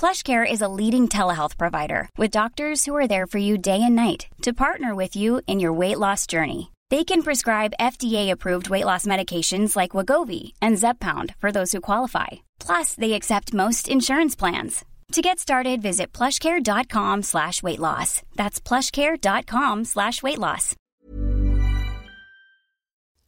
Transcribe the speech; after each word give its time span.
PlushCare 0.00 0.50
is 0.50 0.62
a 0.62 0.74
leading 0.80 1.08
telehealth 1.08 1.58
provider 1.58 2.08
with 2.16 2.30
doctors 2.30 2.86
who 2.86 2.96
are 2.96 3.06
there 3.06 3.26
for 3.26 3.36
you 3.36 3.58
day 3.58 3.82
and 3.82 3.94
night 3.94 4.28
to 4.40 4.54
partner 4.54 4.94
with 4.94 5.14
you 5.14 5.42
in 5.46 5.60
your 5.60 5.74
weight 5.74 5.98
loss 5.98 6.26
journey. 6.26 6.72
They 6.88 7.04
can 7.04 7.22
prescribe 7.22 7.74
FDA-approved 7.78 8.70
weight 8.70 8.86
loss 8.86 9.04
medications 9.04 9.76
like 9.76 9.90
Wegovy 9.90 10.52
and 10.62 10.78
Zepbound 10.78 11.34
for 11.36 11.52
those 11.52 11.72
who 11.72 11.82
qualify. 11.82 12.28
Plus, 12.58 12.94
they 12.94 13.12
accept 13.12 13.52
most 13.52 13.90
insurance 13.90 14.34
plans. 14.34 14.86
To 15.12 15.20
get 15.20 15.38
started, 15.38 15.82
visit 15.82 16.14
plushcare.com 16.14 17.20
slash 17.20 17.62
weight 17.62 17.78
loss. 17.78 18.22
That's 18.36 18.58
plushcare.com 18.58 19.84
slash 19.84 20.22
weight 20.22 20.38
loss. 20.38 20.76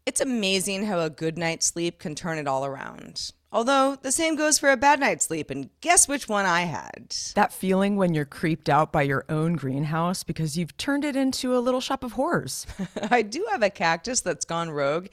It's 0.06 0.22
amazing 0.22 0.86
how 0.86 1.00
a 1.00 1.10
good 1.10 1.36
night's 1.36 1.66
sleep 1.66 1.98
can 1.98 2.14
turn 2.14 2.38
it 2.38 2.48
all 2.48 2.64
around. 2.64 3.30
Although 3.52 3.96
the 4.00 4.10
same 4.10 4.34
goes 4.34 4.58
for 4.58 4.70
a 4.70 4.78
bad 4.78 4.98
night's 4.98 5.26
sleep, 5.26 5.50
and 5.50 5.68
guess 5.82 6.08
which 6.08 6.26
one 6.26 6.46
I 6.46 6.62
had? 6.62 7.14
That 7.34 7.52
feeling 7.52 7.96
when 7.96 8.14
you're 8.14 8.24
creeped 8.24 8.70
out 8.70 8.90
by 8.92 9.02
your 9.02 9.26
own 9.28 9.54
greenhouse 9.54 10.22
because 10.22 10.56
you've 10.56 10.76
turned 10.78 11.04
it 11.04 11.16
into 11.16 11.54
a 11.54 11.60
little 11.60 11.82
shop 11.82 12.02
of 12.02 12.12
horrors. 12.12 12.66
I 13.10 13.20
do 13.20 13.46
have 13.50 13.62
a 13.62 13.68
cactus 13.68 14.22
that's 14.22 14.46
gone 14.46 14.70
rogue, 14.70 15.08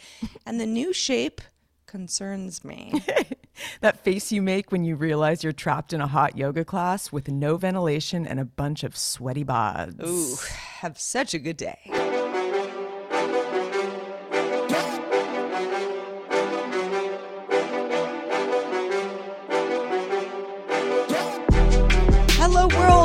and 0.46 0.60
the 0.60 0.66
new 0.66 0.94
shape 0.94 1.42
concerns 1.86 2.64
me. 2.64 3.04
that 3.82 4.04
face 4.06 4.32
you 4.32 4.42
make 4.42 4.72
when 4.72 4.86
you 4.86 4.96
realize 4.96 5.44
you're 5.44 5.52
trapped 5.52 5.92
in 5.92 6.00
a 6.00 6.08
hot 6.08 6.38
yoga 6.38 6.64
class 6.64 7.12
with 7.12 7.28
no 7.28 7.58
ventilation 7.58 8.26
and 8.26 8.40
a 8.40 8.46
bunch 8.46 8.86
of 8.86 8.96
sweaty 8.96 9.44
bods. 9.44 10.02
Ooh, 10.08 10.38
have 10.80 10.98
such 10.98 11.34
a 11.34 11.40
good 11.40 11.58
day. 11.58 11.80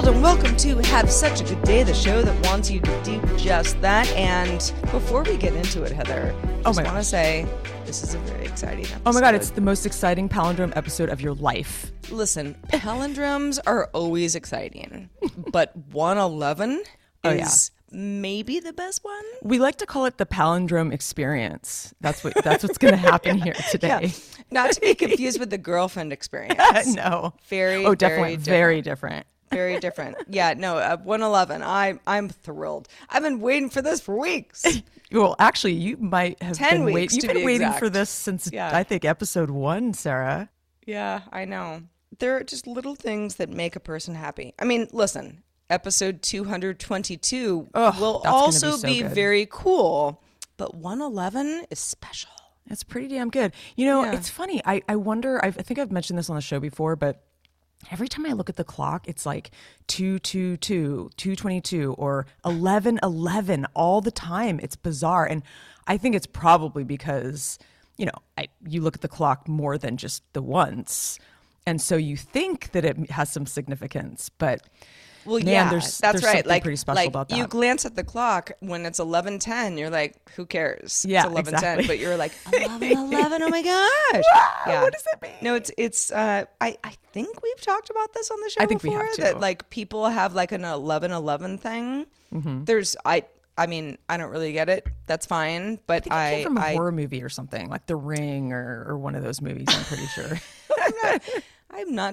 World, 0.05 0.15
and 0.17 0.23
welcome 0.23 0.57
to 0.57 0.79
Have 0.89 1.11
Such 1.11 1.41
a 1.41 1.45
Good 1.45 1.63
Day, 1.63 1.83
the 1.83 1.95
show 1.95 2.23
that 2.23 2.47
wants 2.47 2.71
you 2.71 2.81
to 2.81 3.03
do 3.05 3.21
just 3.37 3.81
that. 3.81 4.09
And 4.11 4.59
before 4.91 5.23
we 5.23 5.37
get 5.37 5.55
into 5.55 5.83
it, 5.83 5.93
Heather, 5.93 6.35
I 6.45 6.59
Oh 6.61 6.63
just 6.65 6.77
my 6.81 6.85
want 6.85 6.97
to 6.99 7.05
say 7.05 7.47
this 7.85 8.03
is 8.03 8.15
a 8.15 8.19
very 8.21 8.47
exciting 8.47 8.85
episode. 8.87 9.03
Oh 9.07 9.13
my 9.13 9.21
god, 9.21 9.35
it's 9.35 9.51
the 9.51 9.61
most 9.61 9.87
exciting 9.87 10.29
palindrome 10.29 10.73
episode 10.77 11.09
of 11.09 11.21
your 11.21 11.35
life. 11.35 11.93
Listen, 12.11 12.55
palindromes 12.69 13.59
are 13.67 13.87
always 13.93 14.35
exciting, 14.35 15.11
but 15.53 15.75
111 15.93 16.83
Oh, 17.27 17.31
yeah. 17.33 17.47
is 17.47 17.71
maybe 17.91 18.61
the 18.61 18.75
best 18.75 19.03
one. 19.03 19.25
We 19.43 19.59
like 19.59 19.77
to 19.77 19.87
call 19.87 20.05
it 20.05 20.19
the 20.19 20.27
palindrome 20.27 20.93
experience. 20.93 21.95
That's 22.03 22.23
what 22.23 22.35
that's 22.45 22.63
what's 22.63 22.77
going 22.77 22.93
to 22.93 22.99
happen 22.99 23.41
here 23.41 23.55
today. 23.71 24.13
Not 24.51 24.73
to 24.73 24.81
be 24.83 24.95
confused 25.07 25.41
with 25.41 25.49
the 25.49 25.57
girlfriend 25.57 26.13
experience. 26.13 26.95
no. 26.95 27.33
Very, 27.49 27.87
Oh, 27.87 27.95
definitely 27.95 28.37
very 28.37 28.59
very 28.59 28.83
different. 28.83 29.27
Very 29.55 29.81
different. 29.81 30.17
Yeah, 30.29 30.55
no, 30.55 30.77
uh, 30.79 30.97
111. 30.99 31.63
I, 31.63 31.99
I'm 32.07 32.29
thrilled. 32.29 32.89
I've 33.09 33.23
been 33.23 33.41
waiting 33.41 33.71
for 33.71 33.81
this 33.83 34.01
for 34.01 34.17
weeks. 34.19 34.65
Well, 35.13 35.37
actually, 35.39 35.75
you 35.75 35.97
might 35.99 36.43
have 36.43 36.57
10 36.57 36.71
been 36.87 36.93
wait- 36.93 37.13
You've 37.13 37.27
been 37.27 37.37
be 37.37 37.45
waiting 37.45 37.73
for 37.75 37.89
this 37.89 38.11
since 38.11 38.51
Yeah. 38.53 38.77
I 38.77 38.83
think 38.83 39.05
episode 39.05 39.49
one, 39.49 39.95
Sarah. 39.95 40.49
Yeah, 40.87 41.21
I 41.31 41.45
know. 41.45 41.83
There 42.19 42.37
are 42.37 42.43
just 42.43 42.67
little 42.67 42.97
things 42.97 43.37
that 43.37 43.49
make 43.49 43.77
a 43.77 43.81
person 43.81 44.17
happy. 44.17 44.55
I 44.59 44.65
mean, 44.65 44.89
listen, 44.93 45.45
episode 45.71 46.21
222 46.23 47.69
Ugh, 47.75 48.01
will 48.01 48.21
that's 48.21 48.25
gonna 48.25 48.41
be 48.41 48.45
also 48.45 48.71
so 48.77 48.87
be 48.89 49.03
very 49.03 49.47
cool, 49.51 50.21
but 50.57 50.75
111 50.75 51.67
is 51.71 51.79
special. 51.79 52.31
It's 52.71 52.83
pretty 52.83 53.09
damn 53.09 53.31
good. 53.31 53.53
You 53.77 53.87
know, 53.87 54.05
Yeah. 54.05 54.15
it's 54.15 54.31
funny. 54.31 54.63
I, 54.65 54.83
I 54.89 54.97
wonder, 54.97 55.45
I've, 55.45 55.59
I 55.59 55.63
think 55.63 55.79
I've 55.79 55.93
mentioned 55.93 56.19
this 56.19 56.29
on 56.31 56.37
the 56.37 56.43
show 56.43 56.59
before, 56.61 56.97
but 56.97 57.23
every 57.91 58.09
time 58.09 58.27
I 58.27 58.33
look 58.33 58.49
at 58.49 58.57
the 58.57 58.65
clock, 58.65 59.09
it's 59.09 59.27
like 59.27 59.51
222, 59.89 61.11
222, 61.17 61.95
or 61.95 62.27
1111 62.43 63.67
all 63.75 64.01
the 64.01 64.11
time. 64.11 64.61
It's 64.63 64.77
bizarre. 64.77 65.27
And 65.27 65.43
I 65.87 65.97
think 65.97 66.15
it's 66.15 66.27
probably 66.27 66.85
because, 66.85 67.59
you 67.97 68.07
know, 68.07 68.13
I, 68.39 68.49
you 68.67 68.81
look 68.81 68.95
at 68.97 69.03
the 69.03 69.09
clock 69.09 69.49
more 69.49 69.79
than 69.79 69.97
just 69.97 70.23
the 70.33 70.43
once. 70.43 71.19
And 71.67 71.81
so 71.81 71.97
you 71.97 72.17
think 72.17 72.73
that 72.73 72.85
it 72.85 73.11
has 73.11 73.31
some 73.31 73.47
significance, 73.47 74.29
but 74.29 74.63
Well, 75.27 75.39
Man, 75.39 75.47
yeah, 75.47 75.71
there's- 75.71 75.99
that's 75.99 76.13
there's 76.13 76.25
right. 76.25 76.33
something 76.39 76.49
Like, 76.49 76.63
pretty 76.63 76.77
special 76.77 77.11
like 77.13 77.31
you 77.33 77.47
glance 77.47 77.85
at 77.85 77.95
the 77.97 78.05
clock 78.05 78.53
when 78.61 78.85
it's 78.87 78.99
eleven 78.99 79.39
ten. 79.39 79.79
You're 79.79 79.91
like, 79.91 80.17
who 80.37 80.47
cares? 80.47 81.05
Yeah, 81.09 81.21
it's 81.23 81.31
eleven 81.31 81.55
ten. 81.55 81.79
exactly. 81.81 81.87
But 81.87 81.99
you're 81.99 82.17
like 82.17 82.33
eleven 82.53 82.83
eleven. 82.93 83.43
Oh 83.43 83.49
my 83.49 83.63
gosh! 84.13 84.25
yeah. 84.67 84.83
what 84.83 84.93
does 84.93 85.03
that 85.13 85.23
mean? 85.23 85.33
No, 85.43 85.55
it's 85.55 85.71
it's. 85.79 86.11
Uh, 86.13 86.45
I 86.61 86.77
I 86.85 86.93
think 87.13 87.43
we've 87.43 87.61
talked 87.61 87.91
about 87.91 88.13
this 88.15 88.31
on 88.31 88.41
the 88.41 88.51
show 88.51 88.63
I 88.63 88.67
think 88.67 88.83
we 88.83 88.91
before. 88.91 89.05
have, 89.07 89.15
too. 89.15 89.23
That 89.23 89.41
like 89.41 89.71
people 89.71 90.09
have 90.09 90.35
like 90.35 90.53
an 90.53 90.65
eleven 90.65 91.11
eleven 91.13 91.59
thing. 91.59 92.07
Mm-hmm. 92.33 92.65
There's 92.65 92.97
I. 93.05 93.25
I 93.57 93.67
mean, 93.69 93.99
I 94.09 94.17
don't 94.17 94.31
really 94.33 94.53
get 94.53 94.69
it. 94.69 94.85
That's 95.07 95.27
fine, 95.27 95.79
but 95.87 96.11
I 96.11 96.27
I, 96.27 96.35
came 96.35 96.43
from 96.45 96.59
a 96.59 96.61
I, 96.61 96.73
horror 96.73 96.91
movie 96.91 97.23
or 97.23 97.29
something, 97.29 97.69
like 97.69 97.87
The 97.87 97.95
Ring 97.95 98.53
or, 98.53 98.85
or 98.89 98.99
one 98.99 99.15
of 99.15 99.23
those 99.23 99.41
movies, 99.41 99.67
I'm 99.69 99.85
pretty 99.85 100.07
sure. 100.07 100.41
I'm 100.83 100.93
not 101.05 101.23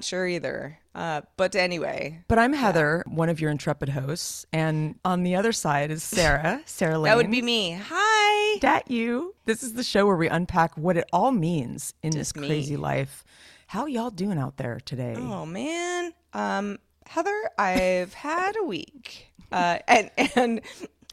sure 0.02 0.28
either. 0.28 0.78
Uh, 0.94 1.22
but 1.38 1.56
anyway, 1.56 2.20
But 2.28 2.38
I'm 2.40 2.52
Heather, 2.54 3.04
one 3.08 3.30
of 3.30 3.40
your 3.40 3.50
intrepid 3.50 3.90
hosts, 3.90 4.46
and 4.52 4.96
on 5.06 5.24
the 5.24 5.36
other 5.36 5.52
side 5.54 5.90
is 5.92 6.04
Sarah, 6.04 6.62
Sarah 6.66 6.98
Lane. 7.00 7.04
that 7.12 7.18
would 7.18 7.32
be 7.32 7.42
me. 7.42 7.80
Hi. 7.82 8.60
that 8.62 8.92
you. 8.92 9.34
This 9.46 9.64
is 9.64 9.74
the 9.74 9.84
show 9.84 10.06
where 10.06 10.18
we 10.18 10.28
unpack 10.28 10.78
what 10.78 10.98
it 10.98 11.06
all 11.14 11.32
means 11.32 11.94
in 12.04 12.12
this 12.12 12.30
Just 12.34 12.38
me. 12.38 12.48
crazy 12.48 12.76
life. 12.76 13.24
How 13.68 13.86
y'all 13.86 14.10
doing 14.10 14.38
out 14.38 14.58
there 14.58 14.82
today? 14.84 15.16
Oh 15.18 15.46
man, 15.46 16.12
um, 16.34 16.78
Heather, 17.06 17.50
I've 17.58 18.14
had 18.14 18.56
a 18.60 18.64
week, 18.66 19.28
uh, 19.52 19.80
and 19.88 20.12
and 20.36 20.62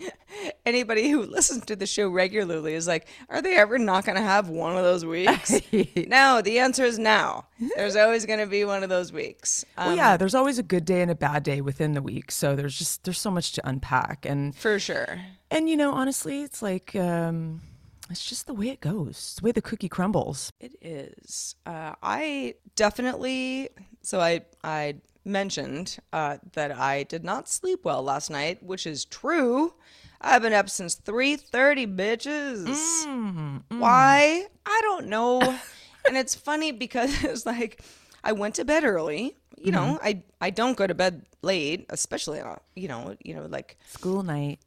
anybody 0.67 1.11
who 1.11 1.23
listens 1.23 1.65
to 1.67 1.77
the 1.77 1.87
show 1.87 2.09
regularly 2.09 2.75
is 2.75 2.87
like, 2.87 3.07
are 3.29 3.43
they 3.43 3.57
ever 3.57 3.79
not 3.79 4.05
going 4.05 4.17
to 4.17 4.23
have 4.23 4.49
one 4.49 4.77
of 4.77 4.85
those 4.85 5.05
weeks? 5.05 5.53
no, 5.97 6.41
the 6.43 6.59
answer 6.59 6.85
is 6.85 6.99
no. 6.99 7.45
There's 7.77 7.97
always 7.97 8.27
going 8.27 8.41
to 8.41 8.47
be 8.47 8.65
one 8.65 8.83
of 8.83 8.89
those 8.89 9.13
weeks. 9.13 9.65
Um, 9.77 9.89
well, 9.89 9.97
yeah, 9.97 10.17
there's 10.17 10.35
always 10.35 10.59
a 10.59 10.63
good 10.63 10.85
day 10.85 11.03
and 11.03 11.11
a 11.11 11.15
bad 11.15 11.43
day 11.43 11.61
within 11.61 11.95
the 11.95 12.03
week, 12.03 12.31
so 12.31 12.55
there's 12.55 12.79
just 12.79 13.05
there's 13.05 13.21
so 13.21 13.31
much 13.31 13.53
to 13.53 13.69
unpack, 13.69 14.25
and 14.25 14.55
for 14.55 14.79
sure. 14.79 15.21
and 15.51 15.69
you 15.69 15.77
know, 15.77 15.93
honestly, 15.93 16.43
it's 16.43 16.63
like 16.63 16.95
um, 16.95 17.63
it's 18.11 18.25
just 18.25 18.47
the 18.47 18.55
way 18.55 18.69
it 18.69 18.81
goes, 18.81 19.11
it's 19.11 19.35
the 19.37 19.45
way 19.45 19.53
the 19.53 19.63
cookie 19.63 19.89
crumbles. 19.89 20.53
It 20.61 20.73
is. 20.81 21.55
Uh, 21.67 21.95
I 22.03 22.55
definitely. 22.77 23.71
So 24.03 24.21
I 24.21 24.43
I 24.63 24.97
mentioned 25.25 25.99
uh, 26.13 26.39
that 26.53 26.73
I 26.73 27.03
did 27.03 27.25
not 27.25 27.49
sleep 27.49 27.85
well 27.85 28.03
last 28.03 28.31
night, 28.31 28.63
which 28.63 28.87
is 28.87 29.05
true. 29.05 29.75
I've 30.21 30.43
been 30.43 30.53
up 30.53 30.69
since 30.69 30.95
three 30.95 31.37
thirty, 31.37 31.87
bitches. 31.87 32.67
Mm-hmm, 32.67 33.57
mm. 33.71 33.79
Why? 33.79 34.47
I 34.67 34.81
don't 34.83 35.07
know. 35.07 35.41
and 36.09 36.17
it's 36.17 36.35
funny 36.35 36.73
because 36.73 37.25
it's 37.25 37.47
like 37.47 37.83
I 38.25 38.33
went 38.33 38.57
to 38.57 38.65
bed 38.65 38.85
early. 38.85 39.37
You 39.57 39.73
know, 39.73 39.99
mm-hmm. 40.01 40.07
I 40.07 40.23
I 40.41 40.51
don't 40.51 40.77
go 40.77 40.87
to 40.87 40.95
bed 40.95 41.27
late, 41.43 41.87
especially 41.91 42.41
on 42.41 42.59
you 42.75 42.89
know 42.89 43.17
you 43.23 43.35
know 43.35 43.47
like 43.47 43.77
School 43.87 44.23
night. 44.23 44.61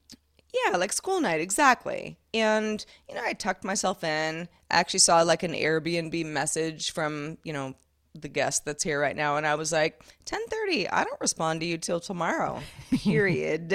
yeah, 0.65 0.77
like 0.77 0.92
school 0.94 1.21
night, 1.21 1.39
exactly. 1.42 2.18
And, 2.33 2.86
you 3.09 3.15
know, 3.15 3.21
I 3.25 3.33
tucked 3.33 3.63
myself 3.63 4.03
in. 4.03 4.48
I 4.69 4.75
actually 4.75 5.00
saw 5.00 5.21
like 5.21 5.44
an 5.44 5.53
Airbnb 5.53 6.25
message 6.25 6.92
from, 6.92 7.38
you 7.44 7.53
know, 7.53 7.75
the 8.13 8.28
guest 8.28 8.66
that's 8.66 8.84
here 8.84 9.00
right 9.00 9.16
now. 9.16 9.38
And 9.38 9.46
I 9.48 9.56
was 9.56 9.72
like, 9.72 10.00
1030, 10.30 10.90
I 10.90 11.04
don't 11.04 11.22
respond 11.22 11.62
to 11.62 11.66
you 11.66 11.78
till 11.78 12.00
tomorrow, 12.00 12.62
period. 12.92 13.74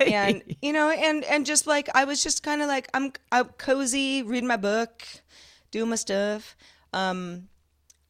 and 0.00 0.42
you 0.60 0.72
know, 0.72 0.90
and 0.90 1.24
and 1.24 1.46
just 1.46 1.66
like 1.66 1.88
I 1.94 2.04
was 2.04 2.22
just 2.22 2.42
kind 2.42 2.62
of 2.62 2.68
like 2.68 2.88
I'm 2.94 3.12
I'm 3.30 3.46
cozy, 3.58 4.22
reading 4.22 4.48
my 4.48 4.56
book, 4.56 5.02
doing 5.70 5.90
my 5.90 5.96
stuff. 5.96 6.56
Um, 6.92 7.48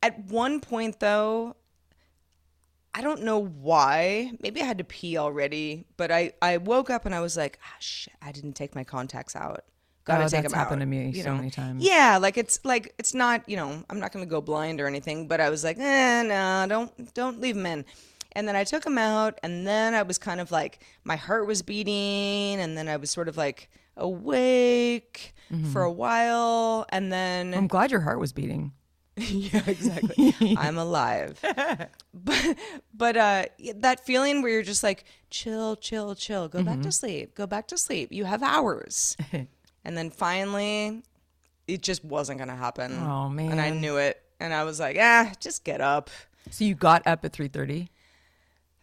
at 0.02 0.18
one 0.26 0.60
point 0.60 1.00
though, 1.00 1.56
I 2.94 3.00
don't 3.00 3.22
know 3.22 3.38
why. 3.38 4.32
Maybe 4.40 4.60
I 4.60 4.64
had 4.64 4.78
to 4.78 4.84
pee 4.84 5.18
already, 5.18 5.84
but 5.96 6.10
I 6.10 6.32
I 6.40 6.56
woke 6.58 6.90
up 6.90 7.06
and 7.06 7.14
I 7.14 7.20
was 7.20 7.36
like, 7.36 7.58
ah, 7.64 7.76
shit, 7.78 8.14
I 8.22 8.32
didn't 8.32 8.54
take 8.54 8.74
my 8.74 8.84
contacts 8.84 9.36
out. 9.36 9.64
Gotta 10.04 10.24
Oh, 10.24 10.28
take 10.28 10.42
that's 10.42 10.52
them 10.52 10.60
out. 10.60 10.64
happened 10.64 10.80
to 10.80 10.86
me 10.86 11.10
you 11.10 11.22
so 11.22 11.30
know? 11.30 11.36
many 11.36 11.50
times. 11.50 11.84
Yeah, 11.84 12.18
like 12.20 12.36
it's 12.36 12.58
like 12.64 12.92
it's 12.98 13.14
not 13.14 13.48
you 13.48 13.56
know 13.56 13.84
I'm 13.88 14.00
not 14.00 14.12
gonna 14.12 14.26
go 14.26 14.40
blind 14.40 14.80
or 14.80 14.86
anything, 14.86 15.28
but 15.28 15.40
I 15.40 15.48
was 15.50 15.62
like, 15.64 15.78
eh, 15.78 16.22
no, 16.22 16.66
don't 16.68 17.14
don't 17.14 17.40
leave 17.40 17.54
them 17.54 17.66
in. 17.66 17.84
And 18.34 18.48
then 18.48 18.56
I 18.56 18.64
took 18.64 18.82
them 18.82 18.96
out, 18.96 19.38
and 19.42 19.66
then 19.66 19.92
I 19.94 20.02
was 20.02 20.16
kind 20.18 20.40
of 20.40 20.50
like 20.50 20.80
my 21.04 21.16
heart 21.16 21.46
was 21.46 21.60
beating, 21.62 22.58
and 22.60 22.76
then 22.76 22.88
I 22.88 22.96
was 22.96 23.10
sort 23.10 23.28
of 23.28 23.36
like 23.36 23.68
awake 23.96 25.34
for 25.72 25.82
a 25.82 25.92
while, 25.92 26.86
and 26.88 27.12
then 27.12 27.52
I'm 27.54 27.66
glad 27.66 27.90
your 27.90 28.00
heart 28.00 28.18
was 28.18 28.32
beating. 28.32 28.72
yeah, 29.18 29.62
exactly. 29.66 30.34
I'm 30.56 30.78
alive. 30.78 31.38
but 32.14 32.56
but 32.94 33.16
uh 33.18 33.44
that 33.76 34.00
feeling 34.04 34.40
where 34.40 34.50
you're 34.50 34.62
just 34.62 34.82
like 34.82 35.04
chill, 35.28 35.76
chill, 35.76 36.14
chill. 36.14 36.48
Go 36.48 36.62
back 36.62 36.80
to 36.80 36.90
sleep. 36.90 37.34
Go 37.34 37.46
back 37.46 37.66
to 37.68 37.76
sleep. 37.76 38.10
You 38.12 38.24
have 38.24 38.42
hours. 38.42 39.16
and 39.84 39.96
then 39.96 40.10
finally 40.10 41.02
it 41.68 41.82
just 41.82 42.04
wasn't 42.04 42.38
going 42.38 42.48
to 42.48 42.56
happen. 42.56 42.98
Oh, 42.98 43.28
man. 43.28 43.52
And 43.52 43.60
I 43.60 43.70
knew 43.70 43.96
it. 43.96 44.20
And 44.40 44.52
I 44.52 44.64
was 44.64 44.80
like, 44.80 44.96
"Ah, 44.98 45.32
just 45.38 45.62
get 45.64 45.80
up." 45.80 46.10
So 46.50 46.64
you 46.64 46.74
got 46.74 47.06
up 47.06 47.24
at 47.24 47.32
3:30. 47.32 47.88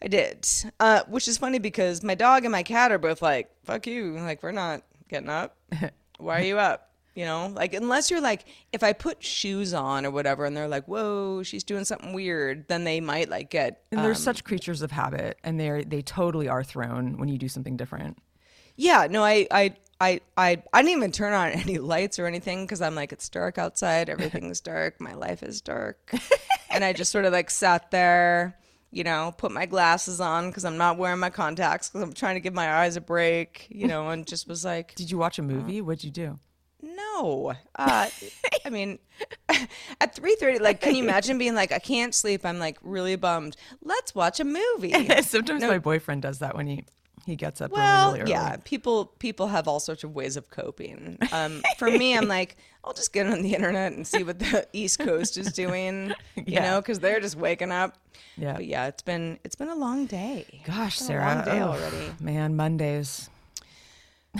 I 0.02 0.08
did. 0.08 0.46
Uh 0.80 1.02
which 1.08 1.28
is 1.28 1.36
funny 1.36 1.58
because 1.58 2.02
my 2.02 2.14
dog 2.14 2.44
and 2.44 2.52
my 2.52 2.62
cat 2.62 2.90
are 2.90 2.98
both 2.98 3.20
like, 3.20 3.50
"Fuck 3.64 3.86
you." 3.86 4.12
Like, 4.18 4.42
"We're 4.42 4.52
not 4.52 4.82
getting 5.08 5.28
up." 5.28 5.58
Why 6.18 6.40
are 6.40 6.44
you 6.44 6.58
up? 6.58 6.86
You 7.14 7.26
know, 7.26 7.52
like 7.54 7.74
unless 7.74 8.10
you're 8.10 8.22
like, 8.22 8.46
if 8.72 8.82
I 8.82 8.94
put 8.94 9.22
shoes 9.22 9.74
on 9.74 10.06
or 10.06 10.10
whatever, 10.10 10.46
and 10.46 10.56
they're 10.56 10.68
like, 10.68 10.86
"Whoa, 10.86 11.42
she's 11.42 11.64
doing 11.64 11.84
something 11.84 12.14
weird," 12.14 12.66
then 12.68 12.84
they 12.84 13.00
might 13.00 13.28
like 13.28 13.50
get. 13.50 13.82
And 13.90 14.00
they're 14.00 14.12
um, 14.12 14.16
such 14.16 14.44
creatures 14.44 14.80
of 14.80 14.90
habit, 14.92 15.36
and 15.44 15.60
they're, 15.60 15.84
they 15.84 16.00
totally 16.00 16.48
are 16.48 16.64
thrown 16.64 17.18
when 17.18 17.28
you 17.28 17.36
do 17.36 17.48
something 17.48 17.76
different. 17.76 18.16
yeah, 18.76 19.06
no, 19.10 19.22
I, 19.22 19.46
I, 19.50 19.74
I, 20.00 20.20
I, 20.36 20.62
I 20.72 20.82
didn't 20.82 20.96
even 20.96 21.12
turn 21.12 21.32
on 21.34 21.50
any 21.50 21.78
lights 21.78 22.18
or 22.18 22.26
anything 22.26 22.64
because 22.64 22.80
I'm 22.80 22.94
like, 22.94 23.12
it's 23.12 23.28
dark 23.28 23.58
outside, 23.58 24.08
everything's 24.08 24.60
dark, 24.60 25.00
my 25.00 25.14
life 25.14 25.42
is 25.42 25.60
dark, 25.60 26.12
and 26.70 26.82
I 26.82 26.92
just 26.92 27.12
sort 27.12 27.26
of 27.26 27.32
like 27.32 27.50
sat 27.50 27.90
there, 27.90 28.56
you 28.90 29.04
know, 29.04 29.34
put 29.36 29.52
my 29.52 29.66
glasses 29.66 30.20
on 30.20 30.48
because 30.48 30.64
I'm 30.64 30.78
not 30.78 30.96
wearing 30.96 31.20
my 31.20 31.30
contacts 31.30 31.88
because 31.88 32.02
I'm 32.02 32.14
trying 32.14 32.36
to 32.36 32.40
give 32.40 32.54
my 32.54 32.72
eyes 32.72 32.96
a 32.96 33.00
break, 33.00 33.66
you 33.68 33.86
know, 33.86 34.08
and 34.08 34.26
just 34.26 34.48
was 34.48 34.64
like, 34.64 34.94
Did 34.94 35.10
you 35.10 35.18
watch 35.18 35.38
a 35.38 35.42
movie? 35.42 35.80
What'd 35.82 36.02
you 36.02 36.10
do? 36.10 36.38
No. 36.82 37.52
Uh, 37.74 38.08
I 38.64 38.70
mean, 38.70 38.98
at 40.00 40.16
3.30, 40.16 40.60
like, 40.60 40.80
can 40.80 40.94
you 40.94 41.04
imagine 41.04 41.36
being 41.36 41.54
like, 41.54 41.72
I 41.72 41.78
can't 41.78 42.14
sleep. 42.14 42.44
I'm 42.46 42.58
like 42.58 42.78
really 42.82 43.16
bummed. 43.16 43.56
Let's 43.82 44.14
watch 44.14 44.40
a 44.40 44.44
movie. 44.44 44.92
Sometimes 45.22 45.62
my 45.62 45.78
boyfriend 45.78 46.22
does 46.22 46.38
that 46.38 46.56
when 46.56 46.66
he 46.66 46.84
he 47.30 47.36
gets 47.36 47.60
up 47.60 47.70
well, 47.72 48.12
really, 48.14 48.30
yeah, 48.30 48.56
people 48.64 49.06
people 49.18 49.46
have 49.48 49.66
all 49.68 49.80
sorts 49.80 50.04
of 50.04 50.14
ways 50.14 50.36
of 50.36 50.50
coping. 50.50 51.16
Um, 51.32 51.62
for 51.78 51.90
me, 51.90 52.16
I'm 52.16 52.28
like, 52.28 52.56
I'll 52.84 52.92
just 52.92 53.12
get 53.12 53.26
on 53.26 53.42
the 53.42 53.54
internet 53.54 53.92
and 53.92 54.06
see 54.06 54.22
what 54.24 54.38
the 54.38 54.66
East 54.72 54.98
Coast 54.98 55.38
is 55.38 55.52
doing, 55.52 56.12
you 56.36 56.44
Yeah. 56.46 56.70
know, 56.72 56.80
because 56.80 56.98
they're 56.98 57.20
just 57.20 57.36
waking 57.36 57.72
up. 57.72 57.96
Yeah. 58.36 58.54
But 58.54 58.66
yeah, 58.66 58.86
it's 58.86 59.02
been 59.02 59.38
it's 59.44 59.54
been 59.54 59.68
a 59.68 59.74
long 59.74 60.06
day. 60.06 60.62
Gosh, 60.64 60.98
Sarah. 60.98 61.24
a 61.24 61.34
long 61.36 61.44
day 61.44 61.60
ugh, 61.60 61.68
already. 61.80 62.12
Man, 62.20 62.56
Mondays. 62.56 63.30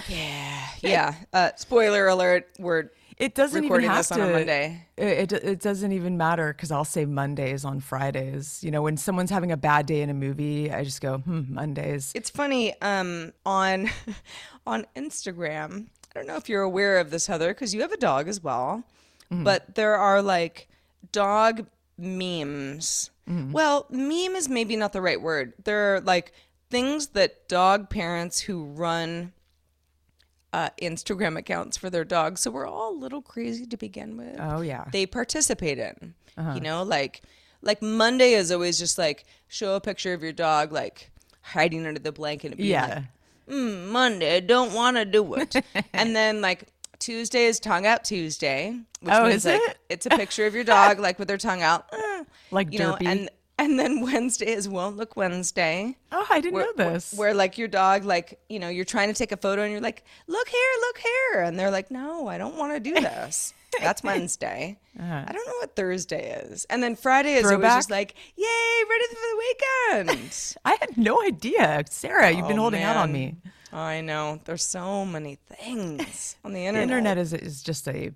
Yeah, 0.09 0.67
yeah. 0.83 1.15
Uh, 1.33 1.51
spoiler 1.57 2.07
alert: 2.07 2.49
We're 2.59 2.91
It 3.21 3.35
doesn't 3.35 3.65
even 3.65 3.83
have 3.83 4.07
to. 4.09 4.19
Monday. 4.19 4.87
It, 4.97 5.33
it 5.33 5.45
it 5.45 5.61
doesn't 5.61 5.93
even 5.93 6.17
matter 6.17 6.53
because 6.55 6.73
I'll 6.73 6.85
say 6.87 7.05
Mondays 7.05 7.65
on 7.65 7.81
Fridays. 7.81 8.65
You 8.65 8.71
know, 8.71 8.83
when 8.83 8.97
someone's 8.97 9.31
having 9.31 9.53
a 9.53 9.57
bad 9.57 9.87
day 9.87 10.01
in 10.01 10.09
a 10.09 10.15
movie, 10.15 10.73
I 10.73 10.85
just 10.85 11.01
go, 11.01 11.19
hmm, 11.19 11.43
Mondays. 11.53 12.13
It's 12.15 12.31
funny 12.31 12.81
um, 12.81 13.33
on 13.45 13.91
on 14.67 14.87
Instagram. 14.97 15.89
I 16.11 16.19
don't 16.19 16.27
know 16.27 16.37
if 16.37 16.49
you're 16.49 16.63
aware 16.63 16.99
of 16.99 17.11
this, 17.11 17.27
Heather, 17.27 17.49
because 17.49 17.75
you 17.75 17.83
have 17.83 17.93
a 17.93 17.99
dog 17.99 18.27
as 18.27 18.43
well. 18.43 18.85
But 19.31 19.77
there 19.77 19.95
are 19.97 20.23
like 20.23 20.67
dog 21.13 21.67
memes. 21.97 23.11
Well, 23.53 23.87
meme 23.91 24.35
is 24.35 24.49
maybe 24.49 24.75
not 24.75 24.93
the 24.93 25.01
right 25.01 25.21
word. 25.21 25.53
There 25.63 25.95
are 25.95 26.01
like 26.01 26.33
things 26.69 27.09
that 27.09 27.49
dog 27.49 27.91
parents 27.91 28.41
who 28.41 28.65
run 28.65 29.33
uh, 30.53 30.71
Instagram 30.83 31.39
accounts 31.39 31.77
for 31.77 31.91
their 31.91 32.05
dogs. 32.05 32.41
So 32.41 32.51
we're 32.51 32.67
all 32.67 32.93
a 32.93 32.99
little 32.99 33.23
crazy 33.23 33.67
to 33.67 33.77
begin 33.77 34.17
with. 34.17 34.37
Oh, 34.39 34.61
yeah. 34.63 34.85
They 34.93 35.07
participate 35.07 35.79
in. 35.79 36.15
Uh-huh. 36.37 36.55
You 36.55 36.61
know, 36.61 36.83
like 36.83 37.23
like 37.63 37.83
Monday 37.83 38.33
is 38.33 38.51
always 38.51 38.79
just 38.79 38.97
like 38.99 39.25
show 39.49 39.75
a 39.77 39.81
picture 39.81 40.15
of 40.15 40.23
your 40.23 40.33
dog 40.33 40.73
like 40.73 41.11
hiding 41.43 41.87
under 41.87 42.01
the 42.01 42.13
blanket 42.13 42.49
and 42.53 42.57
being 42.57 42.71
Yeah. 42.71 42.87
like, 43.49 43.57
mm, 43.57 43.89
Monday, 43.89 44.37
I 44.37 44.41
don't 44.41 44.73
want 44.73 44.97
to 44.97 45.05
do 45.05 45.35
it. 45.35 45.57
and 45.93 46.15
then 46.17 46.41
like 46.41 46.69
Tuesday 46.99 47.45
is 47.45 47.61
tongue 47.61 47.87
out 47.87 48.05
Tuesday, 48.05 48.79
which 49.01 49.15
Oh, 49.15 49.25
means 49.25 49.37
is 49.37 49.47
like 49.47 49.61
it? 49.71 49.79
it's 49.89 50.07
a 50.07 50.11
picture 50.11 50.47
of 50.47 50.55
your 50.55 50.65
dog 50.65 50.99
like 50.99 51.19
with 51.19 51.29
their 51.29 51.39
tongue 51.39 51.63
out. 51.63 51.87
Like 52.51 52.73
you 52.73 52.79
know, 52.79 52.97
and 53.01 53.29
and 53.65 53.79
then 53.79 54.01
Wednesday 54.13 54.53
is 54.53 54.69
won't 54.69 54.97
look 54.97 55.17
Wednesday. 55.17 55.97
oh, 56.13 56.27
I 56.31 56.41
didn't 56.41 56.55
Where, 56.55 56.65
know 56.65 56.73
this. 56.93 57.13
Where, 57.15 57.35
like 57.35 57.59
your 57.59 57.69
dog, 57.69 58.05
like 58.05 58.39
you 58.49 58.59
know, 58.59 58.69
you're 58.69 58.85
trying 58.85 59.09
to 59.09 59.15
take 59.15 59.33
a 59.33 59.37
photo 59.37 59.63
and 59.63 59.73
you're 59.73 59.81
like, 59.81 60.05
"Look 60.27 60.49
here, 60.49 60.61
look 60.81 60.99
here," 60.99 61.43
and 61.43 61.59
they're 61.59 61.71
like, 61.71 61.91
"No, 61.91 62.29
I 62.29 62.39
don't 62.39 62.57
want 62.57 62.73
to 62.75 62.81
do 62.81 62.95
this." 63.01 63.55
That's 63.81 64.03
Wednesday. 64.03 64.79
Uh-huh. 64.99 65.25
I 65.29 65.33
don't 65.33 65.47
know 65.47 65.55
what 65.61 65.77
Thursday 65.77 66.33
is, 66.45 66.65
and 66.71 66.83
then 66.83 66.97
Friday 66.97 67.35
is 67.35 67.45
always 67.45 67.51
Throwback? 67.61 67.79
just 67.79 67.91
like, 67.91 68.15
"Yay, 68.37 68.47
ready 68.91 69.05
for 69.09 69.15
the 69.15 70.07
weekend." 70.09 70.57
I 70.65 70.77
had 70.81 70.97
no 70.97 71.23
idea. 71.23 71.85
Sarah, 71.89 72.31
you've 72.33 72.49
been 72.49 72.59
Oh, 72.59 72.63
holding 72.63 72.83
out 72.83 72.97
on 72.97 73.13
me. 73.13 73.37
I 73.73 74.01
know. 74.01 74.41
There's 74.45 74.65
so 74.65 75.05
many 75.07 75.37
things 75.49 76.37
on 76.45 76.53
the 76.53 76.67
internet. 76.67 76.89
The 76.89 76.95
internet. 76.97 77.19
internet 77.19 77.19
is 77.19 77.33
is 77.33 77.63
just 77.63 77.87
a 77.89 78.11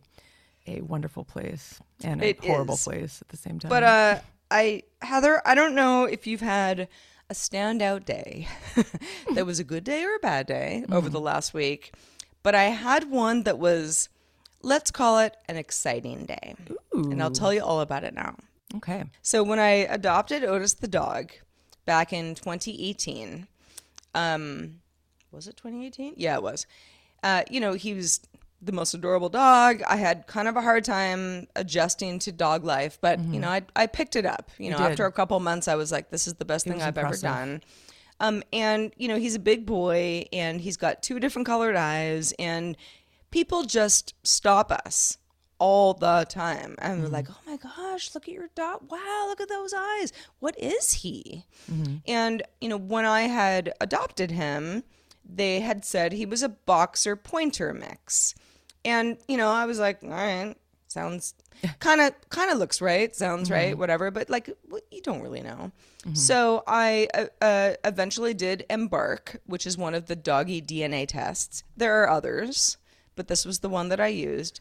a 0.67 0.81
wonderful 0.81 1.25
place 1.25 1.79
and 2.03 2.21
a 2.23 2.31
It 2.31 2.45
horrible 2.45 2.75
is. 2.75 2.83
place 2.85 3.21
at 3.23 3.29
the 3.29 3.37
same 3.37 3.59
time. 3.61 3.69
But 3.69 3.83
uh, 3.85 4.19
I 4.55 4.85
Heather, 5.03 5.43
I 5.45 5.57
don't 5.57 5.75
know 5.75 6.05
if 6.05 6.27
you've 6.29 6.41
had 6.41 6.89
a 7.29 7.35
standout 7.35 8.05
day 8.05 8.47
that 9.35 9.45
was 9.45 9.59
a 9.59 9.65
good 9.65 9.83
day 9.83 10.05
or 10.05 10.15
a 10.15 10.21
bad 10.21 10.47
day 10.47 10.85
over 10.93 11.09
the 11.09 11.21
last 11.21 11.53
week, 11.53 11.93
but 12.45 12.55
I 12.55 12.65
had 12.65 13.11
one 13.11 13.43
that 13.43 13.59
was, 13.59 14.09
let's 14.63 14.93
call 14.93 15.19
it 15.19 15.37
an 15.49 15.57
exciting 15.57 16.27
day, 16.27 16.55
and 16.93 17.21
I'll 17.21 17.33
tell 17.33 17.53
you 17.53 17.63
all 17.65 17.81
about 17.81 18.05
it 18.05 18.15
now. 18.15 18.37
okay. 18.77 19.05
So 19.23 19.43
when 19.43 19.59
I 19.59 19.71
adopted 19.71 20.45
Otis 20.45 20.75
the 20.75 20.89
dog 20.89 21.33
back 21.85 22.13
in 22.13 22.37
2018, 22.37 23.49
um, 24.15 24.77
was 25.33 25.49
it 25.49 25.57
2018? 25.57 26.15
Yeah, 26.17 26.37
it 26.37 26.43
was. 26.45 26.67
Uh, 27.25 27.43
you 27.51 27.59
know, 27.59 27.73
he 27.73 27.95
was 27.95 28.21
the 28.65 28.73
most 28.73 28.95
adorable 28.95 29.29
dog. 29.29 29.83
I 29.89 29.97
had 29.97 30.27
kind 30.27 30.49
of 30.49 30.57
a 30.57 30.63
hard 30.63 30.85
time 30.85 31.47
adjusting 31.57 32.19
to 32.21 32.33
dog 32.33 32.65
life, 32.65 32.99
but 33.01 33.19
you 33.21 33.41
know, 33.41 33.49
mm-hmm. 33.49 33.69
I 33.77 33.85
I 33.85 33.87
picked 33.87 34.17
it 34.17 34.27
up. 34.27 34.51
You 34.59 34.71
know, 34.71 34.79
did. 34.79 34.93
after 34.93 35.07
a 35.07 35.13
couple 35.13 35.39
months, 35.41 35.69
I 35.69 35.75
was 35.75 35.93
like, 35.93 36.11
this 36.11 36.27
is 36.27 36.35
the 36.35 36.45
best 36.45 36.67
thing 36.67 36.83
I've 36.83 36.97
impressive. 36.97 37.25
ever 37.25 37.37
done. 37.39 37.63
Um, 38.21 38.43
and 38.53 38.93
you 38.97 39.09
know, 39.09 39.19
he's 39.19 39.35
a 39.35 39.41
big 39.41 39.67
boy, 39.67 40.25
and 40.33 40.61
he's 40.61 40.77
got 40.77 41.03
two 41.03 41.21
different 41.21 41.47
colored 41.47 41.77
eyes, 41.77 42.33
and 42.39 42.77
people 43.31 43.65
just 43.65 44.15
stop 44.23 44.71
us 44.71 45.19
all 45.59 45.95
the 45.95 46.27
time 46.29 46.75
and 46.79 47.01
they're 47.01 47.07
mm-hmm. 47.07 47.15
like 47.15 47.27
oh 47.31 47.39
my 47.47 47.57
gosh 47.57 48.15
look 48.15 48.29
at 48.29 48.35
your 48.35 48.49
dog 48.55 48.81
wow 48.91 49.27
look 49.29 49.41
at 49.41 49.49
those 49.49 49.73
eyes 49.73 50.13
what 50.41 50.59
is 50.59 50.93
he 50.95 51.45
mm-hmm. 51.71 51.97
and 52.07 52.43
you 52.61 52.69
know 52.69 52.77
when 52.77 53.05
i 53.05 53.23
had 53.23 53.73
adopted 53.81 54.33
him 54.33 54.83
they 55.25 55.61
had 55.61 55.85
said 55.85 56.13
he 56.13 56.27
was 56.27 56.43
a 56.43 56.49
boxer 56.49 57.17
pointer 57.17 57.73
mix 57.73 58.35
and 58.85 59.17
you 59.29 59.37
know 59.37 59.49
i 59.49 59.67
was 59.67 59.79
like 59.79 60.03
all 60.03 60.11
right 60.11 60.55
sounds 60.95 61.35
kind 61.81 62.01
of 62.01 62.13
kind 62.31 62.51
of 62.51 62.59
looks 62.59 62.81
right 62.81 63.15
sounds 63.15 63.51
right 63.51 63.77
whatever 63.77 64.11
but 64.11 64.31
like 64.31 64.49
you 64.91 65.03
don't 65.03 65.23
really 65.23 65.43
know. 65.43 65.73
So 66.13 66.63
i 66.67 67.09
uh, 67.15 67.27
uh, 67.41 67.75
eventually 67.85 68.35
did 68.35 68.65
embark 68.71 69.41
which 69.47 69.67
is 69.67 69.77
one 69.77 69.95
of 69.95 70.07
the 70.07 70.17
doggy 70.17 70.63
dna 70.63 71.07
tests. 71.09 71.65
There 71.77 72.03
are 72.03 72.09
others 72.09 72.77
but 73.17 73.29
this 73.29 73.45
was 73.45 73.59
the 73.61 73.69
one 73.69 73.89
that 73.89 74.01
i 74.01 74.07
used. 74.07 74.61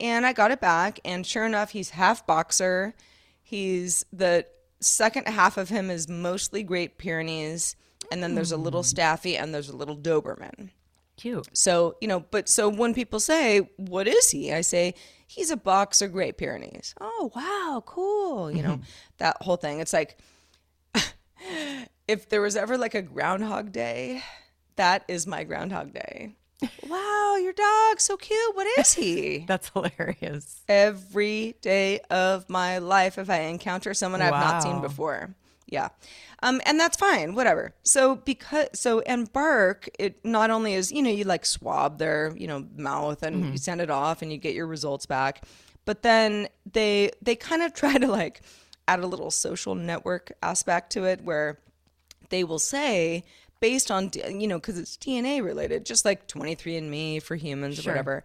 And 0.00 0.24
i 0.24 0.32
got 0.32 0.50
it 0.50 0.60
back 0.60 1.00
and 1.04 1.26
sure 1.26 1.44
enough 1.44 1.70
he's 1.70 1.90
half 1.90 2.26
boxer. 2.26 2.94
He's 3.42 4.06
the 4.12 4.46
second 4.80 5.28
half 5.28 5.56
of 5.56 5.68
him 5.68 5.90
is 5.90 6.08
mostly 6.08 6.62
great 6.62 6.96
pyrenees 6.96 7.76
and 8.10 8.22
then 8.22 8.34
there's 8.34 8.52
a 8.52 8.56
little 8.56 8.82
staffy 8.82 9.36
and 9.36 9.54
there's 9.54 9.68
a 9.68 9.76
little 9.76 9.96
doberman 9.96 10.70
Cute. 11.16 11.48
so, 11.56 11.96
you 12.00 12.08
know, 12.08 12.20
but 12.20 12.48
so 12.48 12.68
when 12.68 12.92
people 12.92 13.20
say, 13.20 13.60
what 13.76 14.08
is 14.08 14.30
he? 14.30 14.52
I 14.52 14.62
say, 14.62 14.94
he's 15.26 15.50
a 15.50 15.56
boxer 15.56 16.08
Great 16.08 16.36
Pyrenees. 16.36 16.94
Oh, 17.00 17.30
wow, 17.34 17.82
cool. 17.86 18.50
You 18.50 18.62
know, 18.62 18.74
mm-hmm. 18.74 18.82
that 19.18 19.36
whole 19.40 19.56
thing. 19.56 19.80
It's 19.80 19.92
like, 19.92 20.18
if 22.08 22.28
there 22.28 22.40
was 22.40 22.56
ever 22.56 22.76
like 22.76 22.94
a 22.94 23.02
Groundhog 23.02 23.72
Day, 23.72 24.22
that 24.76 25.04
is 25.08 25.26
my 25.26 25.44
Groundhog 25.44 25.92
Day. 25.92 26.36
wow, 26.88 27.36
your 27.36 27.52
dog, 27.52 28.00
so 28.00 28.16
cute. 28.16 28.56
What 28.56 28.66
is 28.78 28.94
he? 28.94 29.44
That's 29.48 29.70
hilarious. 29.70 30.62
Every 30.68 31.56
day 31.62 32.00
of 32.10 32.48
my 32.48 32.78
life, 32.78 33.18
if 33.18 33.28
I 33.30 33.40
encounter 33.42 33.94
someone 33.94 34.22
I've 34.22 34.32
not 34.32 34.62
seen 34.62 34.80
before. 34.80 35.34
Yeah. 35.66 35.88
Um, 36.44 36.60
and 36.66 36.78
that's 36.78 36.98
fine, 36.98 37.34
whatever. 37.34 37.72
So 37.84 38.16
because 38.16 38.68
so 38.74 38.98
Embark, 39.00 39.88
it 39.98 40.22
not 40.26 40.50
only 40.50 40.74
is, 40.74 40.92
you 40.92 41.02
know, 41.02 41.08
you 41.08 41.24
like 41.24 41.46
swab 41.46 41.98
their, 41.98 42.34
you 42.36 42.46
know, 42.46 42.66
mouth 42.76 43.22
and 43.22 43.52
you 43.52 43.56
send 43.56 43.80
it 43.80 43.88
off 43.88 44.20
and 44.20 44.30
you 44.30 44.36
get 44.36 44.54
your 44.54 44.66
results 44.66 45.06
back. 45.06 45.42
But 45.86 46.02
then 46.02 46.48
they 46.70 47.12
they 47.22 47.34
kind 47.34 47.62
of 47.62 47.72
try 47.82 47.96
to 47.96 48.06
like 48.08 48.42
add 48.86 49.00
a 49.00 49.06
little 49.06 49.30
social 49.30 49.74
network 49.74 50.32
aspect 50.42 50.92
to 50.92 51.04
it 51.04 51.22
where 51.24 51.58
they 52.28 52.44
will 52.44 52.58
say 52.58 53.24
based 53.60 53.90
on 53.90 54.10
you 54.28 54.46
know 54.46 54.58
because 54.58 54.78
it's 54.78 54.96
dna 54.98 55.42
related 55.42 55.86
just 55.86 56.04
like 56.04 56.28
23andme 56.28 57.22
for 57.22 57.34
humans 57.34 57.78
or 57.78 57.90
whatever 57.90 58.22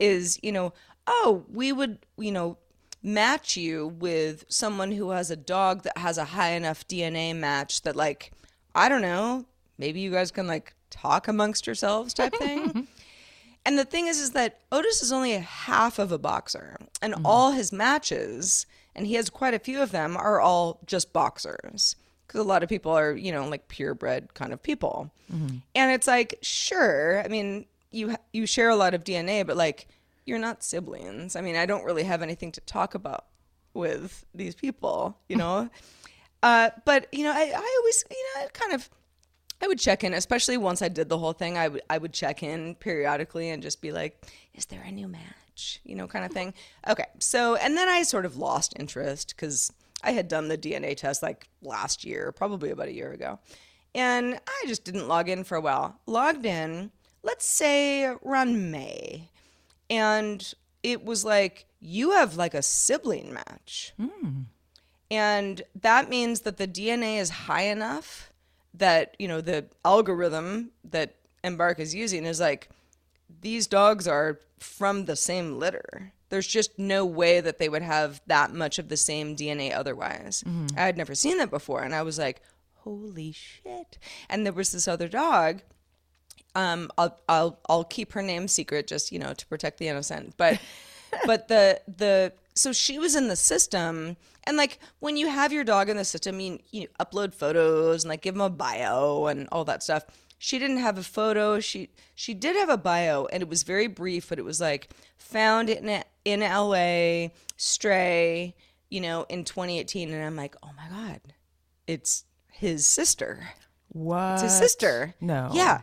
is 0.00 0.40
you 0.42 0.50
know 0.50 0.72
oh 1.06 1.44
we 1.52 1.72
would 1.72 1.98
you 2.18 2.32
know 2.32 2.56
match 3.02 3.56
you 3.56 3.88
with 3.88 4.44
someone 4.48 4.92
who 4.92 5.10
has 5.10 5.30
a 5.30 5.36
dog 5.36 5.82
that 5.82 5.98
has 5.98 6.18
a 6.18 6.24
high 6.24 6.50
enough 6.50 6.86
dna 6.86 7.34
match 7.34 7.82
that 7.82 7.96
like 7.96 8.32
i 8.74 8.88
don't 8.88 9.02
know 9.02 9.44
maybe 9.78 10.00
you 10.00 10.10
guys 10.10 10.30
can 10.30 10.46
like 10.46 10.74
talk 10.90 11.26
amongst 11.26 11.66
yourselves 11.66 12.14
type 12.14 12.34
thing. 12.36 12.86
And 13.64 13.78
the 13.78 13.84
thing 13.84 14.08
is, 14.08 14.18
is 14.18 14.32
that 14.32 14.58
Otis 14.72 15.02
is 15.02 15.12
only 15.12 15.34
a 15.34 15.40
half 15.40 15.98
of 15.98 16.10
a 16.10 16.18
boxer, 16.18 16.76
and 17.00 17.14
mm-hmm. 17.14 17.24
all 17.24 17.52
his 17.52 17.72
matches, 17.72 18.66
and 18.94 19.06
he 19.06 19.14
has 19.14 19.30
quite 19.30 19.54
a 19.54 19.58
few 19.58 19.80
of 19.80 19.92
them, 19.92 20.16
are 20.16 20.40
all 20.40 20.80
just 20.84 21.12
boxers. 21.12 21.94
Because 22.26 22.40
a 22.40 22.44
lot 22.44 22.62
of 22.62 22.68
people 22.68 22.90
are, 22.90 23.12
you 23.12 23.30
know, 23.30 23.48
like 23.48 23.68
purebred 23.68 24.34
kind 24.34 24.52
of 24.52 24.62
people, 24.62 25.12
mm-hmm. 25.32 25.58
and 25.74 25.92
it's 25.92 26.08
like, 26.08 26.38
sure, 26.42 27.22
I 27.24 27.28
mean, 27.28 27.66
you 27.92 28.16
you 28.32 28.46
share 28.46 28.68
a 28.68 28.74
lot 28.76 28.94
of 28.94 29.04
DNA, 29.04 29.46
but 29.46 29.56
like, 29.56 29.86
you're 30.24 30.38
not 30.38 30.62
siblings. 30.62 31.36
I 31.36 31.40
mean, 31.40 31.56
I 31.56 31.66
don't 31.66 31.84
really 31.84 32.04
have 32.04 32.22
anything 32.22 32.52
to 32.52 32.60
talk 32.62 32.94
about 32.94 33.26
with 33.74 34.24
these 34.34 34.54
people, 34.54 35.18
you 35.28 35.36
know. 35.36 35.68
uh, 36.42 36.70
but 36.84 37.08
you 37.12 37.24
know, 37.24 37.32
I, 37.32 37.52
I 37.54 37.76
always, 37.80 38.04
you 38.10 38.24
know, 38.34 38.44
I 38.44 38.48
kind 38.48 38.72
of 38.72 38.88
I 39.62 39.68
would 39.68 39.78
check 39.78 40.02
in, 40.02 40.12
especially 40.12 40.56
once 40.56 40.82
I 40.82 40.88
did 40.88 41.08
the 41.08 41.18
whole 41.18 41.32
thing. 41.32 41.56
I 41.56 41.68
would 41.68 41.82
I 41.88 41.98
would 41.98 42.12
check 42.12 42.42
in 42.42 42.74
periodically 42.74 43.50
and 43.50 43.62
just 43.62 43.80
be 43.80 43.92
like, 43.92 44.26
"Is 44.54 44.66
there 44.66 44.82
a 44.82 44.90
new 44.90 45.06
match?" 45.06 45.80
You 45.84 45.94
know, 45.94 46.08
kind 46.08 46.24
of 46.24 46.32
thing. 46.32 46.54
Okay, 46.88 47.04
so 47.20 47.54
and 47.54 47.76
then 47.76 47.88
I 47.88 48.02
sort 48.02 48.26
of 48.26 48.36
lost 48.36 48.74
interest 48.76 49.34
because 49.36 49.72
I 50.02 50.10
had 50.10 50.26
done 50.26 50.48
the 50.48 50.58
DNA 50.58 50.96
test 50.96 51.22
like 51.22 51.48
last 51.62 52.04
year, 52.04 52.32
probably 52.32 52.70
about 52.70 52.88
a 52.88 52.92
year 52.92 53.12
ago, 53.12 53.38
and 53.94 54.34
I 54.34 54.64
just 54.66 54.84
didn't 54.84 55.06
log 55.06 55.28
in 55.28 55.44
for 55.44 55.56
a 55.56 55.60
while. 55.60 56.00
Logged 56.06 56.44
in, 56.44 56.90
let's 57.22 57.46
say 57.46 58.04
around 58.04 58.72
May, 58.72 59.28
and 59.92 60.54
it 60.82 61.04
was 61.04 61.22
like 61.24 61.66
you 61.78 62.12
have 62.12 62.36
like 62.36 62.54
a 62.54 62.62
sibling 62.62 63.32
match. 63.32 63.92
Hmm. 64.00 64.42
And 65.10 65.60
that 65.74 66.08
means 66.08 66.40
that 66.40 66.56
the 66.56 66.66
DNA 66.66 67.18
is 67.18 67.28
high 67.28 67.64
enough 67.64 68.32
that, 68.72 69.14
you 69.18 69.28
know, 69.28 69.42
the 69.42 69.66
algorithm 69.84 70.70
that 70.82 71.16
Embark 71.44 71.78
is 71.78 71.94
using 71.94 72.24
is 72.24 72.40
like, 72.40 72.70
these 73.42 73.66
dogs 73.66 74.08
are 74.08 74.40
from 74.58 75.04
the 75.04 75.16
same 75.16 75.58
litter. 75.58 76.12
There's 76.30 76.46
just 76.46 76.78
no 76.78 77.04
way 77.04 77.40
that 77.40 77.58
they 77.58 77.68
would 77.68 77.82
have 77.82 78.22
that 78.26 78.54
much 78.54 78.78
of 78.78 78.88
the 78.88 78.96
same 78.96 79.36
DNA 79.36 79.74
otherwise. 79.74 80.42
Mm-hmm. 80.46 80.78
I 80.78 80.86
had 80.86 80.96
never 80.96 81.14
seen 81.14 81.36
that 81.36 81.50
before. 81.50 81.82
And 81.82 81.94
I 81.94 82.00
was 82.00 82.18
like, 82.18 82.40
holy 82.76 83.32
shit. 83.32 83.98
And 84.30 84.46
there 84.46 84.54
was 84.54 84.72
this 84.72 84.88
other 84.88 85.08
dog 85.08 85.60
um 86.54 86.90
I'll 86.98 87.18
I'll 87.28 87.58
I'll 87.68 87.84
keep 87.84 88.12
her 88.12 88.22
name 88.22 88.48
secret 88.48 88.86
just 88.86 89.12
you 89.12 89.18
know 89.18 89.34
to 89.34 89.46
protect 89.46 89.78
the 89.78 89.88
innocent. 89.88 90.34
But 90.36 90.60
but 91.26 91.48
the 91.48 91.80
the 91.86 92.32
so 92.54 92.72
she 92.72 92.98
was 92.98 93.16
in 93.16 93.28
the 93.28 93.36
system. 93.36 94.16
And 94.44 94.56
like 94.56 94.80
when 94.98 95.16
you 95.16 95.28
have 95.28 95.52
your 95.52 95.62
dog 95.62 95.88
in 95.88 95.96
the 95.96 96.04
system 96.04 96.40
you, 96.40 96.58
you 96.72 96.88
upload 96.98 97.32
photos 97.32 98.02
and 98.02 98.08
like 98.08 98.22
give 98.22 98.34
them 98.34 98.40
a 98.40 98.50
bio 98.50 99.26
and 99.26 99.48
all 99.52 99.64
that 99.66 99.84
stuff. 99.84 100.04
She 100.38 100.58
didn't 100.58 100.78
have 100.78 100.98
a 100.98 101.04
photo. 101.04 101.60
She 101.60 101.90
she 102.16 102.34
did 102.34 102.56
have 102.56 102.68
a 102.68 102.76
bio 102.76 103.26
and 103.26 103.42
it 103.42 103.48
was 103.48 103.62
very 103.62 103.86
brief 103.86 104.28
but 104.28 104.38
it 104.40 104.44
was 104.44 104.60
like 104.60 104.90
found 105.16 105.70
in 105.70 106.02
in 106.24 106.40
LA 106.40 107.28
stray 107.56 108.56
you 108.90 109.00
know 109.00 109.24
in 109.28 109.44
2018 109.44 110.12
and 110.12 110.24
I'm 110.24 110.34
like 110.36 110.56
oh 110.62 110.70
my 110.76 110.88
god 110.88 111.20
it's 111.86 112.24
his 112.50 112.86
sister. 112.86 113.48
What? 113.88 114.34
it's 114.34 114.42
his 114.42 114.56
sister. 114.56 115.14
No. 115.20 115.50
Yeah, 115.52 115.82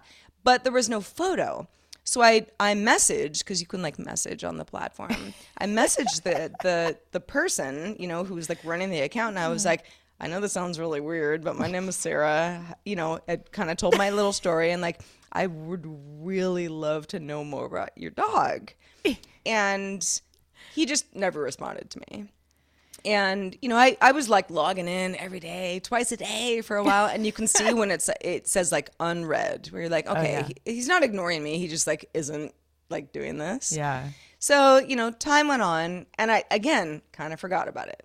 but 0.50 0.64
there 0.64 0.74
was 0.74 0.90
no 0.90 1.00
photo. 1.00 1.68
So 2.04 2.24
I 2.24 2.48
I 2.60 2.74
messaged 2.74 3.38
because 3.40 3.62
you 3.62 3.68
can 3.68 3.84
like 3.84 4.00
message 4.00 4.44
on 4.44 4.58
the 4.58 4.66
platform. 4.66 5.36
I 5.60 5.68
messaged 5.68 6.24
the 6.24 6.52
the 6.64 6.98
the 7.12 7.20
person 7.20 7.96
you 8.00 8.08
know 8.08 8.24
who 8.24 8.34
was 8.34 8.50
like 8.50 8.58
running 8.64 8.90
the 8.90 9.02
account, 9.02 9.36
and 9.36 9.46
I 9.46 9.50
was 9.50 9.62
mm. 9.62 9.68
like, 9.68 9.84
I 10.20 10.26
know 10.26 10.42
this 10.42 10.52
sounds 10.52 10.80
really 10.80 11.02
weird, 11.02 11.44
but 11.44 11.56
my 11.56 11.70
name 11.70 11.88
is 11.88 11.96
Sarah. 11.96 12.66
You 12.84 12.96
know, 12.96 13.20
I 13.28 13.36
kind 13.36 13.70
of 13.70 13.78
told 13.78 13.96
my 13.96 14.10
little 14.10 14.34
story, 14.34 14.72
and 14.72 14.82
like 14.82 15.02
I 15.32 15.46
would 15.46 15.86
really 16.20 16.68
love 16.68 17.06
to 17.10 17.20
know 17.20 17.44
more 17.44 17.68
about 17.68 17.96
your 17.96 18.10
dog, 18.10 18.74
eh. 19.06 19.14
and 19.46 20.02
he 20.74 20.88
just 20.88 21.14
never 21.14 21.40
responded 21.40 21.92
to 21.92 22.00
me. 22.10 22.26
And 23.06 23.58
you 23.62 23.70
know, 23.70 23.76
I, 23.78 23.98
I 24.02 24.12
was 24.12 24.30
like 24.30 24.50
logging 24.50 24.88
in 24.88 25.16
every 25.16 25.40
day, 25.40 25.80
twice 25.84 26.12
a 26.12 26.18
day 26.18 26.62
for 26.62 26.78
a 26.78 26.84
while, 26.84 27.06
and 27.08 27.26
you 27.26 27.32
can 27.32 27.48
see 27.48 27.74
when 27.74 27.92
it's 27.92 28.10
it 28.22 28.48
says 28.48 28.72
like 28.72 28.90
unread, 29.00 29.68
where 29.72 29.82
you're 29.82 29.90
like, 29.92 30.06
oh, 30.08 30.14
okay, 30.14 30.32
yeah. 30.32 30.48
he- 30.66 30.74
he's 30.74 30.88
not 30.88 31.04
ignoring 31.04 31.44
me, 31.44 31.58
he 31.60 31.68
just 31.68 31.88
like 31.88 32.10
isn't 32.14 32.54
like 32.90 33.12
doing 33.12 33.38
this. 33.38 33.76
Yeah. 33.76 34.10
So 34.40 34.78
you 34.78 34.96
know, 34.96 35.12
time 35.12 35.48
went 35.48 35.62
on, 35.62 36.06
and 36.18 36.32
I 36.32 36.44
again 36.52 37.02
kind 37.12 37.34
of 37.34 37.40
forgot 37.40 37.68
about 37.68 37.88
it. 37.90 38.04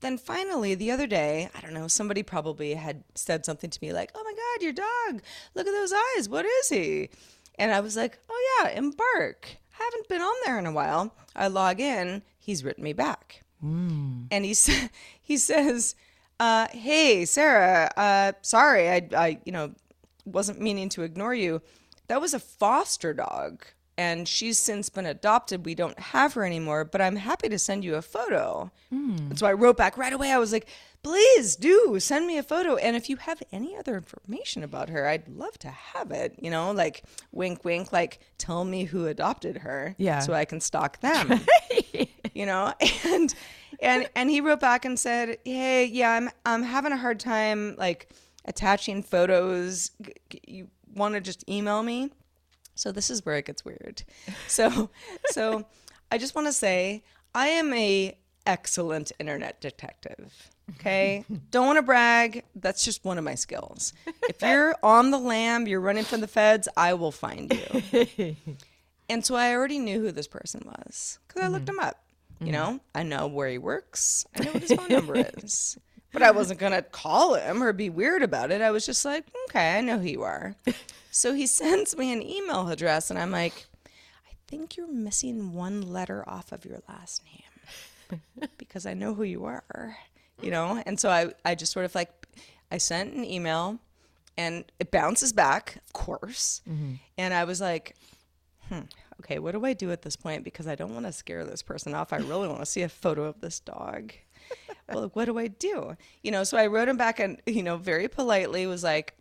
Then 0.00 0.18
finally, 0.18 0.74
the 0.74 0.90
other 0.90 1.06
day, 1.06 1.48
I 1.54 1.60
don't 1.60 1.74
know, 1.74 1.86
somebody 1.86 2.24
probably 2.24 2.74
had 2.74 3.04
said 3.14 3.44
something 3.46 3.70
to 3.70 3.78
me 3.80 3.92
like, 3.92 4.10
"Oh 4.14 4.22
my 4.24 4.32
God, 4.32 4.62
your 4.64 4.72
dog! 4.72 5.22
Look 5.54 5.66
at 5.66 5.72
those 5.72 5.92
eyes! 6.16 6.28
What 6.28 6.44
is 6.44 6.68
he?" 6.68 7.10
And 7.58 7.70
I 7.72 7.80
was 7.80 7.96
like, 7.96 8.18
"Oh 8.28 8.62
yeah, 8.64 8.70
Embark. 8.70 9.56
Haven't 9.70 10.08
been 10.08 10.20
on 10.22 10.34
there 10.44 10.58
in 10.58 10.66
a 10.66 10.72
while." 10.72 11.14
I 11.36 11.46
log 11.48 11.78
in. 11.80 12.22
He's 12.38 12.64
written 12.64 12.82
me 12.82 12.92
back 12.92 13.42
and 13.62 14.44
he 14.44 14.54
sa- 14.54 14.88
he 15.22 15.36
says, 15.36 15.94
uh, 16.40 16.68
"Hey, 16.72 17.24
Sarah, 17.24 17.90
uh, 17.96 18.32
sorry, 18.42 18.90
I, 18.90 19.08
I, 19.16 19.38
you 19.44 19.52
know, 19.52 19.72
wasn't 20.24 20.60
meaning 20.60 20.88
to 20.90 21.02
ignore 21.02 21.34
you. 21.34 21.62
That 22.08 22.20
was 22.20 22.34
a 22.34 22.38
foster 22.40 23.14
dog, 23.14 23.64
and 23.96 24.26
she's 24.28 24.58
since 24.58 24.88
been 24.88 25.06
adopted. 25.06 25.64
We 25.64 25.74
don't 25.74 25.98
have 25.98 26.34
her 26.34 26.44
anymore, 26.44 26.84
but 26.84 27.00
I'm 27.00 27.16
happy 27.16 27.48
to 27.48 27.58
send 27.58 27.84
you 27.84 27.94
a 27.94 28.02
photo." 28.02 28.70
And 29.30 29.38
so 29.38 29.46
I 29.46 29.52
wrote 29.54 29.76
back 29.76 29.96
right 29.96 30.12
away. 30.12 30.30
I 30.32 30.38
was 30.38 30.52
like, 30.52 30.66
"Please 31.02 31.56
do 31.56 31.98
send 31.98 32.26
me 32.26 32.38
a 32.38 32.42
photo, 32.42 32.76
and 32.76 32.94
if 32.96 33.08
you 33.10 33.16
have 33.16 33.42
any 33.52 33.76
other 33.76 33.96
information 33.96 34.62
about 34.62 34.88
her, 34.88 35.08
I'd 35.08 35.28
love 35.28 35.58
to 35.60 35.68
have 35.68 36.10
it. 36.12 36.36
You 36.40 36.50
know, 36.50 36.70
like 36.72 37.02
wink, 37.32 37.64
wink, 37.64 37.92
like 37.92 38.20
tell 38.38 38.64
me 38.64 38.84
who 38.84 39.06
adopted 39.06 39.58
her, 39.58 39.94
Yeah. 39.98 40.20
so 40.20 40.32
I 40.32 40.44
can 40.44 40.60
stalk 40.60 41.00
them." 41.00 41.40
you 42.34 42.46
know 42.46 42.72
and 43.04 43.34
and 43.80 44.08
and 44.16 44.30
he 44.30 44.40
wrote 44.40 44.60
back 44.60 44.86
and 44.86 44.98
said 44.98 45.36
hey 45.44 45.84
yeah 45.84 46.12
i'm 46.12 46.30
i'm 46.46 46.62
having 46.62 46.92
a 46.92 46.96
hard 46.96 47.20
time 47.20 47.74
like 47.76 48.08
attaching 48.46 49.02
photos 49.02 49.90
you 50.46 50.66
want 50.94 51.14
to 51.14 51.20
just 51.20 51.46
email 51.48 51.82
me 51.82 52.10
so 52.74 52.90
this 52.90 53.10
is 53.10 53.26
where 53.26 53.36
it 53.36 53.44
gets 53.44 53.66
weird 53.66 54.02
so 54.48 54.88
so 55.26 55.66
i 56.10 56.16
just 56.16 56.34
want 56.34 56.46
to 56.46 56.52
say 56.54 57.02
i 57.34 57.48
am 57.48 57.70
a 57.74 58.16
excellent 58.46 59.12
internet 59.18 59.60
detective 59.60 60.50
okay 60.70 61.24
don't 61.50 61.66
want 61.66 61.76
to 61.76 61.82
brag 61.82 62.44
that's 62.56 62.84
just 62.84 63.04
one 63.04 63.18
of 63.18 63.24
my 63.24 63.34
skills 63.34 63.92
if 64.28 64.40
you're 64.42 64.74
on 64.82 65.10
the 65.10 65.18
lam 65.18 65.66
you're 65.66 65.80
running 65.80 66.04
from 66.04 66.20
the 66.20 66.26
feds 66.26 66.68
i 66.76 66.94
will 66.94 67.12
find 67.12 67.52
you 67.52 68.36
and 69.12 69.24
so 69.24 69.34
I 69.34 69.54
already 69.54 69.78
knew 69.78 70.00
who 70.00 70.10
this 70.10 70.26
person 70.26 70.62
was 70.64 71.18
because 71.26 71.42
I 71.42 71.48
looked 71.48 71.66
mm-hmm. 71.66 71.78
him 71.78 71.84
up. 71.84 72.02
You 72.40 72.46
mm-hmm. 72.46 72.52
know, 72.52 72.80
I 72.94 73.02
know 73.02 73.26
where 73.26 73.48
he 73.48 73.58
works. 73.58 74.26
I 74.34 74.44
know 74.44 74.52
what 74.52 74.62
his 74.62 74.72
phone 74.72 74.88
number 74.88 75.16
is. 75.36 75.78
But 76.12 76.22
I 76.22 76.30
wasn't 76.30 76.60
going 76.60 76.72
to 76.72 76.82
call 76.82 77.34
him 77.34 77.62
or 77.62 77.72
be 77.72 77.88
weird 77.88 78.22
about 78.22 78.50
it. 78.50 78.60
I 78.60 78.70
was 78.70 78.84
just 78.84 79.04
like, 79.04 79.24
okay, 79.48 79.78
I 79.78 79.80
know 79.80 79.98
who 79.98 80.08
you 80.08 80.22
are. 80.22 80.56
so 81.10 81.32
he 81.32 81.46
sends 81.46 81.96
me 81.96 82.12
an 82.12 82.22
email 82.22 82.68
address, 82.68 83.10
and 83.10 83.18
I'm 83.18 83.30
like, 83.30 83.66
I 83.86 84.34
think 84.46 84.76
you're 84.76 84.92
missing 84.92 85.54
one 85.54 85.80
letter 85.80 86.28
off 86.28 86.52
of 86.52 86.66
your 86.66 86.80
last 86.88 87.22
name 87.24 88.20
because 88.58 88.84
I 88.84 88.92
know 88.92 89.14
who 89.14 89.22
you 89.22 89.44
are, 89.46 89.96
you 90.42 90.50
know? 90.50 90.82
And 90.86 90.98
so 90.98 91.08
I, 91.10 91.32
I 91.44 91.54
just 91.54 91.72
sort 91.72 91.84
of 91.84 91.94
like, 91.94 92.10
I 92.70 92.78
sent 92.78 93.14
an 93.14 93.24
email 93.24 93.78
and 94.36 94.64
it 94.78 94.90
bounces 94.90 95.32
back, 95.32 95.76
of 95.86 95.92
course. 95.92 96.62
And 97.18 97.34
I 97.34 97.44
was 97.44 97.60
like, 97.60 97.96
hmm, 98.68 98.80
okay, 99.20 99.38
what 99.38 99.52
do 99.52 99.64
I 99.64 99.72
do 99.74 99.90
at 99.92 100.02
this 100.02 100.16
point? 100.16 100.42
Because 100.44 100.66
I 100.66 100.74
don't 100.74 100.94
want 100.94 101.06
to 101.06 101.12
scare 101.12 101.44
this 101.44 101.62
person 101.62 101.94
off. 101.94 102.12
I 102.12 102.16
really 102.16 102.48
want 102.48 102.60
to 102.60 102.66
see 102.66 102.82
a 102.82 102.88
photo 102.88 103.24
of 103.24 103.40
this 103.40 103.60
dog. 103.60 104.12
well, 104.92 105.10
what 105.14 105.26
do 105.26 105.38
I 105.38 105.48
do? 105.48 105.96
You 106.22 106.30
know, 106.30 106.44
so 106.44 106.56
I 106.56 106.66
wrote 106.66 106.88
him 106.88 106.96
back 106.96 107.20
and, 107.20 107.40
you 107.46 107.62
know, 107.62 107.76
very 107.76 108.08
politely 108.08 108.66
was 108.66 108.82
like, 108.82 109.14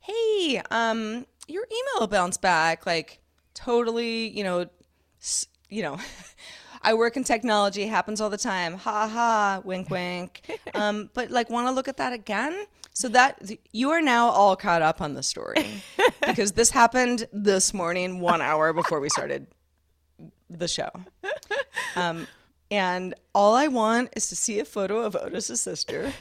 hey, 0.00 0.62
um, 0.70 1.26
your 1.48 1.66
email 1.70 2.06
bounced 2.06 2.40
back. 2.42 2.86
Like, 2.86 3.20
totally, 3.54 4.28
you 4.28 4.44
know, 4.44 4.66
s- 5.20 5.46
you 5.68 5.82
know, 5.82 5.98
I 6.82 6.94
work 6.94 7.16
in 7.16 7.24
technology, 7.24 7.86
happens 7.86 8.20
all 8.20 8.30
the 8.30 8.38
time. 8.38 8.74
Ha 8.74 9.08
ha, 9.08 9.60
wink 9.64 9.90
wink. 9.90 10.42
Um, 10.74 11.10
but 11.14 11.30
like, 11.30 11.50
want 11.50 11.66
to 11.66 11.72
look 11.72 11.88
at 11.88 11.96
that 11.96 12.12
again? 12.12 12.64
So 12.92 13.08
that 13.08 13.50
you 13.72 13.90
are 13.90 14.00
now 14.00 14.28
all 14.28 14.56
caught 14.56 14.82
up 14.82 15.00
on 15.00 15.14
the 15.14 15.22
story 15.22 15.82
because 16.26 16.52
this 16.52 16.70
happened 16.70 17.26
this 17.32 17.74
morning, 17.74 18.20
one 18.20 18.40
hour 18.40 18.72
before 18.72 19.00
we 19.00 19.08
started 19.08 19.46
the 20.48 20.68
show. 20.68 20.90
Um, 21.96 22.26
and 22.70 23.14
all 23.34 23.54
I 23.54 23.66
want 23.66 24.10
is 24.16 24.28
to 24.28 24.36
see 24.36 24.60
a 24.60 24.64
photo 24.64 25.00
of 25.00 25.16
Otis's 25.16 25.60
sister 25.60 26.12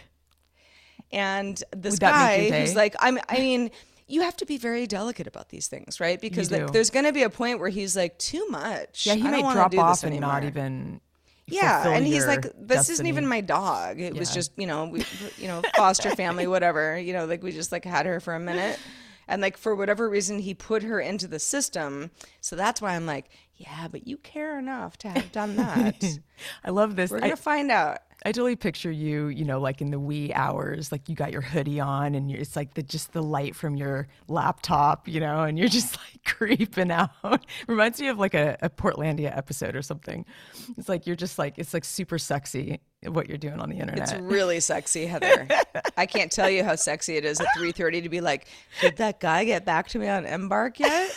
and 1.12 1.62
this 1.76 1.94
Would 1.94 2.02
that 2.02 2.30
make 2.30 2.42
your 2.42 2.52
guy 2.52 2.62
who's 2.62 2.76
like, 2.76 2.96
I'm, 3.00 3.20
I 3.30 3.40
mean, 3.40 3.72
you 4.10 4.22
have 4.22 4.36
to 4.38 4.46
be 4.46 4.58
very 4.58 4.88
delicate 4.88 5.28
about 5.28 5.50
these 5.50 5.68
things, 5.68 6.00
right? 6.00 6.20
Because 6.20 6.52
like, 6.52 6.72
there's 6.72 6.90
going 6.90 7.06
to 7.06 7.14
be 7.14 7.24
a 7.24 7.30
point 7.30 7.60
where 7.60 7.70
he's 7.70 7.96
like, 7.96 8.18
too 8.18 8.46
much. 8.50 9.06
Yeah, 9.06 9.14
he 9.14 9.28
I 9.28 9.40
wanna 9.40 9.54
drop 9.54 9.78
off 9.78 10.04
and 10.04 10.20
not 10.20 10.44
even. 10.44 11.00
Yeah, 11.46 11.88
and 11.90 12.06
he's 12.06 12.28
like, 12.28 12.46
"This 12.60 12.90
isn't 12.90 13.08
even 13.08 13.28
my 13.28 13.42
dog. 13.42 14.00
It 14.00 14.16
was 14.16 14.34
just, 14.34 14.52
you 14.56 14.68
know, 14.68 14.86
we, 14.86 15.04
you 15.38 15.48
know, 15.48 15.64
foster 15.76 16.12
family, 16.16 16.46
whatever. 16.46 17.00
You 17.00 17.14
know, 17.14 17.26
like 17.26 17.42
we 17.42 17.52
just 17.52 17.72
like 17.72 17.86
had 17.86 18.06
her 18.06 18.20
for 18.20 18.36
a 18.36 18.40
minute, 18.40 18.80
and 19.28 19.42
like 19.42 19.58
for 19.58 19.76
whatever 19.76 20.08
reason, 20.08 20.38
he 20.40 20.54
put 20.54 20.84
her 20.84 21.00
into 21.00 21.28
the 21.28 21.40
system. 21.40 22.12
So 22.42 22.56
that's 22.56 22.84
why 22.84 22.96
I'm 22.96 23.08
like, 23.08 23.32
yeah, 23.60 23.90
but 23.92 24.08
you 24.08 24.16
care 24.18 24.58
enough 24.58 24.98
to 25.00 25.10
have 25.10 25.34
done 25.34 25.58
that. 25.58 26.02
I 26.64 26.70
love 26.70 26.96
this. 26.96 27.12
We're 27.12 27.18
I, 27.18 27.22
gonna 27.22 27.36
find 27.36 27.70
out. 27.70 28.00
I 28.26 28.32
totally 28.32 28.56
picture 28.56 28.90
you, 28.92 29.28
you 29.28 29.44
know, 29.44 29.60
like 29.60 29.82
in 29.82 29.92
the 29.92 30.00
wee 30.00 30.34
hours, 30.34 30.94
like 30.94 31.10
you 31.10 31.16
got 31.16 31.34
your 31.34 31.42
hoodie 31.42 31.82
on 31.82 32.16
and 32.16 32.32
you're, 32.32 32.40
it's 32.40 32.56
like 32.56 32.76
the 32.76 32.84
just 32.84 33.12
the 33.12 33.22
light 33.22 33.58
from 33.58 33.76
your 33.76 34.08
laptop, 34.30 35.10
you 35.10 35.20
know, 35.20 35.44
and 35.44 35.60
you're 35.60 35.68
just 35.80 35.98
like 35.98 36.24
creeping 36.24 36.90
out. 36.90 37.12
Reminds 37.68 38.00
me 38.00 38.08
of 38.08 38.18
like 38.18 38.34
a, 38.34 38.58
a 38.62 38.70
Portlandia 38.70 39.36
episode 39.38 39.76
or 39.76 39.82
something. 39.82 40.26
It's 40.78 40.88
like 40.88 41.06
you're 41.06 41.18
just 41.18 41.38
like 41.38 41.56
it's 41.58 41.74
like 41.74 41.84
super 41.84 42.18
sexy 42.18 42.80
what 43.04 43.28
you're 43.28 43.38
doing 43.38 43.60
on 43.60 43.70
the 43.70 43.78
internet. 43.78 44.12
It's 44.12 44.22
really 44.22 44.62
sexy, 44.62 45.06
Heather. 45.06 45.50
I 45.98 46.06
can't 46.06 46.32
tell 46.32 46.50
you 46.50 46.64
how 46.64 46.76
sexy 46.76 47.18
it 47.18 47.26
is 47.26 47.42
at 47.42 47.48
3:30 47.58 48.04
to 48.04 48.10
be 48.10 48.22
like, 48.22 48.48
did 48.80 48.98
that 48.98 49.20
guy 49.20 49.44
get 49.44 49.66
back 49.66 49.90
to 49.90 50.00
me 50.00 50.08
on 50.08 50.26
Embark 50.26 50.80
yet? 50.80 51.14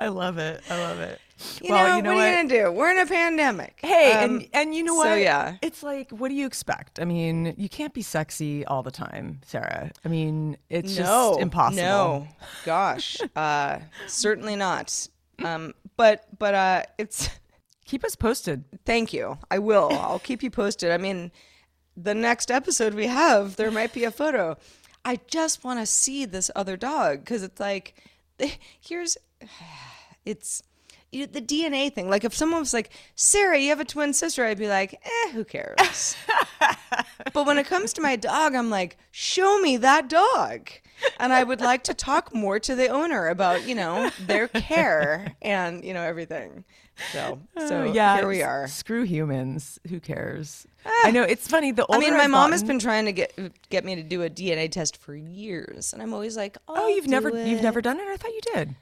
I 0.00 0.08
love 0.08 0.38
it. 0.38 0.62
I 0.68 0.78
love 0.78 1.00
it. 1.00 1.20
You 1.62 1.72
well, 1.72 1.88
know, 1.88 1.96
you 1.96 2.02
know 2.02 2.10
what, 2.10 2.16
what? 2.16 2.24
are 2.26 2.30
you 2.30 2.48
gonna 2.48 2.64
do? 2.64 2.72
We're 2.72 2.90
in 2.90 2.98
a 2.98 3.06
pandemic. 3.06 3.78
Hey, 3.80 4.12
Um, 4.12 4.24
and 4.24 4.48
and 4.52 4.74
you 4.74 4.82
know 4.82 4.94
what? 4.94 5.06
so 5.06 5.14
yeah. 5.14 5.56
it's 5.62 5.82
like, 5.82 6.10
what 6.10 6.28
do 6.28 6.34
you 6.34 6.46
expect? 6.46 7.00
I 7.00 7.04
mean, 7.04 7.54
you 7.56 7.68
can't 7.68 7.94
be 7.94 8.02
sexy 8.02 8.64
all 8.66 8.82
the 8.82 8.90
time, 8.90 9.40
Sarah. 9.46 9.90
I 10.04 10.08
mean, 10.08 10.56
it's 10.68 10.98
no, 10.98 11.04
just 11.04 11.40
impossible. 11.40 11.82
No, 11.82 12.28
gosh, 12.64 13.18
uh, 13.36 13.78
certainly 14.06 14.56
not. 14.56 15.08
Um, 15.42 15.74
but 15.96 16.26
but 16.38 16.54
uh, 16.54 16.82
it's 16.98 17.30
Keep 17.90 18.04
us 18.04 18.14
posted. 18.14 18.64
thank 18.84 19.12
you. 19.12 19.36
I 19.50 19.58
will. 19.58 19.88
I'll 19.92 20.20
keep 20.20 20.44
you 20.44 20.50
posted. 20.50 20.92
I 20.92 20.96
mean, 20.96 21.32
the 21.96 22.14
next 22.14 22.48
episode 22.48 22.94
we 22.94 23.08
have, 23.08 23.56
there 23.56 23.72
might 23.72 23.92
be 23.92 24.04
a 24.04 24.12
photo. 24.12 24.56
I 25.04 25.18
just 25.26 25.64
want 25.64 25.80
to 25.80 25.86
see 25.86 26.24
this 26.24 26.52
other 26.54 26.76
dog 26.76 27.20
because 27.24 27.42
it's 27.42 27.58
like, 27.58 27.94
here's, 28.80 29.16
it's. 30.24 30.62
You 31.12 31.26
know, 31.26 31.32
the 31.32 31.42
DNA 31.42 31.92
thing. 31.92 32.08
Like, 32.08 32.22
if 32.22 32.32
someone 32.36 32.60
was 32.60 32.72
like, 32.72 32.90
Sarah, 33.16 33.58
you 33.58 33.70
have 33.70 33.80
a 33.80 33.84
twin 33.84 34.12
sister, 34.12 34.44
I'd 34.44 34.58
be 34.58 34.68
like, 34.68 34.94
eh, 34.94 35.32
who 35.32 35.44
cares? 35.44 36.14
But 37.32 37.46
when 37.46 37.58
it 37.58 37.66
comes 37.66 37.92
to 37.94 38.02
my 38.02 38.16
dog, 38.16 38.54
I'm 38.54 38.70
like, 38.70 38.96
show 39.10 39.60
me 39.60 39.76
that 39.78 40.08
dog. 40.08 40.70
And 41.18 41.32
I 41.32 41.42
would 41.44 41.60
like 41.60 41.84
to 41.84 41.94
talk 41.94 42.34
more 42.34 42.58
to 42.60 42.74
the 42.74 42.88
owner 42.88 43.28
about, 43.28 43.66
you 43.66 43.74
know, 43.74 44.10
their 44.20 44.48
care 44.48 45.34
and, 45.42 45.84
you 45.84 45.92
know, 45.94 46.02
everything. 46.02 46.64
So, 47.12 47.40
so 47.58 47.82
Oh, 47.82 47.84
yeah, 47.92 48.16
here 48.18 48.28
we 48.28 48.42
are. 48.42 48.66
Screw 48.68 49.02
humans. 49.04 49.78
Who 49.88 50.00
cares? 50.00 50.66
I 51.04 51.10
know 51.10 51.22
it's 51.22 51.46
funny. 51.48 51.72
The 51.72 51.86
I 51.90 51.98
mean, 51.98 52.14
my 52.14 52.24
I've 52.24 52.30
mom 52.30 52.52
has 52.52 52.62
been 52.62 52.78
trying 52.78 53.04
to 53.06 53.12
get 53.12 53.32
get 53.70 53.84
me 53.84 53.94
to 53.96 54.02
do 54.02 54.22
a 54.22 54.30
DNA 54.30 54.70
test 54.70 54.96
for 54.98 55.14
years, 55.14 55.92
and 55.92 56.02
I'm 56.02 56.12
always 56.12 56.36
like, 56.36 56.56
Oh, 56.68 56.74
"I'll 56.74 56.90
you've 56.90 57.06
never 57.08 57.30
you've 57.46 57.62
never 57.62 57.80
done 57.80 57.98
it. 57.98 58.06
I 58.08 58.16
thought 58.16 58.32
you 58.32 58.40
did. 58.54 58.74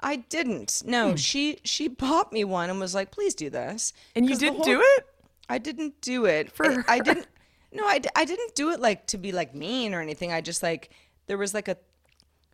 I 0.00 0.16
didn't. 0.16 0.82
No, 0.84 1.10
Hmm. 1.10 1.16
she 1.16 1.58
she 1.64 1.88
bought 1.88 2.32
me 2.32 2.44
one 2.44 2.70
and 2.70 2.78
was 2.78 2.94
like, 2.94 3.10
"Please 3.10 3.34
do 3.34 3.50
this." 3.50 3.92
And 4.14 4.28
you 4.28 4.36
didn't 4.36 4.56
whole- 4.56 4.64
do 4.64 4.80
it. 4.82 5.06
I 5.48 5.58
didn't 5.58 6.00
do 6.00 6.26
it. 6.26 6.52
For 6.52 6.64
I, 6.88 6.96
I 6.96 6.98
didn't. 7.00 7.26
No, 7.72 7.84
I, 7.84 8.00
I 8.14 8.24
didn't 8.24 8.54
do 8.54 8.70
it 8.70 8.78
like 8.80 9.06
to 9.08 9.18
be 9.18 9.32
like 9.32 9.52
mean 9.54 9.94
or 9.94 10.00
anything. 10.00 10.32
I 10.32 10.40
just 10.40 10.62
like 10.62 10.90
there 11.26 11.38
was 11.38 11.54
like 11.54 11.68
a 11.68 11.76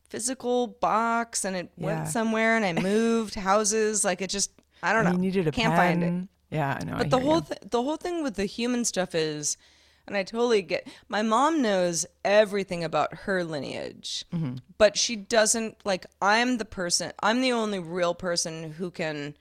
physical 0.09 0.67
box 0.67 1.45
and 1.45 1.57
it 1.57 1.71
Yeah. 1.77 1.87
went 1.87 2.09
somewhere 2.09 2.57
and 2.57 2.65
I 2.65 2.73
moved 2.83 3.35
houses. 3.35 4.05
Like 4.05 4.21
it 4.23 4.31
just 4.31 4.51
I 4.83 4.93
don't 4.93 5.05
know. 5.05 5.13
You 5.13 5.19
needed 5.19 5.47
a 5.47 5.53
Can't 5.53 5.75
pen. 5.75 6.01
find 6.01 6.03
it. 6.05 6.29
Yeah, 6.57 6.79
I 6.81 6.85
know. 6.85 6.95
I 6.95 6.99
But 6.99 7.11
the 7.11 7.19
whole 7.21 7.43
th- 7.43 7.61
the 7.71 7.83
whole 7.83 7.97
thing 7.97 8.23
with 8.23 8.35
the 8.35 8.47
human 8.47 8.85
stuff 8.85 9.15
is, 9.15 9.57
and 10.07 10.17
I 10.17 10.25
totally 10.25 10.63
get. 10.63 10.89
My 11.09 11.23
mom 11.23 11.63
knows 11.63 12.07
everything 12.25 12.83
about 12.83 13.15
her 13.27 13.45
lineage, 13.45 14.25
Mm-hmm. 14.35 14.57
but 14.79 14.97
she 14.97 15.15
doesn't 15.17 15.77
like. 15.85 16.07
I'm 16.21 16.59
the 16.59 16.65
person. 16.65 17.13
I'm 17.23 17.41
the 17.41 17.53
only 17.53 17.79
real 17.79 18.15
person 18.15 18.73
who 18.73 18.91
can 18.91 19.37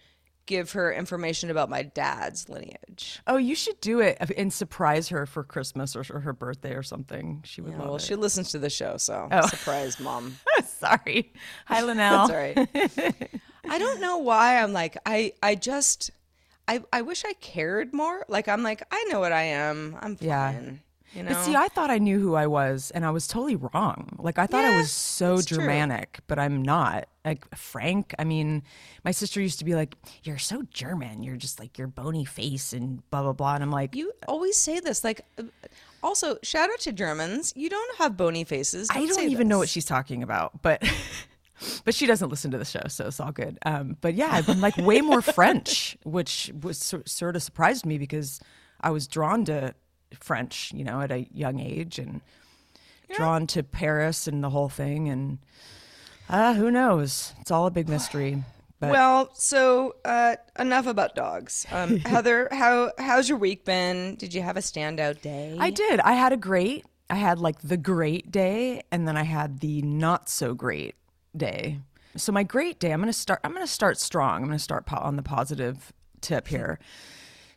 give 0.50 0.72
her 0.72 0.92
information 0.92 1.52
about 1.52 1.70
my 1.70 1.84
dad's 1.84 2.50
lineage. 2.50 3.22
Oh, 3.28 3.38
you 3.38 3.54
should 3.54 3.80
do 3.82 4.00
it 4.00 4.18
and 4.36 4.52
surprise 4.52 5.10
her 5.10 5.28
for 5.28 5.44
Christmas 5.44 5.96
or, 5.96 6.04
her 6.04 6.34
birthday 6.34 6.74
or 6.74 6.82
something. 6.82 7.44
She 7.46 7.62
would 7.62 7.78
well, 7.78 7.92
love 7.92 8.02
she 8.02 8.16
it. 8.16 8.20
listens 8.20 8.50
to 8.52 8.60
the 8.60 8.70
show, 8.72 8.98
so 8.98 9.28
Oh. 9.32 9.46
surprise, 9.48 10.00
mom. 10.00 10.38
Sorry. 10.66 11.32
Hi, 11.68 11.84
Linnell. 11.84 12.28
That's 12.28 12.98
all 12.98 13.06
right. 13.06 13.30
I 13.70 13.78
don't 13.78 14.02
know 14.02 14.18
why 14.18 14.58
I'm 14.62 14.74
like 14.74 14.98
I. 15.06 15.34
I 15.44 15.54
just. 15.54 16.10
I, 16.68 16.84
I 16.92 17.02
wish 17.04 17.26
I 17.26 17.34
cared 17.34 17.94
more. 17.94 18.26
Like 18.28 18.48
I'm 18.48 18.64
like 18.64 18.82
I 18.92 19.04
know 19.10 19.20
what 19.20 19.32
I 19.32 19.44
am. 19.44 19.96
I'm 20.02 20.16
fine. 20.16 20.28
Yeah. 20.28 20.62
You 21.14 21.24
know. 21.24 21.30
But 21.30 21.44
see, 21.44 21.56
I 21.56 21.68
thought 21.70 21.90
I 21.90 21.98
knew 21.98 22.20
who 22.20 22.36
I 22.36 22.48
was, 22.48 22.92
and 22.92 23.06
I 23.06 23.12
was 23.12 23.28
totally 23.28 23.56
wrong. 23.56 24.16
Like 24.20 24.38
I 24.38 24.46
thought 24.46 24.66
I 24.66 24.78
was 24.78 24.92
so 24.92 25.36
it's 25.36 25.46
true. 25.46 25.58
Germanic, 25.58 26.20
but 26.28 26.38
I'm 26.38 26.62
not. 26.62 27.08
Like 27.26 27.54
Frank, 27.56 28.14
I 28.20 28.24
mean, 28.24 28.64
my 29.04 29.12
sister 29.12 29.42
used 29.42 29.60
to 29.60 29.66
be 29.66 29.76
like, 29.76 29.96
"You're 30.24 30.38
so 30.38 30.64
German. 30.72 31.24
You're 31.24 31.36
just 31.36 31.60
like 31.60 31.78
your 31.78 31.88
bony 31.88 32.26
face 32.26 32.74
and 32.74 33.08
blah 33.10 33.24
blah 33.24 33.34
blah." 33.34 33.56
And 33.56 33.64
I'm 33.64 33.72
like, 33.72 33.96
You 33.96 34.12
always 34.28 34.58
say 34.58 34.80
this. 34.80 35.04
Like, 35.04 35.22
also, 36.04 36.38
shout 36.44 36.70
out 36.70 36.80
to 36.82 36.92
Germans. 36.92 37.54
You 37.56 37.70
don't 37.70 37.98
have 37.98 38.16
bony 38.16 38.44
faces. 38.44 38.88
I 38.92 39.06
don't 39.06 39.30
even 39.30 39.48
know 39.48 39.58
what 39.58 39.70
she's 39.70 39.86
talking 39.86 40.22
about, 40.24 40.62
but 40.62 40.84
but 41.86 41.94
she 41.96 42.06
doesn't 42.06 42.30
listen 42.30 42.52
to 42.52 42.58
the 42.58 42.66
show, 42.66 42.84
so 42.88 43.08
it's 43.08 43.20
all 43.20 43.32
good. 43.32 43.58
Um, 43.66 43.98
but 44.02 44.14
yeah, 44.14 44.30
I've 44.32 44.46
been 44.46 44.62
like 44.62 44.78
way 44.78 45.02
more 45.02 45.22
French, 45.24 45.98
which 46.04 46.52
was 46.62 46.96
sort 47.06 47.36
of 47.36 47.44
surprised 47.44 47.86
me 47.86 47.98
because 47.98 48.40
I 48.82 48.92
was 48.92 49.08
drawn 49.08 49.46
to 49.46 49.74
French, 50.20 50.72
you 50.74 50.84
know, 50.84 51.02
at 51.02 51.12
a 51.12 51.28
young 51.34 51.60
age, 51.60 52.00
and 52.00 52.22
drawn 53.16 53.48
to 53.48 53.64
Paris 53.64 54.28
and 54.28 54.44
the 54.44 54.50
whole 54.50 54.70
thing, 54.70 55.10
and 55.10 55.40
uh, 56.30 56.54
who 56.54 56.70
knows? 56.70 57.34
It's 57.42 57.52
all 57.52 57.66
a 57.66 57.72
big 57.72 57.90
mystery. 57.90 58.44
But 58.80 58.92
Well, 58.92 59.30
so 59.34 59.96
uh, 60.06 60.36
enough 60.58 60.88
about 60.88 61.16
dogs. 61.16 61.66
Um, 61.72 61.98
Heather, 62.06 62.48
how 62.52 62.92
how's 62.98 63.28
your 63.28 63.38
week 63.38 63.66
been? 63.66 64.16
Did 64.16 64.34
you 64.34 64.42
have 64.42 64.56
a 64.58 64.62
standout 64.62 65.22
day? 65.22 65.58
I 65.60 65.70
did. 65.70 66.00
I 66.00 66.14
had 66.14 66.32
a 66.32 66.38
great. 66.38 66.86
I 67.10 67.16
had 67.16 67.40
like 67.40 67.60
the 67.62 67.78
great 67.78 68.32
day, 68.32 68.84
and 68.92 69.08
then 69.08 69.18
I 69.18 69.24
had 69.24 69.60
the 69.60 69.82
not 69.82 70.30
so 70.30 70.54
great 70.54 70.96
day. 71.36 71.80
So 72.16 72.32
my 72.32 72.44
great 72.44 72.80
day, 72.80 72.92
I'm 72.94 73.00
gonna 73.00 73.12
start. 73.12 73.42
I'm 73.44 73.54
gonna 73.54 73.68
start 73.68 73.98
strong. 74.00 74.44
I'm 74.44 74.48
gonna 74.48 74.60
start 74.60 74.86
po- 74.86 74.98
on 74.98 75.16
the 75.16 75.24
positive 75.24 75.92
tip 76.22 76.48
here. 76.48 76.80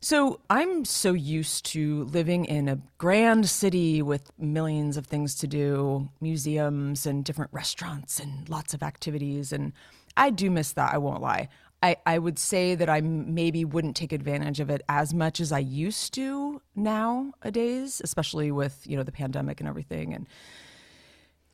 So 0.05 0.41
I'm 0.51 0.85
so 0.85 1.13
used 1.13 1.65
to 1.67 2.03
living 2.07 2.45
in 2.45 2.69
a 2.69 2.81
grand 2.99 3.49
city 3.49 4.03
with 4.03 4.33
millions 4.37 4.97
of 4.97 5.07
things 5.07 5.37
to 5.37 5.47
do, 5.47 6.09
museums 6.21 7.07
and 7.07 7.25
different 7.25 7.53
restaurants 7.53 8.19
and 8.19 8.49
lots 8.49 8.75
of 8.75 8.83
activities, 8.83 9.53
and 9.53 9.73
I 10.17 10.31
do 10.31 10.51
miss 10.51 10.73
that. 10.73 10.93
I 10.93 10.99
won't 10.99 11.23
lie. 11.23 11.49
I, 11.85 11.97
I 12.05 12.19
would 12.19 12.41
say 12.41 12.75
that 12.75 12.91
I 12.91 13.01
maybe 13.01 13.65
wouldn't 13.65 13.95
take 13.95 14.13
advantage 14.13 14.59
of 14.59 14.71
it 14.71 14.83
as 14.89 15.15
much 15.15 15.39
as 15.39 15.53
I 15.53 15.61
used 15.61 16.15
to 16.15 16.61
nowadays, 16.75 18.01
especially 18.03 18.51
with 18.51 18.85
you 18.85 18.97
know 18.97 19.05
the 19.05 19.13
pandemic 19.13 19.61
and 19.61 19.69
everything, 19.69 20.15
and 20.15 20.27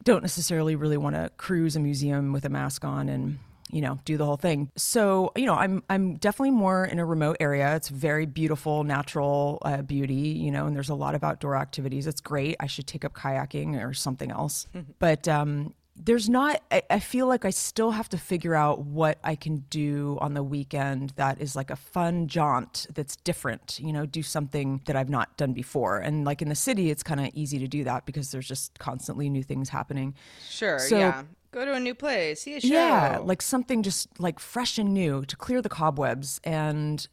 don't 0.05 0.23
necessarily 0.23 0.75
really 0.75 0.97
want 0.97 1.17
to 1.17 1.31
cruise 1.37 1.77
a 1.77 1.81
museum 1.81 2.33
with 2.33 2.47
a 2.47 2.49
mask 2.49 2.83
on 2.83 3.11
and 3.11 3.41
you 3.71 3.81
know 3.81 3.99
do 4.05 4.17
the 4.17 4.25
whole 4.25 4.37
thing. 4.37 4.71
So 4.77 5.33
you 5.37 5.47
know 5.47 5.55
i'm 5.55 5.83
i'm 5.91 6.17
definitely 6.17 6.53
more 6.53 6.85
in 6.85 6.99
a 6.99 7.05
remote 7.05 7.37
area. 7.41 7.75
It's 7.77 7.89
very 7.89 8.27
beautiful 8.27 8.85
natural 8.85 9.59
uh, 9.63 9.83
beauty 9.83 10.15
you 10.45 10.51
know 10.51 10.67
and 10.67 10.75
there's 10.77 10.89
a 10.89 10.95
lot 10.95 11.15
of 11.15 11.23
outdoor 11.25 11.57
activities. 11.57 12.07
It's 12.07 12.21
great. 12.21 12.57
I 12.61 12.67
should 12.67 12.87
take 12.87 13.05
up 13.05 13.15
kayaking 13.15 13.83
or 13.85 13.95
something 13.95 14.31
else. 14.31 14.67
But 14.99 15.29
um 15.29 15.75
there's 16.01 16.29
not 16.29 16.63
I, 16.71 16.83
I 16.91 17.01
feel 17.01 17.27
like 17.27 17.45
i 17.45 17.51
still 17.51 17.91
have 17.91 18.09
to 18.11 18.19
figure 18.19 18.55
out 18.55 18.83
what 18.83 19.19
i 19.25 19.35
can 19.35 19.65
do 19.69 20.17
on 20.21 20.33
the 20.35 20.45
weekend 20.45 21.11
that 21.17 21.41
is 21.41 21.57
like 21.57 21.71
a 21.71 21.77
fun 21.77 22.29
jaunt 22.29 22.87
that's 22.95 23.17
different 23.17 23.81
you 23.83 23.93
know 23.93 24.07
do 24.07 24.23
something 24.23 24.81
that 24.87 24.95
i've 24.95 25.09
not 25.09 25.37
done 25.37 25.53
before. 25.55 25.99
And 25.99 26.25
like 26.25 26.41
in 26.41 26.49
the 26.51 26.55
city 26.55 26.91
it's 26.91 27.03
kind 27.03 27.19
of 27.19 27.31
easy 27.35 27.59
to 27.59 27.67
do 27.67 27.83
that 27.83 28.07
because 28.07 28.31
there's 28.31 28.47
just 28.47 28.79
constantly 28.79 29.29
new 29.29 29.43
things 29.43 29.69
happening. 29.71 30.15
Sure, 30.49 30.79
So- 30.79 30.99
yeah. 30.99 31.25
Go 31.51 31.65
to 31.65 31.73
a 31.73 31.81
new 31.81 31.95
place, 31.95 32.43
see 32.43 32.57
a 32.57 32.61
show. 32.61 32.69
yeah 32.69 33.19
like 33.23 33.41
something 33.41 33.83
just 33.83 34.09
like 34.21 34.39
fresh 34.39 34.79
and 34.79 34.93
new 34.93 35.25
to 35.25 35.37
clear 35.37 35.63
the 35.63 35.69
cobwebs. 35.69 36.41
And 36.45 37.07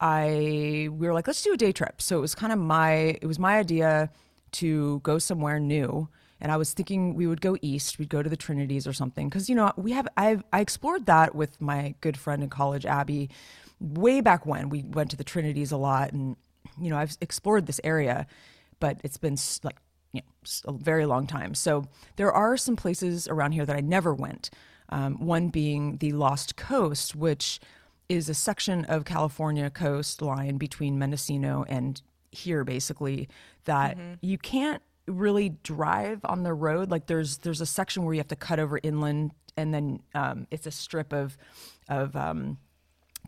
i 0.00 0.88
we 0.90 1.06
were 1.06 1.12
like 1.12 1.26
let's 1.26 1.42
do 1.42 1.52
a 1.52 1.56
day 1.56 1.72
trip. 1.72 2.00
So 2.00 2.18
it 2.18 2.20
was 2.20 2.34
kind 2.34 2.52
of 2.52 2.58
my 2.58 2.92
it 3.20 3.26
was 3.26 3.38
my 3.38 3.58
idea 3.58 4.10
to 4.52 5.00
go 5.00 5.18
somewhere 5.18 5.60
new. 5.60 6.08
And 6.40 6.50
i 6.50 6.56
was 6.56 6.72
thinking 6.74 7.14
we 7.14 7.26
would 7.26 7.40
go 7.40 7.56
east. 7.62 7.98
We'd 7.98 8.08
go 8.08 8.22
to 8.22 8.30
the 8.30 8.36
trinities 8.36 8.86
or 8.86 8.92
something. 8.92 9.28
Because 9.28 9.48
you 9.48 9.54
know 9.54 9.72
we 9.76 9.92
have 9.92 10.08
I've, 10.16 10.42
i 10.52 10.60
explored 10.60 11.06
that 11.06 11.34
with 11.34 11.60
my 11.60 11.94
good 12.00 12.16
friend 12.16 12.42
in 12.42 12.48
college 12.50 12.86
abby 12.86 13.30
way 13.78 14.20
back 14.20 14.46
when. 14.46 14.68
We 14.70 14.82
went 14.82 15.10
to 15.10 15.16
the 15.16 15.24
trinities 15.24 15.70
a 15.70 15.76
lot 15.76 16.12
and 16.12 16.36
you 16.80 16.88
know 16.88 16.96
i've 16.96 17.16
explored 17.20 17.66
this 17.66 17.80
area 17.84 18.26
but 18.80 19.00
it's 19.04 19.18
been 19.18 19.36
like 19.62 19.76
you 20.12 20.20
know, 20.20 20.72
a 20.72 20.72
very 20.72 21.06
long 21.06 21.26
time. 21.26 21.54
So 21.54 21.86
there 22.16 22.32
are 22.32 22.56
some 22.56 22.76
places 22.76 23.28
around 23.28 23.52
here 23.52 23.66
that 23.66 23.76
I 23.76 23.80
never 23.80 24.14
went. 24.14 24.50
Um, 24.88 25.24
one 25.24 25.48
being 25.48 25.96
the 25.98 26.12
Lost 26.12 26.56
Coast, 26.56 27.16
which 27.16 27.60
is 28.08 28.28
a 28.28 28.34
section 28.34 28.84
of 28.86 29.04
California 29.04 29.70
coastline 29.70 30.58
between 30.58 30.98
Mendocino 30.98 31.64
and 31.68 32.02
here, 32.30 32.64
basically, 32.64 33.28
that 33.64 33.96
you 34.20 34.36
can't 34.36 34.82
really 35.06 35.50
drive 35.62 36.20
on 36.24 36.42
the 36.42 36.52
road. 36.52 36.90
Like 36.90 37.06
there's 37.06 37.38
there's 37.38 37.60
a 37.60 37.66
section 37.66 38.04
where 38.04 38.14
you 38.14 38.20
have 38.20 38.28
to 38.28 38.36
cut 38.36 38.58
over 38.58 38.78
inland, 38.82 39.32
and 39.56 39.72
then 39.72 40.02
um, 40.14 40.46
it's 40.50 40.66
a 40.66 40.70
strip 40.70 41.12
of 41.12 41.36
of 41.88 42.14
um, 42.14 42.58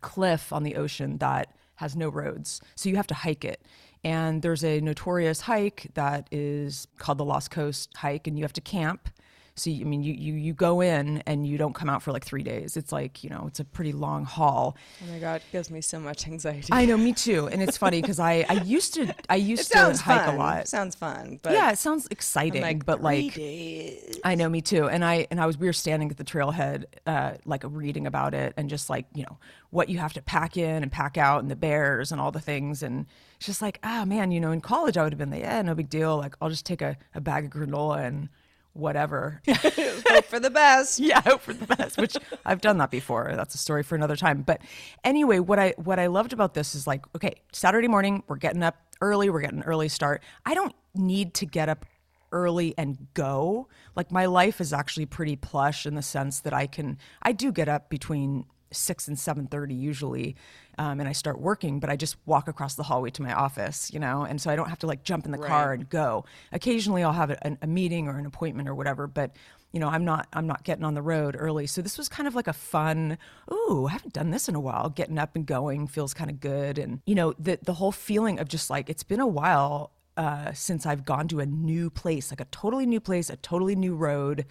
cliff 0.01 0.53
on 0.53 0.63
the 0.63 0.77
ocean 0.77 1.19
that 1.19 1.55
has 1.77 1.97
no 1.97 2.09
roads. 2.09 2.61
So 2.75 2.89
you 2.89 2.97
have 2.97 3.07
to 3.09 3.15
hike 3.15 3.45
it. 3.45 3.63
And 4.05 4.43
there's 4.43 4.63
a 4.63 4.81
notorious 4.81 5.41
hike 5.41 5.91
that 5.95 6.29
is 6.31 6.87
called 6.99 7.19
the 7.19 7.25
Lost 7.25 7.51
Coast 7.51 7.97
hike, 7.97 8.27
and 8.27 8.39
you 8.39 8.45
have 8.45 8.53
to 8.53 8.61
camp. 8.61 9.09
So 9.57 9.71
you, 9.71 9.83
I 9.83 9.89
mean, 9.89 10.03
you, 10.03 10.13
you 10.13 10.35
you 10.35 10.53
go 10.53 10.81
in 10.81 11.23
and 11.27 11.47
you 11.47 11.57
don't 11.57 11.75
come 11.75 11.89
out 11.89 12.03
for 12.03 12.11
like 12.11 12.25
three 12.25 12.43
days. 12.43 12.77
It's 12.77 12.91
like 12.91 13.23
you 13.23 13.31
know, 13.31 13.45
it's 13.47 13.61
a 13.61 13.65
pretty 13.65 13.93
long 13.93 14.25
haul. 14.25 14.77
Oh 15.01 15.13
my 15.13 15.21
god, 15.21 15.37
it 15.37 15.53
gives 15.53 15.71
me 15.71 15.81
so 15.81 16.01
much 16.01 16.27
anxiety. 16.27 16.69
I 16.73 16.87
know, 16.87 16.97
me 16.97 17.13
too. 17.27 17.47
And 17.47 17.63
it's 17.63 17.77
funny 17.77 18.01
because 18.01 18.19
I 18.19 18.45
I 18.49 18.55
used 18.65 18.95
to 18.95 19.15
I 19.29 19.37
it 19.37 19.43
used 19.43 19.71
to 19.71 19.79
hike 19.79 20.25
fun. 20.25 20.35
a 20.35 20.39
lot. 20.39 20.67
Sounds 20.67 20.97
fun, 20.97 21.39
but 21.41 21.53
yeah, 21.53 21.71
it 21.71 21.79
sounds 21.79 22.09
exciting, 22.11 22.63
like, 22.63 22.85
but 22.85 23.01
like 23.01 23.35
days. 23.35 24.19
I 24.25 24.35
know, 24.35 24.49
me 24.49 24.61
too. 24.61 24.89
And 24.89 25.05
I 25.05 25.29
and 25.31 25.41
I 25.41 25.47
was 25.47 25.57
we 25.57 25.69
were 25.69 25.73
standing 25.73 26.11
at 26.11 26.17
the 26.17 26.25
trailhead, 26.25 26.87
uh, 27.07 27.35
like 27.45 27.63
reading 27.65 28.09
about 28.09 28.35
it 28.35 28.55
and 28.57 28.69
just 28.69 28.91
like 28.91 29.07
you 29.15 29.23
know 29.23 29.39
what 29.71 29.89
you 29.89 29.99
have 29.99 30.15
to 30.15 30.23
pack 30.23 30.57
in 30.57 30.83
and 30.83 30.91
pack 30.91 31.17
out 31.17 31.43
and 31.43 31.51
the 31.51 31.57
bears 31.57 32.11
and 32.11 32.21
all 32.21 32.33
the 32.33 32.41
things 32.41 32.83
and 32.83 33.07
it's 33.37 33.47
just 33.47 33.63
like 33.63 33.79
ah 33.85 34.05
man, 34.05 34.33
you 34.33 34.41
know, 34.41 34.51
in 34.51 34.61
college 34.61 34.97
I 34.97 35.05
would 35.05 35.13
have 35.13 35.19
been 35.19 35.31
like 35.31 35.43
yeah, 35.43 35.63
no 35.63 35.77
big 35.77 35.91
deal. 35.91 36.17
Like 36.17 36.35
I'll 36.41 36.51
just 36.51 36.67
take 36.67 36.83
a, 36.83 36.97
a 37.15 37.21
bag 37.21 37.45
of 37.45 37.51
granola 37.53 38.05
and 38.05 38.29
whatever. 38.75 39.41
Hope 39.49 40.25
for 40.27 40.39
the 40.39 40.51
best. 40.51 40.99
yeah, 41.01 41.21
hope 41.23 41.41
for 41.41 41.55
the 41.55 41.67
best. 41.67 41.97
Which 41.97 42.17
I've 42.45 42.61
done 42.61 42.79
that 42.79 42.91
before. 42.91 43.33
That's 43.35 43.55
a 43.55 43.59
story 43.59 43.83
for 43.83 43.95
another 43.95 44.17
time. 44.17 44.43
But 44.43 44.61
anyway, 45.03 45.39
what 45.39 45.59
I 45.59 45.75
what 45.77 45.99
I 45.99 46.07
loved 46.07 46.33
about 46.33 46.55
this 46.55 46.75
is 46.75 46.87
like, 46.87 47.05
okay, 47.17 47.35
Saturday 47.53 47.89
morning, 47.89 48.23
we're 48.29 48.37
getting 48.37 48.63
up 48.63 48.77
early. 49.01 49.31
We're 49.31 49.41
getting 49.41 49.59
an 49.59 49.65
early 49.65 49.89
start. 49.89 50.23
I 50.45 50.55
don't 50.55 50.75
need 50.95 51.35
to 51.35 51.47
get 51.47 51.69
up 51.69 51.87
early 52.33 52.75
and 52.77 53.07
go. 53.15 53.69
Like 53.97 54.13
my 54.13 54.27
life 54.27 54.61
is 54.61 54.73
actually 54.73 55.07
pretty 55.07 55.37
plush 55.37 55.87
in 55.87 55.95
the 55.95 56.03
sense 56.03 56.41
that 56.41 56.53
I 56.53 56.67
can. 56.67 56.99
I 57.23 57.33
do 57.33 57.53
get 57.53 57.69
up 57.69 57.89
between 57.89 58.45
six 58.75 59.09
and 59.09 59.19
seven 59.19 59.47
thirty 59.47 59.75
usually, 59.75 60.37
um, 60.79 61.01
and 61.01 61.09
I 61.09 61.13
start 61.13 61.41
working. 61.41 61.81
But 61.81 61.91
I 61.91 61.97
just 61.97 62.17
walk 62.27 62.49
across 62.49 62.75
the 62.75 62.83
hallway 62.83 63.11
to 63.11 63.23
my 63.23 63.33
office, 63.33 63.93
you 63.93 64.01
know, 64.01 64.23
and 64.23 64.41
so 64.41 64.51
I 64.51 64.57
don't 64.57 64.69
have 64.69 64.79
to 64.81 64.87
like 64.87 65.05
jump 65.05 65.25
in 65.25 65.33
the 65.33 65.39
car 65.39 65.73
and 65.73 65.89
go. 65.89 66.25
Occasionally, 66.53 67.03
I'll 67.03 67.13
have 67.13 67.31
a, 67.31 67.59
a 67.63 67.67
meeting 67.67 68.09
or 68.09 68.19
an 68.19 68.27
appointment 68.27 68.69
or 68.69 68.75
whatever, 68.75 69.07
but 69.07 69.37
you 69.75 69.81
know, 69.81 69.89
I'm 69.89 70.05
not 70.05 70.29
I'm 70.33 70.47
not 70.47 70.63
getting 70.63 70.85
on 70.85 70.95
the 70.95 71.03
road 71.03 71.37
early. 71.37 71.67
So 71.67 71.83
this 71.83 71.99
was 71.99 72.09
kind 72.09 72.29
of 72.29 72.37
like 72.37 72.47
a 72.47 72.53
fun, 72.53 73.19
ooh, 73.53 73.87
I 73.89 73.93
haven't 73.93 74.13
done 74.13 74.31
this 74.31 74.49
in 74.49 74.55
a 74.55 74.61
while. 74.61 74.89
Getting 74.89 75.19
up 75.19 75.35
and 75.35 75.45
going 75.45 75.89
feels 75.89 76.15
kind 76.15 76.31
of 76.31 76.39
good. 76.39 76.79
And 76.79 77.01
you 77.07 77.17
know, 77.17 77.35
the 77.41 77.59
the 77.61 77.75
whole 77.75 77.91
feeling 77.91 78.39
of 78.39 78.47
just 78.47 78.71
like 78.71 78.89
it's 78.89 79.03
been 79.03 79.19
a 79.19 79.27
while 79.27 79.91
uh, 80.17 80.53
since 80.53 80.87
I've 80.87 81.05
gone 81.05 81.27
to 81.29 81.41
a 81.41 81.47
new 81.47 81.91
place, 81.91 82.31
like 82.31 82.41
a 82.41 82.47
totally 82.47 82.87
new 82.87 83.01
place, 83.01 83.31
a 83.31 83.37
totally 83.37 83.75
new 83.75 83.97
road, 83.97 84.47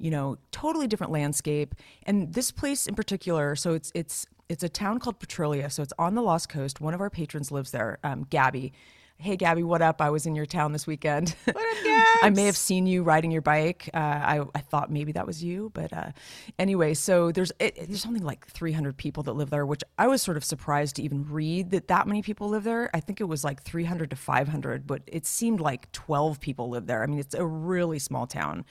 you 0.00 0.10
know, 0.10 0.38
totally 0.50 0.86
different 0.86 1.12
landscape. 1.12 1.74
And 2.04 2.32
this 2.32 2.50
place 2.50 2.86
in 2.86 2.94
particular, 2.94 3.54
so 3.54 3.74
it's 3.74 3.92
it's 3.94 4.26
it's 4.48 4.64
a 4.64 4.68
town 4.68 4.98
called 4.98 5.20
Petrolia. 5.20 5.70
So 5.70 5.82
it's 5.82 5.92
on 5.98 6.14
the 6.14 6.22
Lost 6.22 6.48
Coast. 6.48 6.80
One 6.80 6.94
of 6.94 7.00
our 7.00 7.10
patrons 7.10 7.52
lives 7.52 7.70
there, 7.70 7.98
um, 8.02 8.26
Gabby. 8.30 8.72
Hey 9.18 9.36
Gabby, 9.36 9.62
what 9.62 9.82
up? 9.82 10.00
I 10.00 10.08
was 10.08 10.24
in 10.24 10.34
your 10.34 10.46
town 10.46 10.72
this 10.72 10.86
weekend. 10.86 11.36
What 11.44 11.56
up, 11.56 11.84
Gabs? 11.84 12.06
I 12.22 12.30
may 12.30 12.46
have 12.46 12.56
seen 12.56 12.86
you 12.86 13.02
riding 13.02 13.30
your 13.30 13.42
bike. 13.42 13.90
Uh, 13.92 13.98
I, 13.98 14.40
I 14.54 14.60
thought 14.60 14.90
maybe 14.90 15.12
that 15.12 15.26
was 15.26 15.44
you, 15.44 15.70
but 15.74 15.92
uh, 15.92 16.12
anyway. 16.58 16.94
So 16.94 17.30
there's 17.30 17.52
it, 17.60 17.76
there's 17.76 18.00
something 18.00 18.24
like 18.24 18.46
300 18.46 18.96
people 18.96 19.22
that 19.24 19.34
live 19.34 19.50
there, 19.50 19.66
which 19.66 19.84
I 19.98 20.06
was 20.06 20.22
sort 20.22 20.38
of 20.38 20.44
surprised 20.44 20.96
to 20.96 21.02
even 21.02 21.26
read 21.30 21.70
that 21.72 21.88
that 21.88 22.06
many 22.06 22.22
people 22.22 22.48
live 22.48 22.64
there. 22.64 22.88
I 22.94 23.00
think 23.00 23.20
it 23.20 23.24
was 23.24 23.44
like 23.44 23.62
300 23.62 24.08
to 24.08 24.16
500, 24.16 24.86
but 24.86 25.02
it 25.06 25.26
seemed 25.26 25.60
like 25.60 25.92
12 25.92 26.40
people 26.40 26.70
live 26.70 26.86
there. 26.86 27.02
I 27.02 27.06
mean, 27.06 27.18
it's 27.18 27.34
a 27.34 27.44
really 27.44 27.98
small 27.98 28.26
town, 28.26 28.64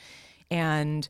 and 0.52 1.08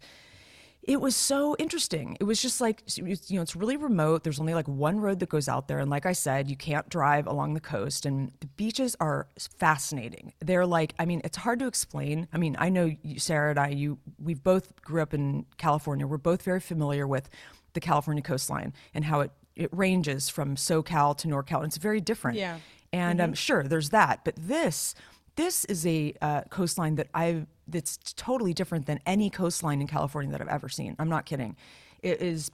it 0.82 1.00
was 1.00 1.16
so 1.16 1.56
interesting. 1.60 2.18
It 2.20 2.24
was 2.24 2.42
just 2.42 2.62
like 2.62 2.82
you 2.96 3.16
know, 3.32 3.42
it's 3.42 3.56
really 3.56 3.78
remote. 3.78 4.24
There's 4.24 4.40
only 4.40 4.54
like 4.54 4.68
one 4.68 5.00
road 5.00 5.20
that 5.20 5.30
goes 5.30 5.48
out 5.48 5.68
there, 5.68 5.80
and 5.80 5.90
like 5.90 6.06
I 6.06 6.14
said, 6.14 6.50
you 6.50 6.56
can't 6.56 6.88
drive 6.90 7.28
along 7.28 7.54
the 7.54 7.60
coast. 7.60 8.06
And 8.06 8.32
the 8.40 8.48
beaches 8.48 8.96
are 9.00 9.28
fascinating. 9.38 10.34
They're 10.40 10.66
like, 10.66 10.96
I 10.98 11.06
mean, 11.06 11.22
it's 11.24 11.38
hard 11.38 11.60
to 11.60 11.68
explain. 11.68 12.28
I 12.34 12.38
mean, 12.38 12.56
I 12.58 12.70
know 12.70 12.92
you, 13.04 13.20
Sarah 13.20 13.52
and 13.52 13.60
I, 13.60 13.70
you, 13.70 14.00
we've 14.18 14.42
both 14.42 14.82
grew 14.82 15.02
up 15.02 15.14
in 15.14 15.46
California. 15.58 16.08
We're 16.08 16.18
both 16.18 16.42
very 16.42 16.60
familiar 16.60 17.06
with 17.06 17.30
the 17.74 17.80
California 17.80 18.24
coastline 18.24 18.74
and 18.94 19.06
how 19.06 19.20
it 19.22 19.32
it 19.56 19.70
ranges 19.74 20.30
from 20.30 20.56
SoCal 20.56 21.16
to 21.18 21.28
NorCal, 21.28 21.58
and 21.58 21.66
it's 21.66 21.78
very 21.78 22.00
different. 22.00 22.38
Yeah. 22.38 22.58
And 22.94 23.22
um, 23.22 23.34
sure, 23.34 23.64
there's 23.64 23.90
that, 23.90 24.22
but 24.24 24.34
this 24.38 24.96
this 25.40 25.64
is 25.66 25.86
a 25.88 26.14
uh, 26.22 26.42
coastline 26.50 26.96
that 26.96 27.08
I 27.14 27.46
that's 27.66 27.98
totally 28.18 28.54
different 28.54 28.86
than 28.88 29.00
any 29.06 29.30
coastline 29.30 29.80
in 29.80 29.88
California 29.88 30.30
that 30.34 30.42
I've 30.42 30.50
ever 30.50 30.68
seen. 30.68 30.98
I'm 31.00 31.08
not 31.08 31.26
kidding. 31.26 31.56
It 32.04 32.22
is 32.22 32.52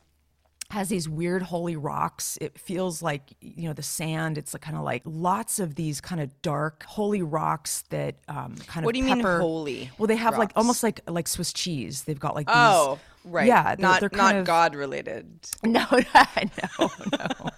has 0.72 0.90
these 0.90 1.08
weird 1.08 1.44
holy 1.44 1.76
rocks. 1.76 2.38
It 2.42 2.58
feels 2.58 3.02
like 3.02 3.36
you 3.42 3.68
know 3.68 3.74
the 3.74 3.84
sand. 3.84 4.38
It's 4.38 4.54
like 4.54 4.62
kind 4.62 4.78
of 4.78 4.84
like 4.84 5.04
lots 5.06 5.60
of 5.60 5.76
these 5.76 6.02
kind 6.02 6.20
of 6.20 6.42
dark 6.42 6.84
holy 6.84 7.22
rocks 7.22 7.84
that 7.90 8.16
um, 8.28 8.56
kind 8.68 8.84
of. 8.84 8.86
What 8.86 8.94
do 8.94 9.00
you 9.00 9.06
mean 9.06 9.20
holy 9.20 9.92
Well, 9.98 10.08
they 10.08 10.16
have 10.16 10.38
like 10.38 10.52
almost 10.56 10.84
like 10.84 11.02
like 11.08 11.28
Swiss 11.28 11.54
cheese. 11.54 12.04
They've 12.04 12.20
got 12.20 12.36
like 12.36 12.48
these. 12.48 12.56
Oh, 12.56 13.00
right. 13.24 13.48
Yeah, 13.48 13.76
they're, 13.76 13.78
not 13.78 14.00
they're 14.00 14.10
not 14.14 14.36
of, 14.36 14.46
God 14.46 14.76
related. 14.76 15.28
No, 15.64 15.86
no, 15.92 16.90
no. 17.20 17.50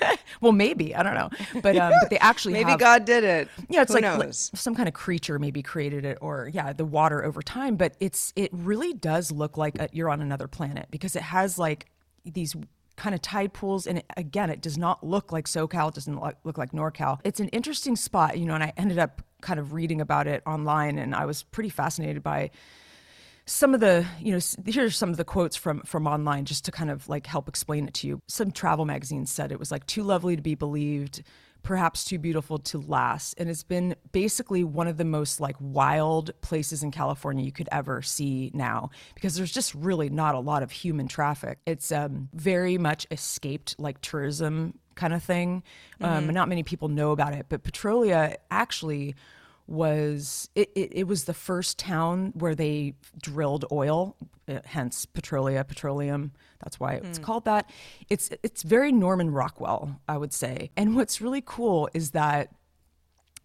well, 0.40 0.52
maybe 0.52 0.94
I 0.94 1.02
don't 1.02 1.14
know, 1.14 1.30
but 1.60 1.76
um, 1.76 1.92
but 2.00 2.10
they 2.10 2.18
actually 2.18 2.54
Maybe 2.54 2.70
have, 2.70 2.80
God 2.80 3.04
did 3.04 3.24
it. 3.24 3.48
yeah, 3.68 3.82
it's 3.82 3.92
like, 3.92 4.04
like 4.04 4.32
some 4.32 4.74
kind 4.74 4.88
of 4.88 4.94
creature 4.94 5.38
maybe 5.38 5.62
created 5.62 6.04
it, 6.04 6.18
or 6.20 6.50
yeah, 6.52 6.72
the 6.72 6.84
water 6.84 7.24
over 7.24 7.42
time. 7.42 7.76
But 7.76 7.94
it's 8.00 8.32
it 8.36 8.50
really 8.52 8.92
does 8.94 9.30
look 9.32 9.56
like 9.56 9.78
a, 9.78 9.88
you're 9.92 10.10
on 10.10 10.20
another 10.20 10.46
planet 10.46 10.86
because 10.90 11.16
it 11.16 11.22
has 11.22 11.58
like 11.58 11.86
these 12.24 12.54
kind 12.96 13.14
of 13.14 13.22
tide 13.22 13.52
pools, 13.52 13.86
and 13.86 14.02
again, 14.16 14.50
it 14.50 14.60
does 14.60 14.78
not 14.78 15.04
look 15.04 15.32
like 15.32 15.46
SoCal. 15.46 15.88
It 15.88 15.94
doesn't 15.94 16.20
look, 16.44 16.58
like 16.58 16.72
NorCal. 16.72 17.20
It's 17.24 17.40
an 17.40 17.48
interesting 17.48 17.96
spot, 17.96 18.38
you 18.38 18.46
know. 18.46 18.54
And 18.54 18.62
I 18.62 18.72
ended 18.76 18.98
up 18.98 19.22
kind 19.40 19.58
of 19.58 19.72
reading 19.72 20.00
about 20.00 20.26
it 20.26 20.42
online, 20.46 20.98
and 20.98 21.14
I 21.14 21.26
was 21.26 21.42
pretty 21.42 21.70
fascinated 21.70 22.22
by 22.22 22.50
some 23.46 23.74
of 23.74 23.80
the 23.80 24.06
you 24.20 24.30
know 24.30 24.38
s- 24.38 24.56
here's 24.64 24.96
some 24.96 25.10
of 25.10 25.16
the 25.16 25.24
quotes 25.24 25.54
from 25.56 25.82
from 25.82 26.06
online 26.06 26.44
just 26.44 26.64
to 26.64 26.72
kind 26.72 26.90
of 26.90 27.06
like 27.10 27.26
help 27.26 27.46
explain 27.46 27.86
it 27.86 27.92
to 27.92 28.06
you 28.06 28.22
some 28.26 28.50
travel 28.50 28.86
magazines 28.86 29.30
said 29.30 29.52
it 29.52 29.58
was 29.58 29.70
like 29.70 29.86
too 29.86 30.02
lovely 30.02 30.34
to 30.34 30.40
be 30.40 30.54
believed 30.54 31.22
perhaps 31.64 32.04
too 32.04 32.18
beautiful 32.18 32.58
to 32.58 32.78
last. 32.78 33.34
And 33.38 33.50
it's 33.50 33.64
been 33.64 33.96
basically 34.12 34.62
one 34.62 34.86
of 34.86 34.96
the 34.96 35.04
most 35.04 35.40
like 35.40 35.56
wild 35.58 36.30
places 36.42 36.82
in 36.82 36.90
california 36.90 37.44
you 37.44 37.50
could 37.50 37.68
ever 37.72 38.02
see 38.02 38.50
now 38.54 38.90
because 39.14 39.34
there's 39.34 39.50
just 39.50 39.74
really 39.74 40.10
not 40.10 40.36
a 40.36 40.38
lot 40.40 40.62
of 40.62 40.70
human 40.70 41.08
traffic. 41.08 41.58
It's 41.66 41.90
um, 41.90 42.28
very 42.32 42.78
much 42.78 43.06
escaped 43.10 43.74
like 43.78 44.00
tourism 44.00 44.78
kind 44.94 45.12
of 45.12 45.24
thing 45.24 45.64
um, 46.00 46.28
not 46.28 46.48
many 46.48 46.62
people 46.62 46.88
know 46.88 47.10
about 47.10 47.32
it 47.32 47.46
but 47.48 47.64
petrolia 47.64 48.36
actually 48.52 49.16
was 49.66 50.48
it, 50.54 50.70
it, 50.74 50.90
it 50.92 51.04
was 51.06 51.24
the 51.24 51.34
first 51.34 51.78
town 51.78 52.32
where 52.34 52.54
they 52.54 52.94
drilled 53.22 53.64
oil 53.72 54.16
uh, 54.48 54.58
hence 54.66 55.06
petrolia 55.06 55.64
petroleum 55.64 56.32
that's 56.62 56.78
why 56.78 56.94
it's 56.94 57.18
called 57.18 57.44
that 57.46 57.70
it's 58.10 58.30
it's 58.42 58.62
very 58.62 58.92
norman 58.92 59.30
rockwell 59.30 60.00
i 60.08 60.16
would 60.16 60.32
say 60.32 60.70
and 60.76 60.94
what's 60.96 61.20
really 61.20 61.42
cool 61.44 61.88
is 61.94 62.10
that 62.10 62.50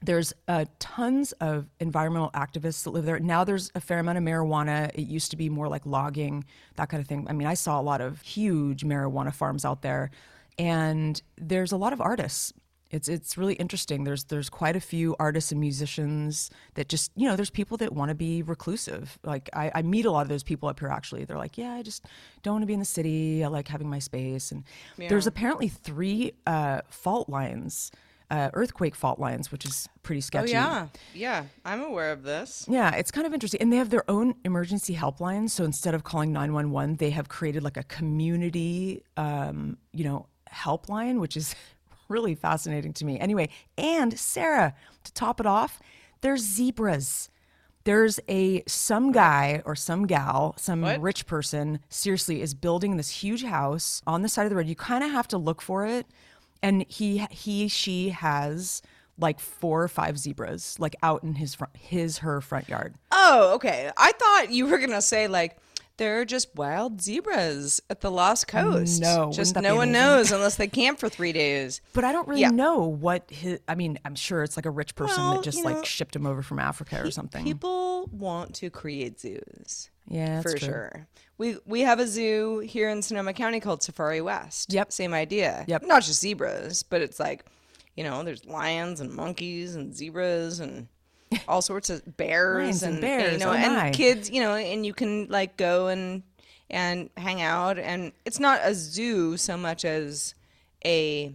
There's 0.02 0.32
uh, 0.48 0.64
tons 0.80 1.34
of 1.42 1.68
environmental 1.82 2.32
activists 2.32 2.84
that 2.86 2.92
live 2.92 3.04
there. 3.04 3.20
Now 3.20 3.44
there's 3.44 3.70
a 3.76 3.82
fair 3.82 4.00
amount 4.00 4.18
of 4.18 4.24
marijuana. 4.24 4.90
It 4.96 5.08
used 5.08 5.32
to 5.32 5.38
be 5.38 5.50
more 5.50 5.68
like 5.68 5.86
logging, 5.86 6.46
that 6.78 6.88
kind 6.88 7.02
of 7.02 7.08
thing. 7.08 7.28
I 7.30 7.34
mean, 7.34 7.48
I 7.48 7.54
saw 7.56 7.82
a 7.82 7.84
lot 7.84 8.00
of 8.00 8.22
huge 8.22 8.86
marijuana 8.86 9.34
farms 9.34 9.66
out 9.66 9.82
there, 9.82 10.10
and 10.58 11.22
there's 11.38 11.74
a 11.74 11.78
lot 11.78 11.92
of 11.92 12.00
artists. 12.00 12.54
It's 12.92 13.08
it's 13.08 13.38
really 13.38 13.54
interesting. 13.56 14.04
There's 14.04 14.24
there's 14.26 14.50
quite 14.50 14.76
a 14.76 14.80
few 14.80 15.16
artists 15.20 15.52
and 15.52 15.60
musicians 15.60 16.50
that 16.74 16.90
just 16.90 17.12
you 17.16 17.28
know 17.28 17.36
there's 17.36 17.50
people 17.50 17.78
that 17.78 17.94
want 17.94 18.10
to 18.10 18.16
be 18.16 18.42
reclusive. 18.42 19.20
Like 19.24 19.50
I, 19.54 19.72
I 19.76 19.82
meet 19.82 20.06
a 20.06 20.12
lot 20.12 20.22
of 20.24 20.30
those 20.30 20.44
people 20.44 20.70
up 20.70 20.80
here. 20.80 20.90
Actually, 20.90 21.26
they're 21.26 21.38
like, 21.38 21.58
yeah, 21.58 21.74
I 21.74 21.84
just 21.84 22.06
don't 22.42 22.56
want 22.56 22.64
to 22.64 22.68
be 22.68 22.74
in 22.74 22.80
the 22.80 22.86
city. 22.86 23.44
I 23.44 23.48
like 23.48 23.68
having 23.68 23.90
my 23.90 24.00
space. 24.00 24.52
And 24.52 24.64
there's 24.98 25.28
apparently 25.28 25.68
three 25.68 26.34
uh, 26.48 26.82
fault 26.90 27.30
lines 27.30 27.92
uh, 28.32 28.50
earthquake 28.54 28.96
fault 28.96 29.20
lines, 29.20 29.52
which 29.52 29.66
is 29.66 29.90
pretty 30.04 30.22
sketchy. 30.22 30.56
Oh 30.56 30.62
sketchy. 30.62 31.20
yeah, 31.20 31.42
yeah. 31.42 31.44
I'm 31.66 31.82
aware 31.82 32.12
of 32.12 32.24
this. 32.24 32.66
Yeah, 32.68 32.94
it's 32.96 33.12
kind 33.12 33.26
of 33.26 33.34
interesting. 33.34 33.62
And 33.62 33.74
they 33.74 33.78
have 33.78 33.90
their 33.90 34.10
own 34.10 34.36
emergency 34.46 34.96
helpline. 34.96 35.50
So 35.50 35.64
instead 35.64 35.94
of 35.94 36.04
calling 36.04 36.32
911, 36.32 36.98
they 36.98 37.10
have 37.12 37.30
created 37.30 37.64
like 37.64 37.78
a 37.78 37.84
community, 37.84 39.04
um, 39.18 39.78
you 39.94 40.04
know, 40.04 40.28
helpline, 40.52 41.20
which 41.20 41.36
is 41.36 41.56
really 42.10 42.36
fascinating 42.36 42.94
to 42.94 43.06
me. 43.06 43.20
Anyway, 43.20 43.50
and 43.78 44.18
Sarah, 44.20 44.74
to 45.04 45.14
top 45.14 45.40
it 45.40 45.46
off, 45.46 45.80
there's 46.22 46.42
zebras. 46.42 47.30
There's 47.86 48.20
a 48.28 48.62
some 48.68 49.12
guy 49.12 49.62
or 49.66 49.76
some 49.76 50.06
gal, 50.06 50.54
some 50.58 50.82
What? 50.82 51.02
rich 51.02 51.26
person, 51.26 51.80
seriously, 51.88 52.42
is 52.42 52.54
building 52.54 52.98
this 52.98 53.10
huge 53.24 53.44
house 53.44 54.02
on 54.06 54.22
the 54.22 54.30
side 54.30 54.44
of 54.44 54.50
the 54.50 54.56
road. 54.58 54.68
You 54.68 54.76
kind 54.76 55.04
of 55.04 55.12
have 55.12 55.28
to 55.30 55.38
look 55.38 55.62
for 55.62 55.86
it, 55.86 56.06
and 56.62 56.86
he 56.90 57.20
he 57.32 57.68
she 57.70 58.10
has 58.10 58.82
like 59.18 59.40
four 59.40 59.82
or 59.84 59.88
five 59.88 60.18
zebras 60.20 60.76
like 60.80 60.96
out 61.04 61.24
in 61.24 61.36
his 61.36 61.56
front 61.56 61.76
his 61.76 62.20
her 62.20 62.42
front 62.42 62.68
yard. 62.70 62.96
Oh, 63.12 63.54
okay. 63.56 63.90
I 63.98 64.12
thought 64.12 64.52
you 64.52 64.68
were 64.68 64.78
gonna 64.78 65.02
say 65.02 65.28
like 65.28 65.58
there 66.00 66.20
are 66.20 66.26
just 66.26 66.56
wild 66.56 67.00
zebras 67.02 67.80
at 67.92 68.02
the 68.02 68.10
Lost 68.10 68.48
Coast. 68.48 69.00
No, 69.00 69.32
just 69.32 69.56
no 69.56 69.76
one 69.76 69.90
amazing? 69.90 69.92
knows 69.92 70.32
unless 70.32 70.56
they 70.56 70.68
camp 70.68 70.98
for 71.00 71.08
three 71.10 71.32
days. 71.32 71.82
But 71.94 72.04
I 72.04 72.12
don't 72.12 72.28
really 72.28 72.42
Yeah. 72.42 72.50
know 72.50 72.80
what 72.86 73.30
his. 73.30 73.60
I 73.68 73.76
mean, 73.76 74.00
I'm 74.04 74.16
sure 74.16 74.42
it's 74.42 74.58
like 74.58 74.66
a 74.66 74.72
rich 74.72 74.96
person 74.96 75.22
Well, 75.24 75.36
that 75.36 75.44
just 75.44 75.60
you 75.60 75.64
like 75.66 75.76
know, 75.78 75.84
shipped 75.84 76.16
him 76.16 76.26
over 76.26 76.42
from 76.42 76.58
Africa 76.58 77.00
or 77.06 77.12
something. 77.12 77.44
People 77.44 78.08
want 78.12 78.56
to 78.56 78.72
create 78.72 79.20
zoos. 79.20 79.92
yeah, 80.08 80.42
for 80.42 80.50
true. 80.58 80.60
sure. 80.60 81.08
We 81.38 81.58
we 81.66 81.82
have 81.82 82.00
a 82.00 82.08
zoo 82.08 82.60
here 82.60 82.90
in 82.90 83.02
Sonoma 83.02 83.34
County 83.34 83.60
called 83.60 83.84
Safari 83.84 84.22
West. 84.22 84.74
Yep. 84.74 84.92
Same 84.92 85.14
idea. 85.14 85.64
Yep. 85.68 85.84
Not 85.86 86.02
just 86.04 86.20
zebras, 86.22 86.82
but 86.84 87.02
it's 87.02 87.20
like, 87.20 87.46
you 87.96 88.04
know, 88.04 88.24
there's 88.24 88.44
lions 88.46 89.00
and 89.00 89.14
monkeys 89.14 89.76
and 89.76 89.96
zebras 89.96 90.60
and 90.60 90.88
all 91.48 91.62
sorts 91.62 91.90
of 91.90 92.18
bears 92.18 92.82
Lions 92.82 92.84
and 92.84 92.96
you 93.04 93.38
know, 93.38 93.50
oh 93.52 93.54
and 93.54 93.76
my. 93.76 93.92
kids, 93.92 94.30
you 94.30 94.42
know, 94.42 94.56
and 94.56 94.86
you 94.86 94.94
can 94.94 95.28
like 95.30 95.58
go 95.58 95.88
and 95.88 96.24
and 96.70 97.10
hang 97.18 97.42
out 97.42 97.80
and 97.80 98.12
it's 98.26 98.40
not 98.40 98.60
a 98.64 98.74
zoo 98.76 99.38
so 99.38 99.58
much 99.58 99.84
as 99.86 100.36
a 100.86 101.34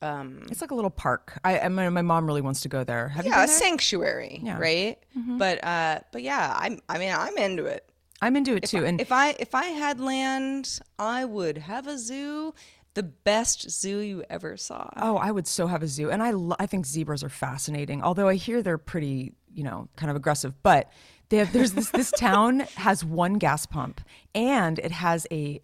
Um, 0.00 0.46
It's 0.50 0.60
like 0.60 0.72
a 0.72 0.74
little 0.74 0.90
park. 0.90 1.38
I, 1.44 1.60
I 1.60 1.68
mean, 1.68 1.92
my 1.92 2.02
mom 2.02 2.26
really 2.26 2.40
wants 2.40 2.62
to 2.62 2.68
go 2.68 2.82
there. 2.82 3.08
Have 3.08 3.24
you 3.24 3.30
yeah, 3.30 3.44
a 3.44 3.46
there? 3.46 3.56
sanctuary, 3.56 4.40
Yeah. 4.42 4.58
right? 4.58 4.98
But 5.14 5.62
uh 5.64 6.00
but 6.12 6.22
yeah, 6.22 6.52
I'm 6.58 6.80
I 6.88 6.98
mean, 6.98 7.12
I'm 7.16 7.36
into 7.38 7.66
it. 7.66 7.88
I'm 8.20 8.36
into 8.36 8.54
it 8.56 8.64
too. 8.64 8.84
And 8.84 9.00
if 9.00 9.10
I 9.12 9.34
if 9.38 9.54
I 9.54 9.66
had 9.66 10.00
land, 10.00 10.80
I 10.98 11.24
would 11.24 11.58
have 11.58 11.86
a 11.86 11.98
zoo, 11.98 12.54
the 12.94 13.02
best 13.02 13.70
zoo 13.70 13.98
you 13.98 14.24
ever 14.28 14.56
saw. 14.56 14.90
oh, 14.96 15.16
I 15.16 15.30
would 15.30 15.46
so 15.46 15.66
have 15.66 15.82
a 15.82 15.88
zoo. 15.88 16.10
And 16.10 16.22
I 16.22 16.30
lo- 16.32 16.56
I 16.58 16.66
think 16.66 16.86
zebras 16.86 17.24
are 17.24 17.28
fascinating. 17.28 18.02
Although 18.02 18.28
I 18.28 18.34
hear 18.34 18.62
they're 18.62 18.78
pretty, 18.78 19.32
you 19.54 19.64
know, 19.64 19.88
kind 19.96 20.10
of 20.10 20.16
aggressive. 20.16 20.62
But 20.62 20.90
they 21.30 21.38
have, 21.38 21.52
there's 21.52 21.72
this 21.72 21.90
this 21.90 22.10
town 22.10 22.60
has 22.76 23.04
one 23.04 23.34
gas 23.34 23.64
pump 23.66 24.00
and 24.34 24.78
it 24.78 24.90
has 24.92 25.26
a 25.30 25.60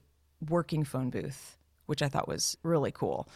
working 0.48 0.84
phone 0.84 1.10
booth, 1.10 1.58
which 1.86 2.00
I 2.02 2.08
thought 2.08 2.28
was 2.28 2.56
really 2.62 2.92
cool. 2.92 3.28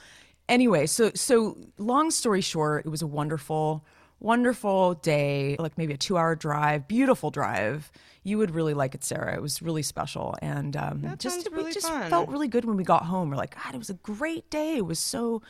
Anyway, 0.48 0.86
so 0.86 1.10
so 1.14 1.58
long 1.78 2.10
story 2.10 2.40
short, 2.40 2.86
it 2.86 2.88
was 2.88 3.02
a 3.02 3.06
wonderful, 3.06 3.84
wonderful 4.22 4.94
day, 4.94 5.56
like 5.58 5.76
maybe 5.76 5.92
a 5.92 5.96
two 5.96 6.16
hour 6.16 6.34
drive, 6.34 6.88
beautiful 6.88 7.30
drive. 7.30 7.90
You 8.22 8.38
would 8.38 8.52
really 8.52 8.74
like 8.74 8.94
it, 8.94 9.02
Sarah. 9.04 9.34
It 9.34 9.42
was 9.42 9.60
really 9.60 9.82
special, 9.82 10.36
and 10.40 10.76
um, 10.76 11.14
just 11.18 11.48
really 11.52 11.72
just 11.72 11.88
fun. 11.88 12.08
felt 12.08 12.28
really 12.28 12.48
good 12.48 12.64
when 12.64 12.76
we 12.76 12.84
got 12.84 13.04
home. 13.04 13.30
We're 13.30 13.36
like, 13.36 13.56
God, 13.62 13.74
it 13.74 13.78
was 13.78 13.90
a 13.90 13.94
great 13.94 14.48
day. 14.48 14.76
It 14.76 14.86
was 14.86 14.98
so 14.98 15.42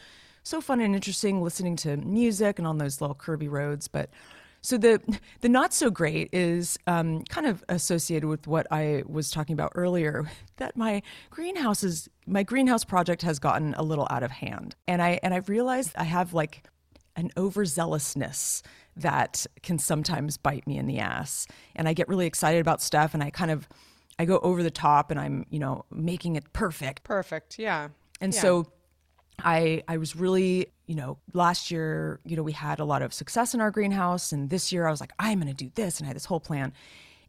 so 0.43 0.61
fun 0.61 0.81
and 0.81 0.95
interesting 0.95 1.41
listening 1.43 1.77
to 1.77 1.97
music 1.99 2.59
and 2.59 2.67
on 2.67 2.79
those 2.79 3.01
little 3.01 3.17
curvy 3.17 3.51
roads, 3.51 3.89
but. 3.89 4.11
So 4.65 4.79
the 4.79 5.01
the 5.41 5.49
not 5.49 5.75
so 5.75 5.91
great 5.91 6.29
is 6.33 6.79
um, 6.87 7.25
kind 7.25 7.49
of 7.49 7.65
associated 7.69 8.29
with 8.29 8.47
what 8.47 8.69
I 8.71 9.03
was 9.09 9.29
talking 9.29 9.55
about 9.55 9.73
earlier. 9.75 10.31
That 10.59 10.77
my 10.77 11.03
greenhouse 11.31 11.83
is 11.83 12.09
my 12.25 12.45
greenhouse 12.45 12.85
project 12.85 13.23
has 13.23 13.41
gotten 13.41 13.75
a 13.75 13.83
little 13.83 14.07
out 14.09 14.23
of 14.23 14.31
hand, 14.31 14.77
and 14.87 15.03
I 15.03 15.19
and 15.25 15.35
I've 15.35 15.49
realized 15.49 15.91
I 15.97 16.05
have 16.05 16.35
like 16.35 16.63
an 17.17 17.31
overzealousness 17.37 18.63
that 18.97 19.47
can 19.63 19.79
sometimes 19.79 20.37
bite 20.37 20.67
me 20.67 20.77
in 20.79 20.87
the 20.87 20.99
ass, 20.99 21.47
and 21.75 21.89
I 21.89 21.93
get 21.95 22.09
really 22.09 22.27
excited 22.27 22.61
about 22.61 22.81
stuff, 22.83 23.15
and 23.15 23.23
I 23.23 23.31
kind 23.31 23.51
of 23.51 23.69
I 24.19 24.25
go 24.25 24.39
over 24.41 24.63
the 24.63 24.71
top, 24.71 25.11
and 25.11 25.19
I'm 25.19 25.47
you 25.51 25.59
know 25.59 25.85
making 25.91 26.37
it 26.37 26.53
perfect, 26.53 27.05
Perfect. 27.05 27.59
Yeah. 27.59 27.89
and 28.21 28.35
Yeah. 28.35 28.41
so 28.41 28.67
I 29.45 29.83
I 29.89 29.97
was 29.97 30.15
really, 30.15 30.67
you 30.87 30.95
know, 30.95 31.19
last 31.33 31.71
year, 31.71 32.21
you 32.25 32.37
know, 32.37 32.43
we 32.43 32.53
had 32.53 32.81
a 32.81 32.85
lot 32.85 33.03
of 33.03 33.13
success 33.15 33.55
in 33.55 33.61
our 33.61 33.71
greenhouse 33.71 34.33
and 34.33 34.51
this 34.51 34.73
year 34.73 34.87
I 34.87 34.91
was 34.91 35.01
like, 35.01 35.13
I'm 35.19 35.41
going 35.41 35.55
to 35.55 35.65
do 35.65 35.71
this 35.75 35.99
and 35.99 36.07
I 36.07 36.09
had 36.09 36.17
this 36.17 36.27
whole 36.27 36.41
plan. 36.41 36.73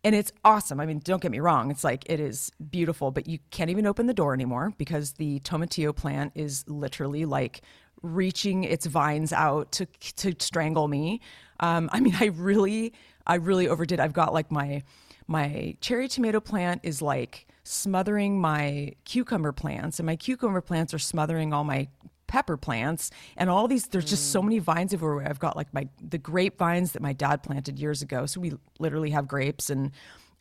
And 0.06 0.14
it's 0.14 0.34
awesome. 0.44 0.82
I 0.82 0.86
mean, 0.86 1.00
don't 1.00 1.22
get 1.22 1.32
me 1.32 1.40
wrong. 1.40 1.72
It's 1.72 1.84
like 1.84 2.04
it 2.10 2.20
is 2.20 2.52
beautiful, 2.70 3.10
but 3.12 3.26
you 3.26 3.40
can't 3.52 3.70
even 3.70 3.88
open 3.88 4.06
the 4.06 4.14
door 4.14 4.34
anymore 4.34 4.74
because 4.78 5.14
the 5.14 5.40
tomatillo 5.40 5.96
plant 5.96 6.34
is 6.36 6.66
literally 6.68 7.24
like 7.24 7.62
reaching 8.04 8.66
its 8.66 8.86
vines 8.86 9.34
out 9.34 9.72
to 9.72 9.86
to 10.18 10.36
strangle 10.40 10.88
me. 10.88 11.22
Um, 11.60 11.90
I 11.92 12.00
mean, 12.00 12.16
I 12.20 12.26
really 12.26 12.94
I 13.26 13.36
really 13.36 13.68
overdid. 13.68 14.00
I've 14.00 14.14
got 14.14 14.34
like 14.34 14.52
my 14.52 14.84
my 15.28 15.76
cherry 15.82 16.08
tomato 16.08 16.40
plant 16.40 16.82
is 16.84 17.02
like 17.02 17.48
smothering 17.64 18.40
my 18.40 18.92
cucumber 19.06 19.54
plants 19.54 19.98
and 20.00 20.06
my 20.06 20.18
cucumber 20.18 20.60
plants 20.60 20.94
are 20.94 21.00
smothering 21.00 21.54
all 21.54 21.64
my 21.64 21.88
pepper 22.28 22.58
plants 22.58 23.10
and 23.38 23.50
all 23.50 23.68
these 23.68 23.88
there's 23.88 24.06
just 24.06 24.32
so 24.32 24.42
many 24.42 24.60
vines 24.60 24.94
everywhere. 24.94 25.28
I've 25.28 25.40
got 25.40 25.56
like 25.56 25.74
my 25.74 25.88
the 26.02 26.18
grape 26.18 26.58
vines 26.58 26.92
that 26.92 27.02
my 27.02 27.14
dad 27.14 27.44
planted 27.44 27.80
years 27.80 28.02
ago. 28.02 28.26
So 28.26 28.42
we 28.42 28.54
literally 28.80 29.12
have 29.12 29.28
grapes 29.28 29.70
and 29.70 29.92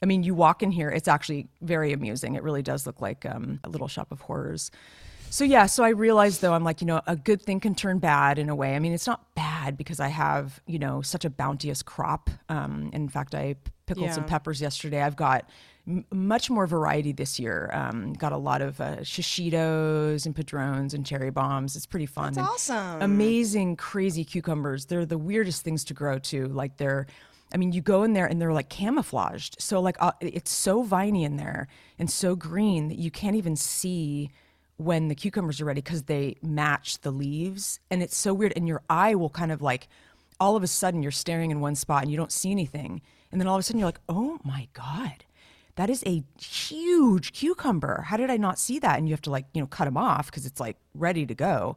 i 0.03 0.07
mean 0.07 0.25
you 0.25 0.35
walk 0.35 0.64
in 0.64 0.72
here 0.72 0.90
it's 0.90 1.09
actually 1.09 1.48
very 1.61 1.92
amusing. 1.92 2.35
It 2.35 2.42
really 2.42 2.62
does 2.62 2.87
look 2.87 3.01
like 3.01 3.25
um, 3.25 3.61
a 3.62 3.68
little 3.68 3.88
shop 3.88 4.11
of 4.11 4.20
horrors 4.22 4.70
so 5.33 5.45
yeah, 5.45 5.64
so 5.64 5.83
I 5.83 5.88
realized 5.88 6.42
though 6.42 6.53
I'm 6.53 6.62
like, 6.62 6.83
you 6.83 6.87
know, 6.87 7.01
a 7.07 7.16
good 7.16 7.40
thing 7.40 7.59
can 7.59 7.75
turn 7.75 7.99
bad 7.99 8.38
in 8.38 8.51
a 8.51 8.55
way. 8.55 8.77
I 8.77 8.79
mean, 8.79 8.92
it's 8.92 9.07
not 9.07 9.35
bad 9.35 9.79
because 9.79 9.99
I 9.99 10.09
have, 10.09 10.61
you 10.66 10.79
know, 10.79 11.01
such 11.01 11.25
a 11.25 11.31
bounteous 11.31 11.83
crop. 11.83 12.29
Um, 12.51 12.90
in 12.92 13.09
fact, 13.09 13.35
I 13.35 13.57
pickled 13.87 14.11
some 14.12 14.27
peppers 14.27 14.61
yesterday. 14.61 15.01
I've 15.01 15.16
got 15.16 15.49
m- 15.88 16.05
much 16.12 16.51
more 16.51 16.66
variety 16.66 17.12
this 17.12 17.40
year. 17.40 17.71
Um, 17.73 18.12
got 18.12 18.33
a 18.33 18.37
lot 18.37 18.61
of 18.61 18.79
uh, 18.79 18.99
shishitos 18.99 20.27
and 20.27 20.37
padrones 20.37 20.92
and 20.92 21.07
cherry 21.07 21.31
bombs. 21.31 21.77
It's 21.77 21.87
pretty 21.87 22.05
fun. 22.05 22.35
That's 22.35 22.68
awesome. 22.71 23.01
Amazing, 23.01 23.77
crazy 23.77 24.27
cucumbers. 24.27 24.85
They're 24.85 25.07
the 25.07 25.16
weirdest 25.16 25.62
things 25.62 25.83
to 25.85 25.95
grow 25.95 26.18
too. 26.18 26.49
Like 26.49 26.77
they're, 26.77 27.07
I 27.55 27.57
mean, 27.57 27.73
you 27.73 27.81
go 27.81 28.03
in 28.03 28.12
there 28.12 28.27
and 28.27 28.38
they're 28.38 28.53
like 28.53 28.68
camouflaged. 28.68 29.62
So 29.62 29.81
like 29.81 29.97
uh, 29.99 30.12
it's 30.21 30.51
so 30.51 30.83
viney 30.83 31.25
in 31.25 31.38
there 31.38 31.68
and 31.99 32.11
so 32.11 32.37
green 32.37 32.88
that 32.88 32.99
you 32.99 33.11
can't 33.11 33.37
even 33.37 33.57
see 33.57 34.31
when 34.83 35.09
the 35.09 35.14
cucumbers 35.14 35.61
are 35.61 35.64
ready 35.64 35.81
because 35.81 36.05
they 36.05 36.37
match 36.42 37.01
the 37.01 37.11
leaves. 37.11 37.81
And 37.90 38.03
it's 38.03 38.16
so 38.16 38.35
weird 38.35 38.53
and 38.57 38.66
your 38.68 38.83
eye 38.90 39.14
will 39.14 39.31
kind 39.31 39.53
of 39.53 39.62
like 39.62 39.88
all 40.40 40.57
of 40.57 40.62
a 40.62 40.66
sudden 40.66 41.03
you're 41.03 41.12
staring 41.12 41.51
in 41.51 41.61
one 41.61 41.75
spot 41.75 42.03
and 42.03 42.11
you 42.11 42.16
don't 42.16 42.33
see 42.33 42.51
anything. 42.51 43.01
And 43.31 43.40
then 43.40 43.49
all 43.49 43.57
of 43.57 43.61
a 43.61 43.62
sudden 43.62 43.79
you're 43.79 43.88
like 43.88 44.01
oh 44.09 44.38
my 44.45 44.68
god 44.73 45.25
that 45.77 45.88
is 45.88 46.05
a 46.07 46.23
huge 46.38 47.33
cucumber. 47.33 48.03
How 48.03 48.18
did 48.18 48.31
i 48.31 48.37
not 48.37 48.59
see 48.59 48.79
that? 48.81 48.99
And 48.99 49.09
you 49.09 49.14
have 49.14 49.23
to 49.23 49.31
like 49.31 49.47
you 49.55 49.61
know 49.61 49.66
cut 49.66 49.87
them 49.87 49.97
off 49.97 50.27
because 50.27 50.47
it's 50.47 50.61
like 50.61 50.77
ready 50.95 51.25
to 51.27 51.35
go. 51.35 51.77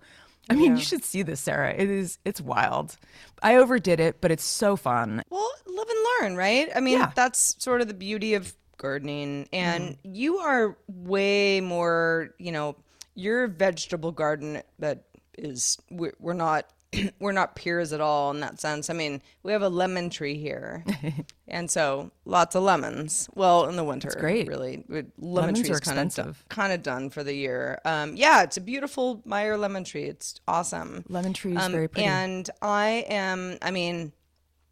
I 0.49 0.55
mean 0.55 0.77
you 0.77 0.83
should 0.83 1.03
see 1.03 1.23
this 1.23 1.39
sarah. 1.39 1.73
It 1.73 1.89
is 1.89 2.19
it's 2.25 2.41
wild. 2.41 2.97
I 3.41 3.55
overdid 3.55 3.99
it 3.99 4.19
but 4.19 4.31
it's 4.31 4.43
so 4.43 4.75
fun. 4.75 5.23
Well, 5.29 5.49
live 5.67 5.87
and 5.89 6.05
learn, 6.21 6.37
right? 6.37 6.69
I 6.75 6.79
mean, 6.79 6.99
Yeah. 6.99 7.11
that's 7.15 7.55
sort 7.59 7.81
of 7.81 7.87
the 7.87 7.93
beauty 7.93 8.33
of 8.33 8.53
gardening. 8.77 9.47
And 9.51 9.95
mm-hmm. 9.95 10.13
you 10.13 10.37
are 10.37 10.77
way 10.87 11.61
more, 11.61 12.33
you 12.37 12.51
know, 12.51 12.75
your 13.15 13.47
vegetable 13.47 14.11
garden 14.11 14.61
that 14.79 15.03
is, 15.37 15.77
we're, 15.89 16.33
not 16.33 16.69
we're 17.19 17.31
not 17.31 17.55
peers 17.55 17.93
at 17.93 18.01
all 18.01 18.31
in 18.31 18.39
that 18.41 18.59
sense. 18.59 18.89
I 18.89 18.93
mean, 18.93 19.21
we 19.43 19.51
have 19.51 19.61
a 19.61 19.69
lemon 19.69 20.09
tree 20.09 20.37
here, 20.37 20.83
and 21.47 21.69
so 21.69 22.11
lots 22.25 22.55
of 22.55 22.63
lemons. 22.63 23.29
Well, 23.35 23.65
in 23.67 23.75
the 23.75 23.83
winter, 23.83 24.07
it's 24.09 24.15
great. 24.15 24.47
Really, 24.47 24.83
lemon 24.87 25.11
Lemons 25.17 25.61
tree 25.61 25.71
are 25.71 25.79
kind 25.79 25.99
of 25.99 26.05
expensive. 26.05 26.45
kind 26.49 26.73
of 26.73 26.83
done 26.83 27.09
for 27.09 27.23
the 27.23 27.33
year. 27.33 27.79
Um, 27.85 28.15
yeah, 28.15 28.43
it's 28.43 28.57
a 28.57 28.61
beautiful 28.61 29.21
Meyer 29.25 29.57
lemon 29.57 29.83
tree. 29.83 30.03
It's 30.05 30.39
awesome. 30.47 31.03
Lemon 31.09 31.33
tree 31.33 31.55
is 31.55 31.63
Um, 31.63 31.71
very 31.71 31.87
pretty. 31.87 32.07
And 32.07 32.49
I 32.61 33.05
am, 33.09 33.57
I 33.61 33.71
mean, 33.71 34.13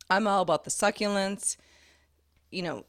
I'm 0.09 0.27
all 0.27 0.41
about 0.41 0.63
the 0.63 0.71
succulents. 0.71 1.57
You 2.51 2.61
know, 2.63 2.85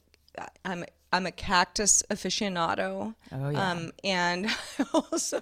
I'm 0.65 0.85
I'm 1.15 1.27
a 1.27 1.31
cactus 1.31 2.03
aficionado. 2.11 3.15
Oh, 3.31 3.49
yeah. 3.49 3.71
Um, 3.71 3.93
and 4.03 4.49
also, 4.93 5.41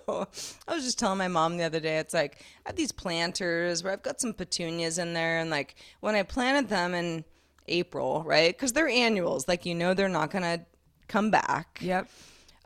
I 0.68 0.74
was 0.74 0.84
just 0.84 0.98
telling 0.98 1.16
my 1.16 1.28
mom 1.28 1.56
the 1.56 1.64
other 1.64 1.80
day, 1.80 1.96
it's 1.96 2.12
like 2.12 2.44
I 2.66 2.68
have 2.68 2.76
these 2.76 2.92
planters 2.92 3.82
where 3.82 3.94
I've 3.94 4.02
got 4.02 4.20
some 4.20 4.34
petunias 4.34 4.98
in 4.98 5.14
there, 5.14 5.38
and 5.38 5.48
like 5.48 5.76
when 6.00 6.14
I 6.14 6.24
planted 6.24 6.68
them 6.68 6.92
in 6.94 7.24
April, 7.68 8.22
right? 8.26 8.54
Because 8.54 8.74
they're 8.74 8.86
annuals, 8.86 9.48
like 9.48 9.64
you 9.64 9.74
know 9.74 9.94
they're 9.94 10.10
not 10.10 10.30
gonna 10.30 10.66
come 11.08 11.30
back 11.30 11.78
yep. 11.80 12.08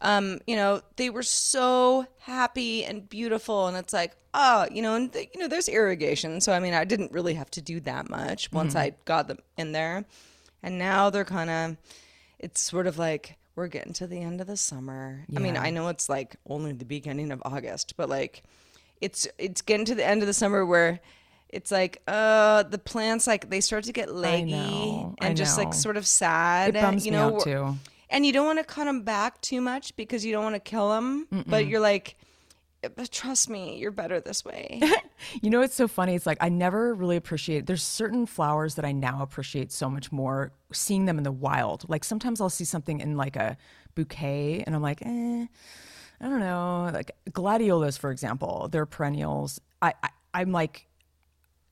um, 0.01 0.40
you 0.47 0.57
know, 0.57 0.81
they 0.97 1.09
were 1.09 1.23
so 1.23 2.07
happy 2.19 2.85
and 2.85 3.09
beautiful, 3.09 3.69
and 3.69 3.77
it's 3.77 3.92
like, 3.92 4.16
oh, 4.35 4.66
you 4.73 4.83
know, 4.83 4.97
and 4.97 5.12
th- 5.12 5.31
you 5.33 5.40
know, 5.40 5.47
there's 5.49 5.69
irrigation, 5.69 6.40
so 6.40 6.53
I 6.53 6.59
mean, 6.59 6.75
I 6.75 6.85
didn't 6.85 7.12
really 7.12 7.35
have 7.35 7.53
to 7.53 7.62
do 7.62 7.79
that 7.81 8.11
much 8.11 8.51
once 8.51 8.75
I 8.75 8.95
got 9.05 9.29
them 9.29 9.38
in 9.57 9.71
there, 9.71 10.05
and 10.61 10.77
now 10.77 11.09
they're 11.09 11.25
kind 11.25 11.51
of, 11.51 11.77
it's 12.38 12.61
sort 12.61 12.87
of 12.87 12.99
like 12.99 13.37
we're 13.55 13.68
getting 13.68 13.92
to 13.94 14.07
the 14.07 14.20
end 14.20 14.40
of 14.40 14.46
the 14.46 14.57
summer. 14.57 15.25
I 15.35 15.38
mean, 15.40 15.57
I 15.57 15.70
know 15.70 15.88
it's 15.88 16.09
like 16.09 16.37
only 16.46 16.72
the 16.72 16.85
beginning 16.85 17.33
of 17.33 17.42
August, 17.44 17.94
but 17.96 18.09
like, 18.09 18.42
it's 19.01 19.27
it's 19.38 19.62
getting 19.62 19.87
to 19.87 19.94
the 19.94 20.07
end 20.07 20.22
of 20.22 20.27
the 20.27 20.35
summer 20.35 20.64
where. 20.64 21.01
It's 21.49 21.70
like 21.70 22.03
uh 22.09 22.64
the 22.64 22.77
plants 22.77 23.29
like 23.29 23.49
they 23.49 23.61
start 23.61 23.85
to 23.85 23.92
get 23.92 24.12
leggy 24.12 24.51
know, 24.51 25.14
and 25.18 25.37
just 25.37 25.57
like 25.57 25.72
sort 25.75 25.96
of 25.96 26.05
sad. 26.05 26.75
It 26.75 26.83
bums 26.83 27.07
you 27.07 27.12
me 27.12 27.18
know, 27.18 27.37
out 27.37 27.44
too. 27.44 27.77
and 28.11 28.27
you 28.27 28.33
don't 28.33 28.46
want 28.46 28.59
to 28.59 28.64
cut 28.64 28.87
them 28.87 29.03
back 29.03 29.40
too 29.42 29.61
much 29.61 29.94
because 29.94 30.25
you 30.25 30.33
don't 30.33 30.42
want 30.42 30.57
to 30.57 30.61
kill 30.61 30.90
them. 30.90 31.29
But 31.46 31.68
you're 31.68 31.81
like, 31.81 32.16
but 32.94 33.11
trust 33.11 33.49
me, 33.51 33.79
you're 33.79 33.90
better 33.90 34.20
this 34.20 34.44
way. 34.44 34.81
You 35.40 35.49
know, 35.49 35.62
it's 35.62 35.75
so 35.75 35.88
funny. 35.88 36.14
It's 36.14 36.27
like 36.27 36.37
I 36.42 36.51
never 36.51 36.94
really 36.94 37.16
appreciate. 37.16 37.64
There's 37.64 37.83
certain 37.83 38.27
flowers 38.27 38.75
that 38.75 38.85
I 38.85 38.92
now 38.92 39.22
appreciate 39.22 39.72
so 39.72 39.88
much 39.88 40.12
more 40.12 40.53
seeing 40.72 41.07
them 41.07 41.16
in 41.16 41.25
the 41.25 41.33
wild. 41.33 41.88
Like 41.88 42.05
sometimes 42.05 42.40
I'll 42.40 42.51
see 42.51 42.64
something 42.64 43.01
in 43.01 43.16
like 43.16 43.35
a 43.35 43.57
bouquet, 43.94 44.62
and 44.66 44.75
I'm 44.75 44.83
like, 44.83 45.01
eh, 45.01 45.46
I 46.20 46.25
don't 46.25 46.40
know. 46.40 46.90
Like 46.92 47.12
gladiolas, 47.33 47.96
for 47.96 48.11
example, 48.11 48.68
they're 48.70 48.87
perennials. 48.87 49.59
I, 49.81 49.94
I 50.03 50.11
I'm 50.35 50.53
like, 50.53 50.87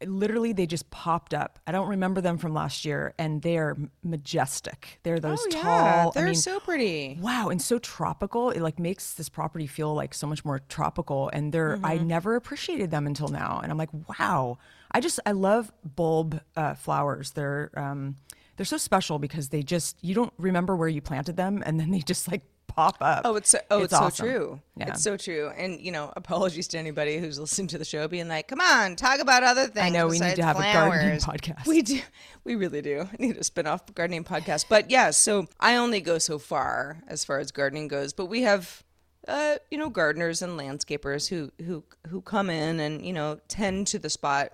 literally, 0.08 0.52
they 0.52 0.66
just 0.66 0.90
popped 0.90 1.34
up. 1.34 1.58
I 1.66 1.72
don't 1.72 1.88
remember 1.88 2.20
them 2.20 2.38
from 2.38 2.54
last 2.54 2.84
year, 2.84 3.14
and 3.18 3.42
they're 3.42 3.76
majestic. 4.02 5.00
They're 5.02 5.20
those 5.20 5.40
oh 5.42 5.48
yeah, 5.50 5.62
tall. 5.62 6.10
They're 6.12 6.24
mean, 6.26 6.34
so 6.34 6.60
pretty. 6.60 7.18
wow 7.20 7.48
and 7.50 7.60
so 7.60 7.78
tropical 7.78 8.50
it 8.50 8.60
like 8.60 8.78
makes 8.78 9.14
this 9.14 9.28
property 9.28 9.66
feel 9.66 9.94
like 9.94 10.14
so 10.14 10.26
much 10.26 10.44
more 10.44 10.60
tropical 10.68 11.28
and 11.32 11.52
they're 11.52 11.78
i 11.84 11.96
Mm-hmm. 11.96 12.06
never 12.06 12.36
appreciated 12.36 12.90
them 12.90 13.06
until 13.06 13.28
now 13.28 13.60
and 13.62 13.70
i'm 13.70 13.78
like 13.78 13.90
wow 14.18 14.58
i 14.90 15.00
just 15.00 15.20
i 15.26 15.32
love 15.32 15.70
bulb 15.84 16.40
uh, 16.56 16.74
flowers 16.74 17.32
they're 17.32 17.70
um 17.76 18.16
they're 18.56 18.64
so 18.66 18.76
special 18.76 19.18
because 19.18 19.48
they 19.50 19.62
just 19.62 19.96
you 20.02 20.14
don't 20.14 20.32
remember 20.38 20.74
where 20.76 20.88
you 20.88 21.00
planted 21.00 21.36
them 21.36 21.62
and 21.66 21.78
then 21.78 21.90
they 21.90 22.00
just 22.00 22.30
like 22.30 22.42
pop 22.74 22.96
up 23.00 23.22
Oh, 23.24 23.36
it's 23.36 23.50
so, 23.50 23.58
oh, 23.70 23.82
it's, 23.82 23.92
awesome. 23.92 24.26
so 24.26 24.32
true. 24.32 24.60
yeah 24.76 24.88
It's 24.88 25.02
so 25.02 25.16
true. 25.16 25.50
And 25.56 25.80
you 25.80 25.92
know, 25.92 26.12
apologies 26.16 26.68
to 26.68 26.78
anybody 26.78 27.18
who's 27.18 27.38
listening 27.38 27.68
to 27.68 27.78
the 27.78 27.84
show, 27.84 28.08
being 28.08 28.28
like, 28.28 28.48
"Come 28.48 28.60
on, 28.60 28.96
talk 28.96 29.20
about 29.20 29.42
other 29.42 29.66
things." 29.66 29.86
I 29.86 29.90
know, 29.90 30.08
we 30.08 30.18
need 30.18 30.36
to 30.36 30.44
have 30.44 30.58
a 30.58 30.62
gardening 30.62 31.18
podcast. 31.18 31.66
We 31.66 31.82
do. 31.82 32.00
We 32.44 32.56
really 32.56 32.82
do. 32.82 33.08
I 33.12 33.16
need 33.18 33.36
a 33.36 33.44
spin-off 33.44 33.92
gardening 33.94 34.24
podcast. 34.24 34.66
But 34.68 34.90
yeah, 34.90 35.10
so 35.10 35.46
I 35.60 35.76
only 35.76 36.00
go 36.00 36.18
so 36.18 36.38
far 36.38 37.02
as 37.08 37.24
far 37.24 37.38
as 37.38 37.50
gardening 37.52 37.88
goes. 37.88 38.12
But 38.12 38.26
we 38.26 38.42
have, 38.42 38.82
uh, 39.28 39.56
you 39.70 39.78
know, 39.78 39.88
gardeners 39.88 40.42
and 40.42 40.58
landscapers 40.58 41.28
who 41.28 41.52
who 41.64 41.84
who 42.08 42.20
come 42.20 42.50
in 42.50 42.80
and 42.80 43.04
you 43.04 43.12
know 43.12 43.40
tend 43.48 43.86
to 43.88 43.98
the 43.98 44.10
spot. 44.10 44.52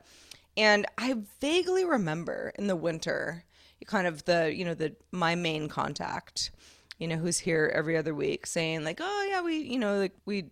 And 0.57 0.85
I 0.99 1.15
vaguely 1.41 1.85
remember 1.85 2.53
in 2.59 2.67
the 2.67 2.77
winter, 2.77 3.45
kind 3.87 4.07
of 4.07 4.25
the 4.27 4.55
you 4.55 4.65
know 4.65 4.75
the 4.75 4.95
my 5.11 5.35
main 5.35 5.69
contact 5.69 6.51
you 7.01 7.09
know, 7.09 7.17
who's 7.17 7.39
here 7.39 7.73
every 7.75 7.97
other 7.97 8.15
week 8.15 8.47
saying 8.47 8.85
like, 8.85 9.01
oh 9.03 9.27
yeah, 9.29 9.43
we, 9.43 9.57
you 9.57 9.79
know, 9.79 9.99
like 9.99 10.15
we 10.27 10.45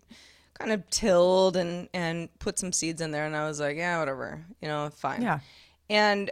kind 0.58 0.72
of 0.72 0.88
tilled 0.90 1.56
and 1.56 1.88
and 1.94 2.36
put 2.40 2.58
some 2.58 2.72
seeds 2.72 3.00
in 3.00 3.12
there, 3.12 3.26
and 3.26 3.36
I 3.36 3.46
was 3.46 3.60
like, 3.60 3.76
yeah, 3.76 4.00
whatever, 4.00 4.44
you 4.60 4.66
know, 4.66 4.90
fine. 4.90 5.22
Yeah. 5.22 5.40
And 5.88 6.30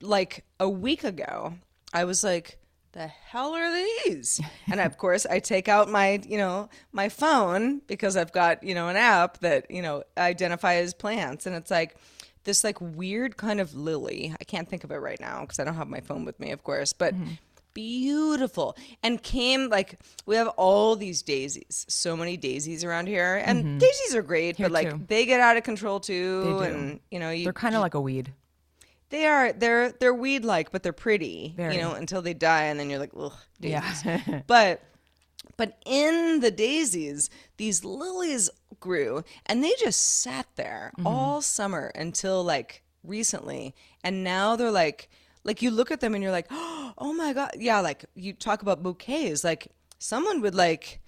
like 0.00 0.44
a 0.58 0.68
week 0.68 1.04
ago, 1.04 1.54
I 1.92 2.04
was 2.04 2.24
like, 2.24 2.58
the 2.92 3.06
hell 3.06 3.54
are 3.54 3.72
these? 3.72 4.40
And 4.70 4.80
of 4.80 4.98
course, 4.98 5.24
I 5.24 5.38
take 5.38 5.68
out 5.68 5.88
my, 5.88 6.20
you 6.28 6.36
know, 6.36 6.68
my 6.92 7.08
phone 7.08 7.80
because 7.86 8.16
I've 8.16 8.32
got, 8.32 8.62
you 8.62 8.74
know, 8.74 8.88
an 8.88 8.96
app 8.96 9.38
that, 9.38 9.70
you 9.70 9.80
know, 9.80 10.04
identifies 10.18 10.92
plants. 10.92 11.46
And 11.46 11.56
it's 11.56 11.70
like 11.70 11.96
this 12.44 12.64
like 12.64 12.78
weird 12.80 13.36
kind 13.36 13.60
of 13.60 13.74
lily. 13.74 14.34
I 14.38 14.44
can't 14.44 14.68
think 14.68 14.84
of 14.84 14.90
it 14.90 14.96
right 14.96 15.20
now 15.20 15.40
because 15.40 15.58
I 15.58 15.64
don't 15.64 15.74
have 15.74 15.88
my 15.88 16.00
phone 16.00 16.26
with 16.26 16.38
me, 16.38 16.50
of 16.50 16.62
course, 16.64 16.92
but 16.92 17.14
mm-hmm. 17.14 17.32
Beautiful. 17.78 18.76
And 19.02 19.22
came 19.22 19.68
like 19.68 19.98
we 20.26 20.36
have 20.36 20.48
all 20.56 20.96
these 20.96 21.22
daisies, 21.22 21.86
so 21.88 22.16
many 22.16 22.36
daisies 22.36 22.82
around 22.84 23.06
here. 23.06 23.42
And 23.44 23.78
daisies 23.80 24.14
are 24.14 24.22
great, 24.22 24.58
but 24.58 24.70
like 24.72 24.90
too. 24.90 25.00
they 25.06 25.24
get 25.26 25.40
out 25.40 25.56
of 25.56 25.62
control 25.62 26.00
too. 26.00 26.60
And 26.62 27.00
you 27.10 27.18
know, 27.18 27.30
you 27.30 27.44
they're 27.44 27.52
kind 27.52 27.74
of 27.74 27.80
like 27.80 27.94
a 27.94 28.00
weed 28.00 28.32
they 29.10 29.24
are 29.26 29.52
they're 29.52 29.92
they're 29.92 30.14
weed 30.14 30.44
like, 30.44 30.70
but 30.70 30.82
they're 30.82 30.92
pretty. 30.92 31.54
Very. 31.56 31.76
You 31.76 31.80
know, 31.80 31.94
until 31.94 32.20
they 32.22 32.34
die, 32.34 32.64
and 32.64 32.78
then 32.78 32.90
you're 32.90 32.98
like, 32.98 33.12
ugh, 33.16 33.32
daisies. 33.60 34.04
yeah 34.04 34.42
but 34.46 34.82
but 35.56 35.78
in 35.86 36.40
the 36.40 36.50
daisies, 36.50 37.30
these 37.56 37.84
lilies 37.84 38.50
grew, 38.80 39.22
and 39.46 39.62
they 39.64 39.72
just 39.78 40.00
sat 40.22 40.46
there 40.56 40.92
Mm-hmm. 40.98 41.06
all 41.06 41.40
summer 41.42 41.90
until 41.94 42.44
like 42.44 42.82
recently, 43.02 43.74
and 44.04 44.22
now 44.24 44.56
they're 44.56 44.70
like 44.70 45.08
like 45.44 45.62
you 45.62 45.70
look 45.70 45.90
at 45.90 46.00
them 46.00 46.14
and 46.14 46.22
you're 46.22 46.32
like, 46.32 46.46
oh 46.50 47.12
my 47.16 47.32
god, 47.32 47.52
yeah. 47.58 47.80
Like 47.80 48.04
you 48.14 48.32
talk 48.32 48.62
about 48.62 48.82
bouquets, 48.82 49.44
like 49.44 49.68
someone 49.98 50.40
would 50.42 50.54
like 50.54 51.00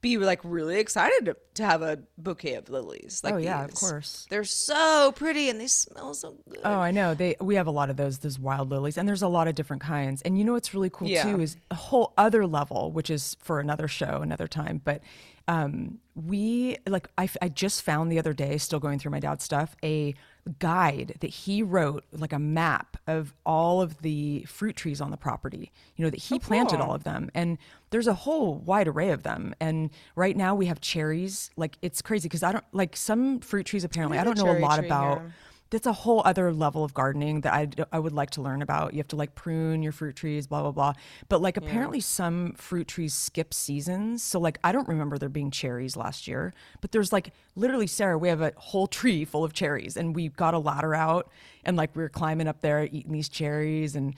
be 0.00 0.16
like 0.16 0.40
really 0.44 0.78
excited 0.78 1.24
to, 1.24 1.36
to 1.54 1.64
have 1.64 1.82
a 1.82 1.98
bouquet 2.16 2.54
of 2.54 2.68
lilies. 2.70 3.20
Like 3.24 3.34
Oh, 3.34 3.36
yeah, 3.38 3.64
of 3.64 3.74
course. 3.74 4.26
They're 4.30 4.44
so 4.44 5.12
pretty 5.16 5.50
and 5.50 5.60
they 5.60 5.66
smell 5.66 6.14
so 6.14 6.36
good. 6.48 6.60
Oh, 6.64 6.78
I 6.78 6.92
know. 6.92 7.14
They 7.14 7.34
we 7.40 7.56
have 7.56 7.66
a 7.66 7.72
lot 7.72 7.90
of 7.90 7.96
those 7.96 8.18
those 8.18 8.38
wild 8.38 8.70
lilies, 8.70 8.96
and 8.96 9.08
there's 9.08 9.22
a 9.22 9.28
lot 9.28 9.48
of 9.48 9.54
different 9.56 9.82
kinds. 9.82 10.22
And 10.22 10.38
you 10.38 10.44
know 10.44 10.52
what's 10.52 10.72
really 10.72 10.90
cool 10.90 11.08
Yeah. 11.08 11.24
too 11.24 11.40
is 11.40 11.56
a 11.70 11.74
whole 11.74 12.12
other 12.16 12.46
level, 12.46 12.92
which 12.92 13.10
is 13.10 13.36
for 13.42 13.58
another 13.58 13.88
show, 13.88 14.20
another 14.22 14.46
time. 14.46 14.80
But 14.84 15.02
um, 15.48 15.98
we 16.14 16.76
like 16.86 17.08
I, 17.16 17.28
I 17.40 17.48
just 17.48 17.82
found 17.82 18.12
the 18.12 18.18
other 18.18 18.34
day, 18.34 18.58
still 18.58 18.78
going 18.78 18.98
through 18.98 19.12
my 19.12 19.20
dad's 19.20 19.44
stuff, 19.44 19.74
a 19.82 20.14
guide 20.58 21.16
that 21.20 21.28
he 21.28 21.62
wrote, 21.62 22.04
like 22.12 22.34
a 22.34 22.38
map 22.38 22.98
of 23.06 23.34
all 23.46 23.80
of 23.80 24.02
the 24.02 24.44
fruit 24.46 24.76
trees 24.76 25.00
on 25.00 25.10
the 25.10 25.16
property. 25.16 25.72
You 25.96 26.04
know 26.04 26.10
that 26.10 26.20
he 26.20 26.38
planted 26.38 26.80
all 26.80 26.94
of 26.94 27.04
them, 27.04 27.30
and 27.34 27.56
there's 27.90 28.06
a 28.06 28.14
whole 28.14 28.56
wide 28.56 28.88
array 28.88 29.08
of 29.08 29.22
them. 29.22 29.54
And 29.58 29.90
right 30.16 30.36
now 30.36 30.54
we 30.54 30.66
have 30.66 30.82
cherries. 30.82 31.50
Like 31.56 31.78
it's 31.80 32.02
crazy 32.02 32.28
because 32.28 32.42
I 32.42 32.52
don't 32.52 32.64
like 32.72 32.94
some 32.94 33.40
fruit 33.40 33.64
trees. 33.64 33.84
Apparently, 33.84 34.18
I 34.18 34.24
don't 34.24 34.36
know 34.36 34.50
a 34.50 34.60
lot 34.60 34.78
about 34.78 35.20
here. 35.20 35.32
That's 35.70 35.86
a 35.86 35.92
whole 35.92 36.22
other 36.24 36.52
level 36.52 36.84
of 36.84 36.94
gardening 36.94 37.42
that 37.42 37.52
I, 37.52 37.68
I 37.92 37.98
would 37.98 38.12
like 38.12 38.30
to 38.30 38.42
learn 38.42 38.62
about. 38.62 38.94
You 38.94 38.98
have 38.98 39.08
to 39.08 39.16
like 39.16 39.34
prune 39.34 39.82
your 39.82 39.92
fruit 39.92 40.16
trees, 40.16 40.46
blah, 40.46 40.62
blah, 40.62 40.72
blah. 40.72 40.92
But 41.28 41.42
like 41.42 41.56
apparently 41.56 42.00
some 42.00 42.52
fruit 42.54 42.88
trees 42.88 43.12
skip 43.14 43.52
seasons. 43.52 44.22
So 44.22 44.40
like 44.40 44.58
I 44.64 44.72
don't 44.72 44.88
remember 44.88 45.18
there 45.18 45.28
being 45.28 45.50
cherries 45.50 45.96
last 45.96 46.26
year, 46.26 46.54
but 46.80 46.92
there's 46.92 47.12
like 47.12 47.32
literally, 47.54 47.86
Sarah, 47.86 48.16
we 48.16 48.28
have 48.28 48.40
a 48.40 48.52
whole 48.56 48.86
tree 48.86 49.24
full 49.24 49.44
of 49.44 49.52
cherries 49.52 49.96
and 49.96 50.14
we 50.14 50.28
got 50.28 50.54
a 50.54 50.58
ladder 50.58 50.94
out 50.94 51.30
and 51.64 51.76
like 51.76 51.94
we 51.94 52.02
were 52.02 52.08
climbing 52.08 52.48
up 52.48 52.60
there 52.60 52.84
eating 52.90 53.12
these 53.12 53.28
cherries 53.28 53.94
and 53.94 54.14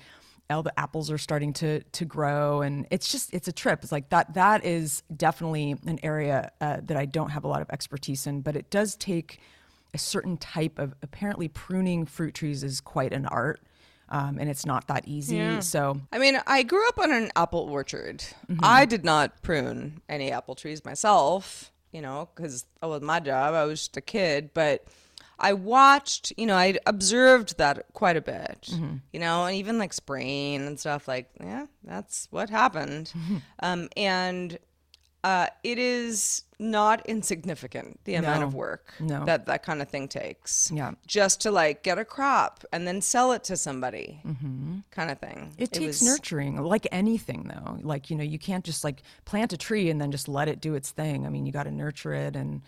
all 0.50 0.62
the 0.62 0.78
apples 0.78 1.10
are 1.10 1.18
starting 1.18 1.52
to 1.52 1.80
to 1.92 2.04
grow 2.04 2.60
and 2.60 2.86
it's 2.90 3.10
just 3.12 3.32
it's 3.32 3.46
a 3.46 3.52
trip 3.52 3.84
it's 3.84 3.92
like 3.92 4.08
that 4.10 4.34
that 4.34 4.64
is 4.64 5.04
definitely 5.16 5.76
an 5.86 5.98
area 6.02 6.50
uh, 6.60 6.78
that 6.82 6.96
i 6.96 7.06
don't 7.06 7.30
have 7.30 7.44
a 7.44 7.46
lot 7.46 7.62
of 7.62 7.70
expertise 7.70 8.26
in 8.26 8.40
but 8.40 8.56
it 8.56 8.68
does 8.68 8.96
take 8.96 9.40
a 9.94 9.98
certain 9.98 10.36
type 10.36 10.78
of 10.78 10.94
apparently 11.02 11.48
pruning 11.48 12.06
fruit 12.06 12.34
trees 12.34 12.62
is 12.62 12.80
quite 12.80 13.12
an 13.12 13.26
art 13.26 13.60
um, 14.08 14.38
and 14.38 14.50
it's 14.50 14.66
not 14.66 14.88
that 14.88 15.06
easy 15.06 15.60
so 15.60 16.00
I 16.12 16.18
mean, 16.18 16.40
I 16.46 16.62
grew 16.64 16.86
up 16.88 16.98
on 16.98 17.12
an 17.12 17.30
apple 17.36 17.60
orchard. 17.60 18.18
Mm-hmm. 18.50 18.58
I 18.62 18.84
did 18.84 19.04
not 19.04 19.40
prune 19.42 20.00
any 20.08 20.32
apple 20.32 20.54
trees 20.56 20.84
myself, 20.84 21.70
you 21.92 22.02
know, 22.02 22.28
because 22.34 22.66
that 22.80 22.88
was 22.88 23.02
my 23.02 23.20
job. 23.20 23.54
I 23.54 23.64
was 23.64 23.80
just 23.80 23.96
a 23.96 24.00
kid, 24.00 24.50
but 24.52 24.84
I 25.38 25.52
watched, 25.54 26.32
you 26.36 26.44
know, 26.46 26.56
I 26.56 26.76
observed 26.86 27.56
that 27.58 27.86
quite 27.92 28.16
a 28.16 28.20
bit, 28.20 28.68
Mm-hmm. 28.72 28.96
you 29.12 29.20
know, 29.20 29.44
and 29.46 29.56
even 29.56 29.78
like 29.78 29.92
spraying 29.92 30.66
and 30.66 30.78
stuff. 30.78 31.06
Like, 31.08 31.30
yeah, 31.40 31.66
that's 31.84 32.26
what 32.30 32.50
happened. 32.50 33.12
Mm-hmm. 33.16 33.36
Um, 33.62 33.88
and 33.96 34.58
uh, 35.22 35.46
it 35.62 35.78
is 35.78 36.44
not 36.58 37.04
insignificant 37.06 37.98
the 38.04 38.14
amount 38.14 38.40
No. 38.40 38.46
of 38.46 38.54
work 38.54 38.92
No. 39.00 39.24
that 39.24 39.46
that 39.46 39.62
kind 39.62 39.80
of 39.82 39.88
thing 39.88 40.08
takes. 40.08 40.70
Yeah. 40.72 40.92
just 41.06 41.40
to 41.42 41.50
like 41.50 41.82
get 41.82 41.98
a 41.98 42.04
crop 42.04 42.64
and 42.72 42.86
then 42.86 43.00
sell 43.00 43.32
it 43.32 43.44
to 43.44 43.56
somebody, 43.56 44.20
kind 44.90 45.10
of 45.10 45.18
thing. 45.18 45.50
Mm-hmm. 45.52 45.62
It 45.62 45.72
takes 45.72 46.00
was- 46.00 46.02
nurturing, 46.02 46.56
like 46.62 46.86
anything, 46.92 47.44
though. 47.54 47.78
Like 47.82 48.10
you 48.10 48.16
know, 48.16 48.24
you 48.24 48.38
can't 48.38 48.64
just 48.64 48.84
like 48.84 49.02
plant 49.24 49.52
a 49.52 49.56
tree 49.56 49.90
and 49.90 50.00
then 50.00 50.10
just 50.10 50.28
let 50.28 50.48
it 50.48 50.60
do 50.60 50.74
its 50.74 50.90
thing. 50.90 51.26
I 51.26 51.28
mean, 51.30 51.46
you 51.46 51.52
got 51.52 51.64
to 51.64 51.70
nurture 51.70 52.12
it. 52.14 52.36
And 52.36 52.62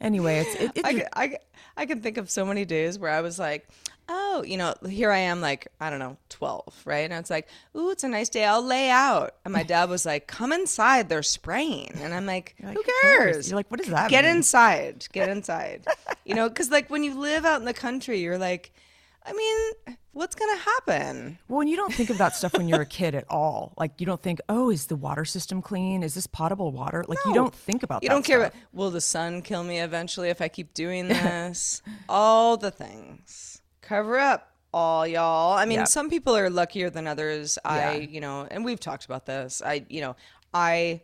anyway, 0.00 0.38
it's 0.40 0.54
it, 0.54 0.72
it, 0.76 0.84
I, 0.84 0.92
c- 0.94 1.04
I, 1.14 1.36
I 1.76 1.86
can 1.86 2.00
think 2.00 2.16
of 2.16 2.30
so 2.30 2.44
many 2.44 2.64
days 2.64 2.98
where 2.98 3.10
I 3.10 3.20
was 3.20 3.38
like, 3.38 3.68
oh, 4.08 4.42
you 4.42 4.56
know, 4.56 4.74
here 4.88 5.10
I 5.10 5.18
am, 5.18 5.40
like, 5.42 5.68
I 5.80 5.90
don't 5.90 5.98
know, 5.98 6.16
12, 6.30 6.82
right? 6.86 7.10
And 7.10 7.12
it's 7.14 7.28
like, 7.30 7.46
ooh, 7.76 7.90
it's 7.90 8.04
a 8.04 8.08
nice 8.08 8.28
day. 8.30 8.44
I'll 8.44 8.62
lay 8.64 8.88
out. 8.90 9.34
And 9.44 9.52
my 9.52 9.62
dad 9.62 9.90
was 9.90 10.06
like, 10.06 10.26
come 10.26 10.50
inside. 10.52 11.08
They're 11.10 11.22
spraying. 11.22 11.92
And 12.00 12.14
I'm 12.14 12.24
like, 12.24 12.54
like, 12.62 12.74
who 12.74 12.82
who 12.82 12.92
cares? 13.02 13.32
cares? 13.34 13.50
You're 13.50 13.56
like, 13.56 13.70
what 13.70 13.80
does 13.80 13.90
that 13.90 14.08
Get 14.10 14.24
mean? 14.24 14.36
inside. 14.36 15.06
Get 15.12 15.28
inside. 15.28 15.86
you 16.24 16.34
know, 16.34 16.48
because 16.48 16.70
like 16.70 16.88
when 16.88 17.04
you 17.04 17.18
live 17.20 17.44
out 17.44 17.60
in 17.60 17.66
the 17.66 17.74
country, 17.74 18.20
you're 18.20 18.38
like, 18.38 18.72
I 19.26 19.32
mean, 19.34 19.96
what's 20.18 20.34
going 20.34 20.54
to 20.56 20.62
happen? 20.62 21.38
Well, 21.48 21.60
and 21.60 21.70
you 21.70 21.76
don't 21.76 21.94
think 21.94 22.10
of 22.10 22.18
that 22.18 22.34
stuff 22.34 22.52
when 22.54 22.68
you're 22.68 22.80
a 22.82 22.86
kid 22.86 23.14
at 23.14 23.24
all. 23.30 23.72
Like 23.78 23.92
you 24.00 24.06
don't 24.06 24.20
think, 24.20 24.40
oh, 24.48 24.70
is 24.70 24.86
the 24.86 24.96
water 24.96 25.24
system 25.24 25.62
clean? 25.62 26.02
Is 26.02 26.14
this 26.14 26.26
potable 26.26 26.72
water? 26.72 27.04
Like 27.08 27.18
you 27.24 27.32
don't 27.34 27.54
think 27.54 27.82
about 27.82 28.00
that. 28.00 28.04
You 28.04 28.10
don't 28.10 28.24
care. 28.24 28.40
stuff. 28.40 28.52
About, 28.54 28.62
will 28.72 28.90
the 28.90 29.00
sun 29.00 29.42
kill 29.42 29.62
me 29.64 29.78
eventually 29.80 30.28
if 30.28 30.42
I 30.42 30.48
keep 30.48 30.74
doing 30.74 31.08
this? 31.08 31.82
all 32.08 32.56
the 32.56 32.70
things. 32.70 33.62
Cover 33.80 34.18
up 34.18 34.52
all 34.74 35.06
y'all. 35.06 35.56
I 35.56 35.64
mean, 35.64 35.78
Yeah. 35.78 35.84
some 35.84 36.10
people 36.10 36.36
are 36.36 36.50
luckier 36.50 36.90
than 36.90 37.06
others. 37.06 37.58
I, 37.64 37.78
Yeah. 37.78 37.92
you 38.08 38.20
know, 38.20 38.46
and 38.50 38.64
we've 38.64 38.80
talked 38.80 39.04
about 39.06 39.24
this. 39.26 39.62
I, 39.64 39.86
you 39.88 40.00
know, 40.00 40.16
I 40.52 41.00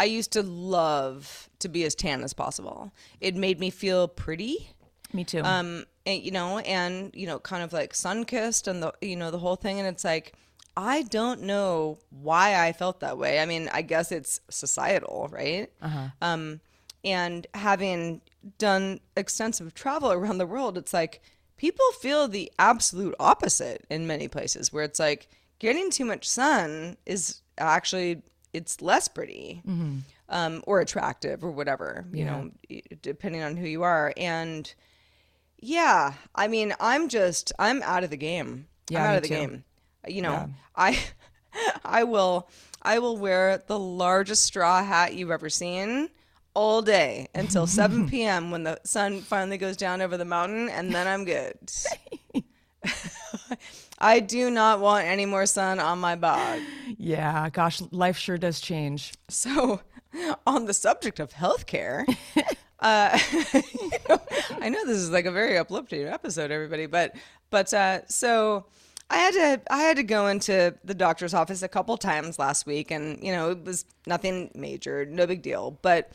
I 0.00 0.04
used 0.04 0.32
to 0.32 0.42
love 0.42 1.48
to 1.60 1.68
be 1.68 1.84
as 1.84 1.94
tan 1.94 2.22
as 2.24 2.32
possible. 2.32 2.92
It 3.20 3.36
made 3.36 3.60
me 3.60 3.70
feel 3.70 4.08
pretty. 4.08 4.70
Me 5.12 5.22
too. 5.22 5.40
Um, 5.42 5.84
and, 6.06 6.22
you 6.22 6.30
know, 6.30 6.58
and 6.58 7.10
you 7.14 7.26
know, 7.26 7.38
kind 7.38 7.62
of 7.62 7.72
like 7.72 7.94
sun 7.94 8.24
kissed 8.24 8.68
and 8.68 8.82
the 8.82 8.92
you 9.00 9.16
know 9.16 9.30
the 9.30 9.38
whole 9.38 9.56
thing, 9.56 9.78
and 9.78 9.88
it's 9.88 10.04
like 10.04 10.34
I 10.76 11.02
don't 11.02 11.42
know 11.42 11.98
why 12.10 12.66
I 12.66 12.72
felt 12.72 13.00
that 13.00 13.16
way. 13.18 13.38
I 13.40 13.46
mean, 13.46 13.70
I 13.72 13.82
guess 13.82 14.10
it's 14.10 14.40
societal, 14.50 15.28
right? 15.30 15.70
Um, 16.20 16.60
and 17.04 17.46
having 17.54 18.20
done 18.58 19.00
extensive 19.16 19.74
travel 19.74 20.12
around 20.18 20.38
the 20.38 20.46
world, 20.46 20.76
it's 20.76 20.92
like 20.92 21.22
people 21.56 21.84
feel 22.00 22.26
the 22.28 22.50
absolute 22.58 23.14
opposite 23.20 23.84
in 23.90 24.06
many 24.06 24.26
places, 24.28 24.72
where 24.72 24.84
it's 24.84 24.98
like 24.98 25.28
getting 25.58 25.90
too 25.90 26.04
much 26.04 26.28
sun 26.28 26.96
is 27.06 27.40
actually 27.58 28.22
it's 28.52 28.80
less 28.82 29.08
pretty 29.08 29.62
um, 30.28 30.62
or 30.66 30.80
attractive 30.80 31.42
or 31.44 31.50
whatever, 31.50 32.04
you 32.12 32.24
know, 32.24 32.50
depending 33.02 33.42
on 33.42 33.56
who 33.56 33.66
you 33.66 33.82
are. 33.82 34.12
And 34.16 34.72
yeah, 35.64 36.12
I 36.34 36.48
mean, 36.48 36.74
I'm 36.78 37.08
just 37.08 37.52
I'm 37.58 37.82
out 37.82 38.04
of 38.04 38.10
the 38.10 38.16
game. 38.16 38.66
Yeah, 38.90 39.02
I'm 39.02 39.10
out 39.10 39.16
of 39.16 39.22
the 39.22 39.28
too. 39.28 39.34
game. 39.34 39.64
You 40.06 40.22
know, 40.22 40.50
I 40.76 40.98
I 41.84 42.04
will 42.04 42.48
I 42.82 42.98
will 42.98 43.16
wear 43.16 43.62
the 43.66 43.78
largest 43.78 44.44
straw 44.44 44.84
hat 44.84 45.14
you've 45.14 45.30
ever 45.30 45.48
seen 45.48 46.10
all 46.52 46.82
day 46.82 47.28
until 47.34 47.66
7 47.66 48.08
p.m. 48.10 48.50
when 48.50 48.62
the 48.62 48.78
sun 48.84 49.20
finally 49.22 49.56
goes 49.58 49.76
down 49.76 50.00
over 50.02 50.16
the 50.16 50.24
mountain 50.24 50.68
and 50.68 50.94
then 50.94 51.06
I'm 51.06 51.24
good. 51.24 51.58
I 53.98 54.20
do 54.20 54.50
not 54.50 54.80
want 54.80 55.06
any 55.06 55.24
more 55.24 55.46
sun 55.46 55.80
on 55.80 55.98
my 55.98 56.14
bod. 56.14 56.60
yeah, 56.98 57.48
gosh, 57.48 57.80
life 57.90 58.18
sure 58.18 58.36
does 58.36 58.60
change. 58.60 59.14
So, 59.28 59.80
on 60.46 60.66
the 60.66 60.74
subject 60.74 61.18
of 61.20 61.32
healthcare, 61.32 62.04
uh, 62.80 63.18
you 63.52 63.90
know, 64.08 64.20
I 64.60 64.68
know 64.68 64.84
this 64.84 64.98
is 64.98 65.10
like 65.10 65.26
a 65.26 65.32
very 65.32 65.56
uplifting 65.58 66.06
episode, 66.06 66.50
everybody, 66.50 66.86
but 66.86 67.14
but 67.50 67.72
uh, 67.72 68.06
so 68.06 68.66
I 69.10 69.18
had 69.18 69.34
to 69.34 69.72
I 69.72 69.78
had 69.82 69.96
to 69.96 70.02
go 70.02 70.26
into 70.28 70.74
the 70.84 70.94
doctor's 70.94 71.34
office 71.34 71.62
a 71.62 71.68
couple 71.68 71.96
times 71.96 72.38
last 72.38 72.66
week, 72.66 72.90
and 72.90 73.22
you 73.22 73.32
know 73.32 73.50
it 73.50 73.64
was 73.64 73.84
nothing 74.06 74.50
major, 74.54 75.06
no 75.06 75.26
big 75.26 75.42
deal, 75.42 75.78
but 75.82 76.12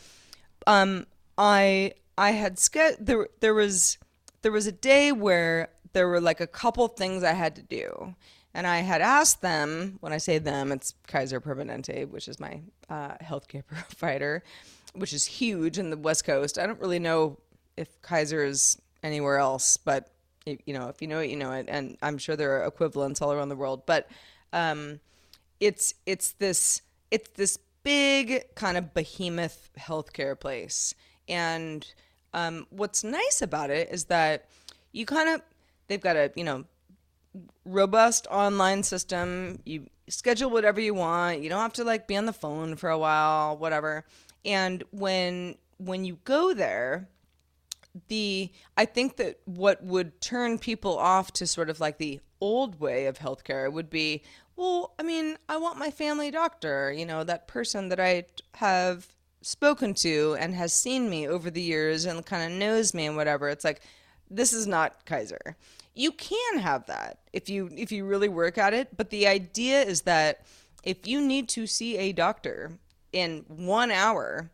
um, 0.68 1.06
I 1.38 1.94
I 2.18 2.32
had 2.32 2.60
there 3.00 3.28
there 3.40 3.54
was 3.54 3.98
there 4.42 4.52
was 4.52 4.68
a 4.68 4.72
day 4.72 5.12
where 5.12 5.70
there 5.94 6.08
were 6.08 6.22
like 6.22 6.42
a 6.42 6.48
couple 6.48 6.88
things 6.88 7.24
I 7.24 7.34
had 7.34 7.56
to 7.56 7.62
do. 7.62 8.16
And 8.54 8.66
I 8.66 8.80
had 8.80 9.02
asked 9.02 9.42
them, 9.42 9.98
when 10.00 10.12
I 10.12 10.18
say 10.18 10.40
them, 10.40 10.72
it's 10.72 10.96
Kaiser 11.08 11.40
Permanente, 11.40 12.10
which 12.10 12.28
is 12.28 12.40
my 12.40 12.62
uh, 12.90 13.14
healthcare 13.24 13.64
provider, 13.68 14.44
which 14.94 15.14
is 15.14 15.26
huge 15.26 15.78
in 15.78 15.90
the 15.90 15.98
West 15.98 16.26
Coast. 16.26 16.58
I 16.58 16.66
don't 16.66 16.80
really 16.80 17.00
know 17.00 17.38
if 17.78 18.02
Kaiser 18.02 18.44
is 18.44 18.82
anywhere 19.04 19.38
else, 19.38 19.78
but 19.78 20.10
you 20.46 20.74
know, 20.74 20.88
if 20.88 21.02
you 21.02 21.08
know 21.08 21.20
it, 21.20 21.30
you 21.30 21.36
know 21.36 21.52
it. 21.52 21.68
And 21.70 21.98
I'm 22.02 22.18
sure 22.18 22.36
there 22.36 22.60
are 22.60 22.66
equivalents 22.66 23.22
all 23.22 23.32
around 23.32 23.50
the 23.50 23.56
world. 23.56 23.86
But 23.86 24.10
um, 24.54 25.00
it's 25.60 25.94
it's 26.06 26.32
this 26.34 26.82
it's 27.12 27.30
this 27.32 27.58
big 27.84 28.44
kind 28.56 28.78
of 28.78 28.94
behemoth 28.94 29.70
healthcare 29.78 30.40
place 30.40 30.94
and 31.28 31.92
um, 32.34 32.68
what's 32.70 33.04
nice 33.04 33.42
about 33.42 33.70
it 33.70 33.90
is 33.90 34.06
that 34.06 34.48
you 34.92 35.06
kind 35.06 35.30
of 35.30 35.42
they've 35.88 36.02
got 36.02 36.16
a 36.16 36.32
you 36.36 36.44
know 36.44 36.66
robust 37.66 38.28
online 38.30 38.84
system 38.84 39.60
you 39.66 39.88
schedule 40.08 40.50
whatever 40.50 40.82
you 40.82 40.94
want 40.94 41.42
you 41.42 41.50
don't 41.50 41.62
have 41.62 41.74
to 41.74 41.84
like 41.84 42.08
be 42.08 42.18
on 42.18 42.26
the 42.26 42.34
phone 42.34 42.76
for 42.76 42.90
a 42.90 42.98
while 42.98 43.58
whatever 43.58 44.04
and 44.46 44.84
when 44.92 45.56
when 45.78 46.06
you 46.06 46.18
go 46.24 46.54
there 46.54 47.08
the 48.08 48.52
I 48.78 48.86
think 48.86 49.18
that 49.18 49.40
what 49.46 49.84
would 49.84 50.22
turn 50.22 50.60
people 50.60 50.98
off 50.98 51.32
to 51.34 51.48
sort 51.48 51.70
of 51.70 51.80
like 51.80 51.98
the 51.98 52.20
old 52.42 52.80
way 52.80 53.06
of 53.08 53.20
healthcare 53.20 53.72
would 53.72 53.90
be, 53.90 54.24
well, 54.56 54.94
I 55.00 55.04
mean, 55.04 55.38
I 55.48 55.58
want 55.58 55.78
my 55.78 55.92
family 55.92 56.32
doctor, 56.32 56.92
you 56.92 57.06
know, 57.06 57.24
that 57.24 57.48
person 57.48 57.90
that 57.90 58.00
I 58.00 58.26
have 58.56 59.08
spoken 59.42 59.94
to 59.96 60.36
and 60.40 60.54
has 60.56 60.74
seen 60.74 61.10
me 61.10 61.28
over 61.28 61.50
the 61.50 61.62
years 61.62 62.06
and 62.06 62.26
kind 62.26 62.52
of 62.52 62.58
knows 62.58 62.94
me 62.94 63.06
and 63.06 63.16
whatever. 63.16 63.50
It's 63.50 63.64
like 63.64 63.82
this 64.30 64.54
is 64.54 64.68
not 64.68 65.06
Kaiser. 65.06 65.58
You 65.96 66.12
can 66.12 66.60
have 66.60 66.86
that 66.86 67.20
if 67.34 67.50
you 67.50 67.70
if 67.76 67.92
you 67.92 68.06
really 68.06 68.30
work 68.30 68.58
at 68.58 68.74
it, 68.74 68.96
but 68.96 69.10
the 69.10 69.28
idea 69.28 69.82
is 69.82 70.02
that 70.02 70.46
if 70.84 71.08
you 71.08 71.20
need 71.20 71.50
to 71.50 71.68
see 71.68 71.98
a 71.98 72.14
doctor 72.14 72.72
in 73.12 73.46
1 73.48 73.92
hour, 73.92 74.52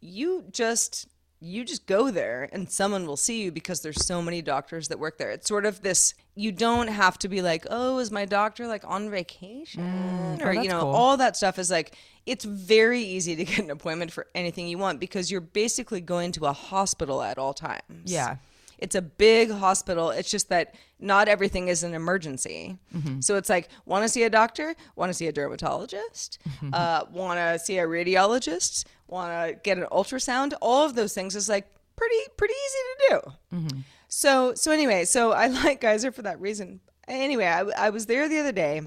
you 0.00 0.44
just 0.50 1.08
you 1.38 1.64
just 1.64 1.86
go 1.86 2.10
there 2.10 2.48
and 2.50 2.70
someone 2.70 3.06
will 3.06 3.16
see 3.16 3.42
you 3.42 3.52
because 3.52 3.82
there's 3.82 4.04
so 4.06 4.22
many 4.22 4.40
doctors 4.40 4.88
that 4.88 4.98
work 4.98 5.18
there. 5.18 5.30
It's 5.30 5.46
sort 5.46 5.66
of 5.66 5.82
this 5.82 6.14
you 6.34 6.50
don't 6.50 6.88
have 6.88 7.18
to 7.18 7.28
be 7.28 7.42
like, 7.42 7.66
"Oh, 7.70 7.98
is 7.98 8.10
my 8.10 8.24
doctor 8.24 8.66
like 8.66 8.84
on 8.86 9.10
vacation?" 9.10 9.82
Mm, 9.82 10.44
or 10.44 10.48
oh, 10.48 10.62
you 10.62 10.68
know, 10.68 10.80
cool. 10.80 10.94
all 10.94 11.16
that 11.18 11.36
stuff 11.36 11.58
is 11.58 11.70
like 11.70 11.94
it's 12.24 12.44
very 12.44 13.02
easy 13.02 13.36
to 13.36 13.44
get 13.44 13.58
an 13.58 13.70
appointment 13.70 14.12
for 14.12 14.26
anything 14.34 14.66
you 14.68 14.78
want 14.78 14.98
because 14.98 15.30
you're 15.30 15.40
basically 15.40 16.00
going 16.00 16.32
to 16.32 16.46
a 16.46 16.52
hospital 16.52 17.22
at 17.22 17.38
all 17.38 17.54
times. 17.54 18.10
Yeah. 18.10 18.36
It's 18.78 18.94
a 18.94 19.02
big 19.02 19.50
hospital. 19.50 20.10
It's 20.10 20.30
just 20.30 20.48
that 20.50 20.74
not 20.98 21.28
everything 21.28 21.68
is 21.68 21.82
an 21.82 21.94
emergency. 21.94 22.78
Mm-hmm. 22.94 23.20
So 23.20 23.36
it's 23.36 23.48
like, 23.48 23.68
want 23.84 24.04
to 24.04 24.08
see 24.08 24.22
a 24.24 24.30
doctor? 24.30 24.74
Want 24.96 25.10
to 25.10 25.14
see 25.14 25.26
a 25.26 25.32
dermatologist? 25.32 26.38
Mm-hmm. 26.48 26.70
uh, 26.72 27.04
want 27.10 27.38
to 27.38 27.58
see 27.58 27.78
a 27.78 27.86
radiologist? 27.86 28.84
Want 29.08 29.30
to 29.32 29.60
get 29.62 29.78
an 29.78 29.86
ultrasound? 29.92 30.54
All 30.60 30.84
of 30.84 30.94
those 30.94 31.14
things 31.14 31.36
is 31.36 31.48
like 31.48 31.66
pretty 31.96 32.16
pretty 32.36 32.54
easy 32.54 32.78
to 32.78 33.08
do. 33.08 33.56
Mm-hmm. 33.56 33.80
So 34.08 34.54
so 34.54 34.70
anyway, 34.70 35.04
so 35.04 35.32
I 35.32 35.46
like 35.64 35.80
Kaiser 35.80 36.12
for 36.12 36.22
that 36.22 36.40
reason. 36.40 36.80
Anyway, 37.08 37.46
I, 37.46 37.60
I 37.60 37.90
was 37.90 38.06
there 38.06 38.28
the 38.28 38.38
other 38.40 38.52
day, 38.52 38.82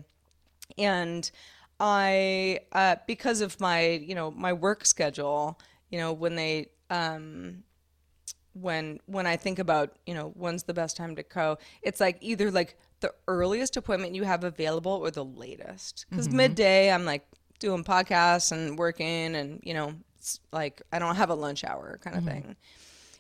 and 0.77 1.29
I 1.79 2.59
uh, 2.71 2.97
because 3.07 3.41
of 3.41 3.59
my 3.59 3.89
you 3.89 4.15
know 4.15 4.31
my 4.31 4.53
work 4.53 4.85
schedule, 4.85 5.59
you 5.89 5.99
know 5.99 6.13
when 6.13 6.35
they 6.35 6.69
um 6.89 7.63
when 8.61 8.99
when 9.05 9.25
I 9.27 9.37
think 9.37 9.59
about 9.59 9.97
you 10.05 10.13
know 10.13 10.31
when's 10.35 10.63
the 10.63 10.73
best 10.73 10.97
time 10.97 11.15
to 11.15 11.23
go, 11.23 11.57
it's 11.81 11.99
like 11.99 12.17
either 12.21 12.51
like 12.51 12.77
the 12.99 13.13
earliest 13.27 13.77
appointment 13.77 14.15
you 14.15 14.23
have 14.23 14.43
available 14.43 14.91
or 14.91 15.11
the 15.11 15.25
latest. 15.25 16.05
Because 16.09 16.27
mm-hmm. 16.27 16.37
midday 16.37 16.91
I'm 16.91 17.05
like 17.05 17.25
doing 17.59 17.83
podcasts 17.83 18.51
and 18.51 18.77
working, 18.77 19.35
and 19.35 19.59
you 19.63 19.73
know 19.73 19.93
it's 20.17 20.39
like 20.51 20.81
I 20.91 20.99
don't 20.99 21.15
have 21.15 21.29
a 21.29 21.35
lunch 21.35 21.63
hour 21.63 21.99
kind 22.03 22.17
of 22.17 22.23
mm-hmm. 22.23 22.41
thing. 22.41 22.55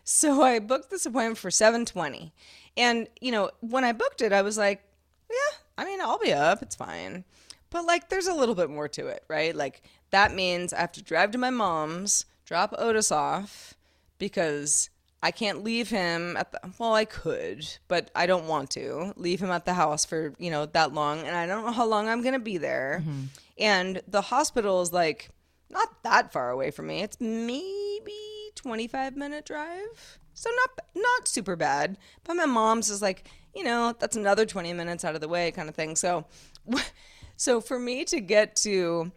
So 0.03 0.41
I 0.41 0.59
booked 0.59 0.89
this 0.89 1.05
appointment 1.05 1.37
for 1.37 1.49
7:20. 1.49 2.31
And 2.77 3.07
you 3.21 3.31
know, 3.31 3.51
when 3.61 3.83
I 3.83 3.91
booked 3.91 4.21
it, 4.21 4.33
I 4.33 4.41
was 4.41 4.57
like, 4.57 4.81
yeah, 5.29 5.57
I 5.77 5.85
mean, 5.85 6.01
I'll 6.01 6.19
be 6.19 6.33
up, 6.33 6.61
it's 6.61 6.75
fine. 6.75 7.23
But 7.69 7.85
like 7.85 8.09
there's 8.09 8.27
a 8.27 8.33
little 8.33 8.55
bit 8.55 8.69
more 8.69 8.87
to 8.89 9.07
it, 9.07 9.23
right? 9.27 9.55
Like 9.55 9.83
that 10.11 10.33
means 10.33 10.73
I 10.73 10.79
have 10.79 10.91
to 10.93 11.03
drive 11.03 11.31
to 11.31 11.37
my 11.37 11.51
mom's, 11.51 12.25
drop 12.45 12.73
Otis 12.77 13.11
off 13.11 13.75
because 14.17 14.89
I 15.21 15.31
can't 15.31 15.63
leave 15.63 15.89
him 15.89 16.37
at 16.37 16.51
the 16.51 16.59
well, 16.77 16.93
I 16.93 17.05
could, 17.05 17.67
but 17.87 18.09
I 18.15 18.25
don't 18.25 18.47
want 18.47 18.69
to 18.71 19.13
leave 19.17 19.41
him 19.41 19.51
at 19.51 19.65
the 19.65 19.73
house 19.73 20.05
for, 20.05 20.33
you 20.37 20.49
know, 20.49 20.65
that 20.67 20.93
long 20.93 21.19
and 21.19 21.35
I 21.35 21.45
don't 21.45 21.65
know 21.65 21.71
how 21.71 21.85
long 21.85 22.07
I'm 22.07 22.21
going 22.21 22.33
to 22.33 22.39
be 22.39 22.57
there. 22.57 23.01
Mm-hmm. 23.01 23.23
And 23.57 24.01
the 24.07 24.21
hospital 24.21 24.81
is 24.81 24.93
like 24.93 25.29
not 25.69 26.03
that 26.03 26.31
far 26.31 26.49
away 26.49 26.71
from 26.71 26.87
me. 26.87 27.01
It's 27.01 27.19
maybe 27.19 28.13
25 28.55 29.17
minute 29.17 29.45
drive. 29.45 30.19
So 30.33 30.49
not 30.49 30.85
not 30.95 31.27
super 31.27 31.57
bad. 31.57 31.97
But 32.23 32.35
my 32.35 32.45
mom's 32.45 32.89
is 32.89 33.01
like, 33.01 33.29
you 33.53 33.63
know, 33.63 33.93
that's 33.99 34.15
another 34.15 34.45
20 34.45 34.71
minutes 34.73 35.03
out 35.03 35.15
of 35.15 35.21
the 35.21 35.27
way 35.27 35.51
kind 35.51 35.67
of 35.67 35.75
thing. 35.75 35.97
So 35.97 36.25
so 37.35 37.59
for 37.59 37.77
me 37.77 38.05
to 38.05 38.21
get 38.21 38.55
to 38.57 39.11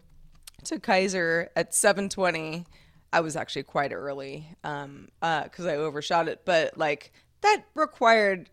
to 0.65 0.79
Kaiser 0.79 1.49
at 1.55 1.71
7:20, 1.71 2.65
I 3.13 3.21
was 3.21 3.35
actually 3.35 3.63
quite 3.63 3.93
early 3.93 4.47
um 4.63 5.07
uh 5.21 5.47
cuz 5.49 5.65
I 5.65 5.75
overshot 5.77 6.27
it, 6.27 6.41
but 6.45 6.77
like 6.77 7.11
that 7.41 7.63
required 7.75 8.49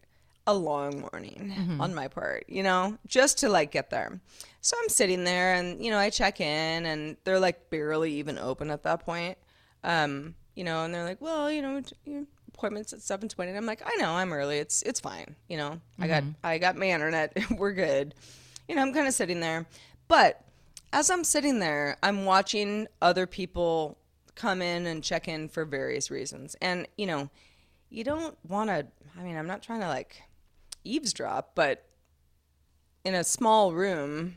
a 0.46 0.54
long 0.54 1.00
morning 1.12 1.54
on 1.80 1.94
my 1.94 2.08
part, 2.08 2.44
you 2.48 2.62
know, 2.62 2.98
just 3.06 3.38
to 3.38 3.48
like 3.48 3.70
get 3.70 3.90
there. 3.90 4.20
So 4.60 4.76
I'm 4.82 4.88
sitting 4.88 5.24
there 5.24 5.54
and, 5.54 5.84
you 5.84 5.90
know, 5.90 5.98
I 5.98 6.10
check 6.10 6.40
in 6.40 6.86
and 6.86 7.16
they're 7.24 7.38
like 7.38 7.70
barely 7.70 8.12
even 8.14 8.36
open 8.38 8.70
at 8.70 8.82
that 8.82 9.00
point. 9.04 9.38
Um, 9.84 10.34
you 10.54 10.64
know, 10.64 10.84
and 10.84 10.92
they're 10.92 11.04
like, 11.04 11.20
well, 11.20 11.50
you 11.50 11.62
know, 11.62 11.80
your 12.04 12.24
appointment's 12.48 12.92
at 12.92 12.98
7:20. 12.98 13.48
And 13.48 13.56
I'm 13.56 13.66
like, 13.66 13.82
I 13.84 13.94
know, 13.96 14.12
I'm 14.12 14.32
early. 14.32 14.58
It's 14.58 14.82
it's 14.82 14.98
fine, 15.00 15.36
you 15.48 15.56
know. 15.56 15.80
I 15.98 16.08
got 16.08 16.24
I 16.42 16.58
got 16.58 16.76
my 16.76 16.90
internet. 16.90 17.36
We're 17.56 17.72
good. 17.72 18.14
You 18.68 18.74
know, 18.74 18.82
I'm 18.82 18.92
kind 18.92 19.06
of 19.06 19.14
sitting 19.14 19.40
there. 19.40 19.66
But 20.08 20.44
as 20.92 21.10
I'm 21.10 21.22
sitting 21.24 21.60
there, 21.60 21.96
I'm 22.02 22.24
watching 22.24 22.88
other 23.00 23.26
people 23.26 23.96
come 24.34 24.62
in 24.62 24.86
and 24.86 25.02
check 25.02 25.28
in 25.28 25.48
for 25.48 25.64
various 25.64 26.10
reasons. 26.10 26.56
And, 26.60 26.86
you 26.96 27.06
know, 27.06 27.30
you 27.88 28.04
don't 28.04 28.36
want 28.46 28.70
to 28.70 28.86
I 29.18 29.22
mean, 29.22 29.36
I'm 29.36 29.46
not 29.46 29.62
trying 29.62 29.80
to 29.80 29.88
like 29.88 30.22
eavesdrop, 30.84 31.54
but 31.54 31.84
in 33.04 33.14
a 33.14 33.24
small 33.24 33.72
room, 33.72 34.36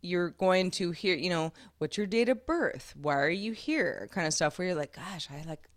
you're 0.00 0.30
going 0.30 0.70
to 0.72 0.90
hear, 0.90 1.14
you 1.14 1.30
know, 1.30 1.52
what's 1.78 1.96
your 1.96 2.06
date 2.06 2.28
of 2.28 2.46
birth? 2.46 2.94
Why 3.00 3.16
are 3.18 3.28
you 3.28 3.52
here? 3.52 4.08
Kind 4.12 4.26
of 4.26 4.32
stuff 4.32 4.58
where 4.58 4.68
you're 4.68 4.76
like, 4.76 4.94
gosh, 4.94 5.28
I 5.30 5.46
like 5.48 5.68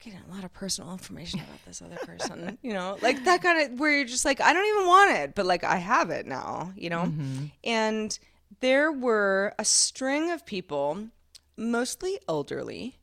getting 0.00 0.20
a 0.28 0.34
lot 0.34 0.44
of 0.44 0.52
personal 0.52 0.92
information 0.92 1.40
about 1.40 1.64
this 1.64 1.82
other 1.82 1.96
person, 1.96 2.58
you 2.62 2.72
know, 2.72 2.98
like 3.02 3.24
that 3.24 3.42
kind 3.42 3.72
of 3.72 3.78
where 3.78 3.92
you're 3.92 4.04
just 4.04 4.24
like, 4.24 4.40
I 4.40 4.52
don't 4.52 4.66
even 4.66 4.86
want 4.86 5.10
it, 5.18 5.34
but 5.34 5.46
like 5.46 5.64
I 5.64 5.76
have 5.76 6.10
it 6.10 6.26
now, 6.26 6.72
you 6.76 6.90
know? 6.90 7.02
Mm-hmm. 7.02 7.44
And 7.64 8.18
there 8.60 8.92
were 8.92 9.54
a 9.58 9.64
string 9.64 10.30
of 10.30 10.46
people, 10.46 11.08
mostly 11.56 12.18
elderly, 12.28 12.98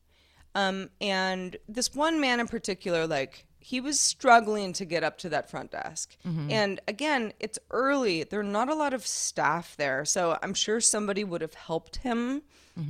um, 0.54 0.90
and 1.00 1.56
this 1.68 1.94
one 1.94 2.20
man 2.20 2.40
in 2.40 2.46
particular, 2.48 3.06
like, 3.06 3.46
he 3.58 3.80
was 3.80 3.98
struggling 3.98 4.74
to 4.74 4.84
get 4.84 5.02
up 5.02 5.16
to 5.18 5.30
that 5.30 5.48
front 5.50 5.70
desk. 5.70 6.16
And 6.50 6.80
again, 6.86 7.32
it's 7.40 7.58
early. 7.70 8.22
There 8.22 8.40
are 8.40 8.42
not 8.42 8.68
a 8.68 8.74
lot 8.74 8.92
of 8.92 9.06
staff 9.06 9.74
there. 9.78 10.04
So 10.04 10.38
I'm 10.42 10.52
sure 10.52 10.80
somebody 10.82 11.24
would 11.24 11.40
have 11.40 11.54
helped 11.54 11.96
him 11.96 12.42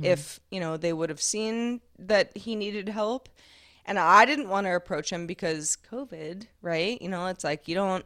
if, 0.03 0.39
you 0.51 0.59
know, 0.59 0.75
they 0.75 0.91
would 0.91 1.09
have 1.09 1.21
seen 1.21 1.79
that 1.97 2.35
he 2.35 2.55
needed 2.57 2.89
help. 2.89 3.29
And 3.85 3.97
I 3.97 4.25
didn't 4.25 4.49
want 4.49 4.67
to 4.67 4.75
approach 4.75 5.11
him 5.11 5.25
because 5.27 5.77
COVID, 5.91 6.47
right? 6.61 7.01
You 7.01 7.07
know, 7.07 7.27
it's 7.27 7.45
like 7.45 7.69
you 7.69 7.75
don't, 7.75 8.03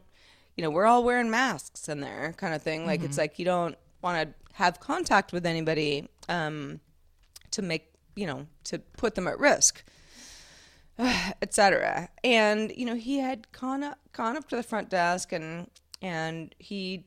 you 0.56 0.62
know, 0.62 0.70
we're 0.70 0.86
all 0.86 1.02
wearing 1.02 1.28
masks 1.30 1.88
in 1.88 2.00
there 2.00 2.34
kind 2.36 2.54
of 2.54 2.62
thing. 2.62 2.86
Like 2.86 3.02
it's 3.02 3.18
like 3.18 3.38
you 3.40 3.44
don't 3.46 3.76
want 4.00 4.28
to 4.28 4.34
have 4.52 4.78
contact 4.78 5.32
with 5.32 5.44
anybody 5.44 6.08
um, 6.28 6.80
to 7.52 7.62
make, 7.62 7.92
you 8.14 8.26
know, 8.26 8.46
to 8.64 8.78
put 8.78 9.14
them 9.14 9.26
at 9.26 9.38
risk 9.38 9.84
etc. 11.42 12.08
And 12.22 12.72
you 12.76 12.84
know, 12.84 12.94
he 12.94 13.18
had 13.18 13.50
gone 13.52 13.82
up, 13.82 13.98
gone 14.12 14.36
up 14.36 14.48
to 14.48 14.56
the 14.56 14.62
front 14.62 14.88
desk, 14.90 15.32
and 15.32 15.70
and 16.02 16.54
he 16.58 17.04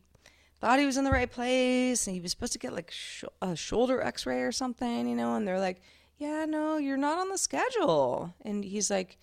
thought 0.59 0.79
he 0.79 0.85
was 0.85 0.97
in 0.97 1.03
the 1.03 1.11
right 1.11 1.31
place, 1.31 2.07
and 2.07 2.15
he 2.15 2.21
was 2.21 2.31
supposed 2.31 2.53
to 2.53 2.59
get 2.59 2.73
like 2.73 2.91
sh- 2.91 3.25
a 3.41 3.55
shoulder 3.55 4.01
X-ray 4.01 4.41
or 4.41 4.51
something, 4.51 5.07
you 5.07 5.15
know. 5.15 5.35
And 5.35 5.47
they're 5.47 5.59
like, 5.59 5.81
"Yeah, 6.17 6.45
no, 6.45 6.77
you're 6.77 6.97
not 6.97 7.17
on 7.17 7.29
the 7.29 7.37
schedule." 7.37 8.33
And 8.43 8.63
he's 8.63 8.89
like, 8.89 9.17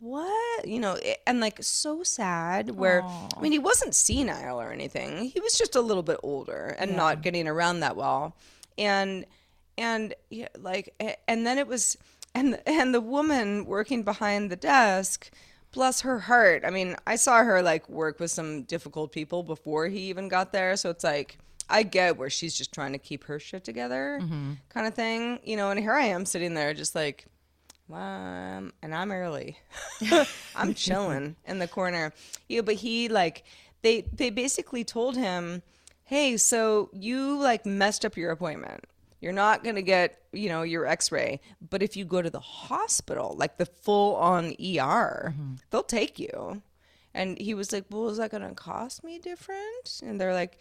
"What?" 0.00 0.66
You 0.66 0.80
know, 0.80 0.98
and 1.26 1.40
like 1.40 1.62
so 1.62 2.02
sad. 2.02 2.70
Where 2.70 3.02
I 3.02 3.40
mean, 3.40 3.52
he 3.52 3.58
wasn't 3.58 3.94
senile 3.94 4.60
or 4.60 4.72
anything. 4.72 5.24
He 5.24 5.40
was 5.40 5.58
just 5.58 5.76
a 5.76 5.80
little 5.80 6.02
bit 6.02 6.18
older 6.22 6.76
and 6.78 6.96
not 6.96 7.22
getting 7.22 7.46
around 7.46 7.80
that 7.80 7.96
well, 7.96 8.36
and 8.78 9.26
and 9.78 10.14
yeah, 10.28 10.48
like 10.58 10.94
and 11.26 11.46
then 11.46 11.56
it 11.56 11.66
was 11.66 11.96
and 12.34 12.60
and 12.66 12.92
the 12.92 13.00
woman 13.00 13.64
working 13.64 14.02
behind 14.02 14.50
the 14.50 14.56
desk 14.56 15.30
bless 15.72 16.00
her 16.00 16.18
heart 16.18 16.64
i 16.66 16.70
mean 16.70 16.96
i 17.06 17.14
saw 17.16 17.42
her 17.44 17.62
like 17.62 17.88
work 17.88 18.18
with 18.20 18.30
some 18.30 18.62
difficult 18.62 19.12
people 19.12 19.42
before 19.42 19.86
he 19.86 20.00
even 20.00 20.28
got 20.28 20.52
there 20.52 20.76
so 20.76 20.90
it's 20.90 21.04
like 21.04 21.38
i 21.70 21.82
get 21.82 22.16
where 22.16 22.30
she's 22.30 22.56
just 22.56 22.72
trying 22.72 22.92
to 22.92 22.98
keep 22.98 23.24
her 23.24 23.38
shit 23.38 23.64
together 23.64 24.18
kind 24.68 24.86
of 24.86 24.94
thing 24.94 25.38
you 25.44 25.56
know 25.56 25.70
and 25.70 25.78
here 25.78 25.92
i 25.94 26.04
am 26.04 26.24
sitting 26.26 26.54
there 26.54 26.74
just 26.74 26.94
like 26.94 27.26
um, 27.90 28.72
and 28.82 28.94
I'm 28.94 29.10
early. 29.10 29.58
I'm 30.56 30.74
chilling 30.74 31.36
in 31.46 31.58
the 31.58 31.66
corner. 31.66 32.12
Yeah, 32.48 32.60
but 32.60 32.74
he 32.74 33.08
like 33.08 33.44
they 33.82 34.02
they 34.12 34.30
basically 34.30 34.84
told 34.84 35.16
him, 35.16 35.62
"Hey, 36.04 36.36
so 36.36 36.90
you 36.92 37.38
like 37.38 37.64
messed 37.64 38.04
up 38.04 38.16
your 38.16 38.30
appointment. 38.30 38.84
You're 39.20 39.32
not 39.32 39.64
going 39.64 39.76
to 39.76 39.82
get, 39.82 40.22
you 40.32 40.48
know, 40.48 40.62
your 40.62 40.86
x-ray, 40.86 41.40
but 41.60 41.82
if 41.82 41.96
you 41.96 42.04
go 42.04 42.22
to 42.22 42.30
the 42.30 42.40
hospital, 42.40 43.34
like 43.36 43.56
the 43.58 43.66
full 43.66 44.14
on 44.16 44.54
ER, 44.60 45.34
they'll 45.70 45.82
take 45.82 46.18
you." 46.18 46.62
And 47.14 47.38
he 47.38 47.54
was 47.54 47.72
like, 47.72 47.86
"Well, 47.90 48.08
is 48.08 48.18
that 48.18 48.30
going 48.30 48.48
to 48.48 48.54
cost 48.54 49.02
me 49.02 49.18
different?" 49.18 50.00
And 50.02 50.20
they're 50.20 50.34
like, 50.34 50.58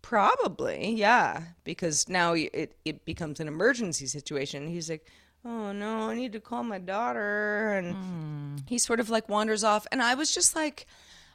Probably, 0.00 0.92
yeah, 0.92 1.42
because 1.64 2.08
now 2.08 2.32
it, 2.32 2.76
it 2.84 3.04
becomes 3.04 3.40
an 3.40 3.48
emergency 3.48 4.06
situation. 4.06 4.68
He's 4.68 4.88
like, 4.88 5.04
oh 5.44 5.72
no, 5.72 6.10
I 6.10 6.14
need 6.14 6.32
to 6.32 6.40
call 6.40 6.62
my 6.62 6.78
daughter. 6.78 7.72
And 7.72 8.62
he 8.66 8.78
sort 8.78 9.00
of 9.00 9.10
like 9.10 9.28
wanders 9.28 9.64
off. 9.64 9.86
And 9.90 10.02
I 10.02 10.14
was 10.14 10.32
just 10.32 10.54
like, 10.54 10.86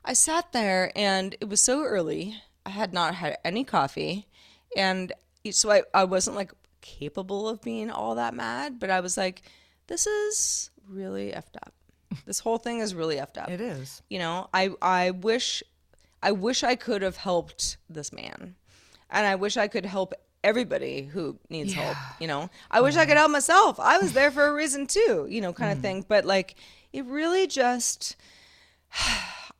I 0.06 0.14
sat 0.14 0.52
there 0.54 0.92
and 0.96 1.36
it 1.40 1.50
was 1.50 1.62
so 1.62 1.84
early. 1.84 2.42
I 2.66 2.70
had 2.70 2.94
not 2.94 3.16
had 3.16 3.38
any 3.44 3.64
coffee. 3.64 4.28
And 4.76 5.12
so 5.52 5.72
I, 5.72 5.84
I 5.94 6.06
wasn't 6.06 6.36
like 6.36 6.52
capable 6.84 7.50
of 7.50 7.62
being 7.62 7.90
all 7.90 8.14
that 8.16 8.36
mad, 8.36 8.80
but 8.80 8.92
I 8.92 9.00
was 9.00 9.18
like, 9.18 9.42
this 9.88 10.06
is 10.06 10.70
really 10.88 11.32
effed 11.32 11.56
up. 11.56 11.74
This 12.28 12.40
whole 12.40 12.60
thing 12.60 12.80
is 12.80 12.94
really 12.94 13.16
effed 13.16 13.42
up. 13.42 13.50
It 13.50 13.60
is. 13.60 14.04
you 14.08 14.20
know 14.20 14.48
i 14.54 14.70
i 14.84 15.10
wish 15.10 15.64
i 16.22 16.32
wish 16.32 16.64
i 16.64 16.76
could 16.76 17.02
have 17.02 17.18
helped 17.18 17.78
this 17.90 18.14
man. 18.14 18.56
And 19.10 19.26
i 19.26 19.34
wish 19.34 19.58
i 19.58 19.68
could 19.68 19.86
help 19.86 20.14
everybody 20.44 21.06
who 21.06 21.40
needs 21.50 21.74
help 21.74 21.98
you 22.20 22.28
know? 22.28 22.50
I 22.70 22.82
wish 22.82 22.98
i 22.98 23.06
could 23.08 23.18
help 23.18 23.32
myself. 23.32 23.80
I 23.80 23.98
was 23.98 24.14
there 24.14 24.30
for 24.30 24.46
a 24.46 24.54
reason 24.54 24.86
too 24.86 25.26
you 25.28 25.42
know 25.42 25.54
kind 25.54 25.72
of 25.72 25.80
mm. 25.80 25.82
thing. 25.82 26.06
But 26.08 26.26
like 26.26 26.56
it 26.92 27.06
really 27.06 27.48
just 27.48 28.16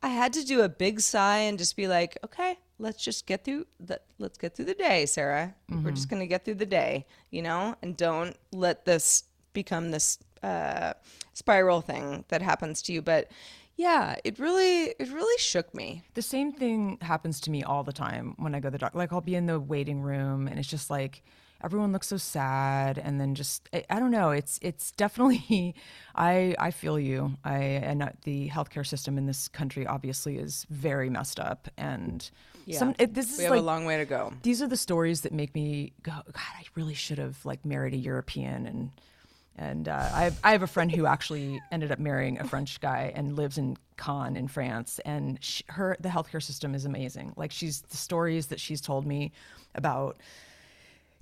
i 0.02 0.08
had 0.08 0.32
to 0.34 0.44
do 0.44 0.62
a 0.62 0.68
big 0.68 1.00
sigh 1.00 1.38
and 1.38 1.58
just 1.58 1.74
be 1.76 1.88
like 1.88 2.16
okay 2.24 2.58
let's 2.78 3.02
just 3.02 3.26
get 3.26 3.44
through 3.44 3.66
the 3.80 4.00
let's 4.18 4.36
get 4.38 4.54
through 4.54 4.64
the 4.64 4.74
day 4.74 5.06
sarah 5.06 5.54
we're 5.82 5.90
just 5.92 6.08
gonna 6.08 6.26
get 6.26 6.44
through 6.44 6.54
the 6.54 6.66
day 6.66 7.06
you 7.30 7.40
know 7.42 7.74
and 7.82 7.96
don't 7.96 8.36
let 8.52 8.84
this 8.84 9.24
become 9.52 9.90
this 9.90 10.18
uh, 10.42 10.92
spiral 11.32 11.80
thing 11.80 12.24
that 12.28 12.42
happens 12.42 12.82
to 12.82 12.92
you 12.92 13.00
but 13.00 13.30
yeah 13.76 14.16
it 14.24 14.38
really 14.38 14.94
it 14.98 15.10
really 15.12 15.38
shook 15.38 15.72
me 15.74 16.02
The 16.14 16.22
same 16.22 16.52
thing 16.52 16.98
happens 17.00 17.40
to 17.42 17.50
me 17.50 17.62
all 17.62 17.82
the 17.84 17.92
time 17.92 18.34
when 18.38 18.54
I 18.54 18.60
go 18.60 18.68
to 18.68 18.72
the 18.72 18.78
doctor. 18.78 18.98
Like 18.98 19.12
I'll 19.12 19.20
be 19.20 19.34
in 19.34 19.46
the 19.46 19.58
waiting 19.58 20.00
room 20.00 20.46
and 20.48 20.58
it's 20.58 20.68
just 20.68 20.90
like 20.90 21.22
everyone 21.62 21.92
looks 21.92 22.08
so 22.08 22.16
sad 22.18 22.98
and 22.98 23.20
then 23.20 23.34
just 23.34 23.68
I, 23.72 23.84
I 23.90 23.98
don't 24.00 24.10
know. 24.10 24.30
It's 24.30 24.58
it's 24.62 24.90
definitely 24.92 25.74
I 26.14 26.54
I 26.58 26.70
feel 26.70 26.98
you. 27.00 27.36
I 27.44 27.58
and 27.58 28.02
uh, 28.02 28.10
the 28.24 28.48
healthcare 28.50 28.86
system 28.86 29.18
in 29.18 29.26
this 29.26 29.48
country 29.48 29.86
obviously 29.86 30.36
is 30.38 30.66
very 30.70 31.10
messed 31.10 31.40
up 31.40 31.68
and 31.76 32.30
some 32.72 32.94
it, 32.98 33.14
this 33.14 33.32
is 33.32 33.38
we 33.38 33.44
have 33.44 33.52
like 33.52 33.60
a 33.60 33.64
long 33.64 33.84
way 33.84 33.98
to 33.98 34.04
go. 34.04 34.32
these 34.42 34.62
are 34.62 34.66
the 34.68 34.76
stories 34.76 35.22
that 35.22 35.32
make 35.32 35.54
me 35.54 35.92
go 36.02 36.12
god 36.12 36.52
i 36.58 36.64
really 36.74 36.94
should 36.94 37.18
have 37.18 37.36
like 37.44 37.64
married 37.64 37.94
a 37.94 37.96
european 37.96 38.66
and 38.66 38.90
and 39.56 39.88
uh, 39.88 40.10
I, 40.12 40.24
have, 40.24 40.40
I 40.42 40.52
have 40.52 40.62
a 40.62 40.66
friend 40.66 40.90
who 40.90 41.06
actually 41.06 41.60
ended 41.70 41.92
up 41.92 41.98
marrying 41.98 42.40
a 42.40 42.44
french 42.44 42.80
guy 42.80 43.12
and 43.14 43.36
lives 43.36 43.56
in 43.56 43.76
Caen 43.96 44.36
in 44.36 44.48
france. 44.48 44.98
And 45.04 45.38
sh 45.42 45.62
her 45.68 45.96
the 46.00 46.08
healthcare 46.08 46.42
system 46.42 46.74
is 46.74 46.84
amazing. 46.84 47.32
Like 47.36 47.52
she's 47.52 47.82
the 47.82 47.96
stories 47.96 48.48
that 48.48 48.58
she's 48.58 48.80
told 48.80 49.06
me 49.06 49.32
about 49.74 50.16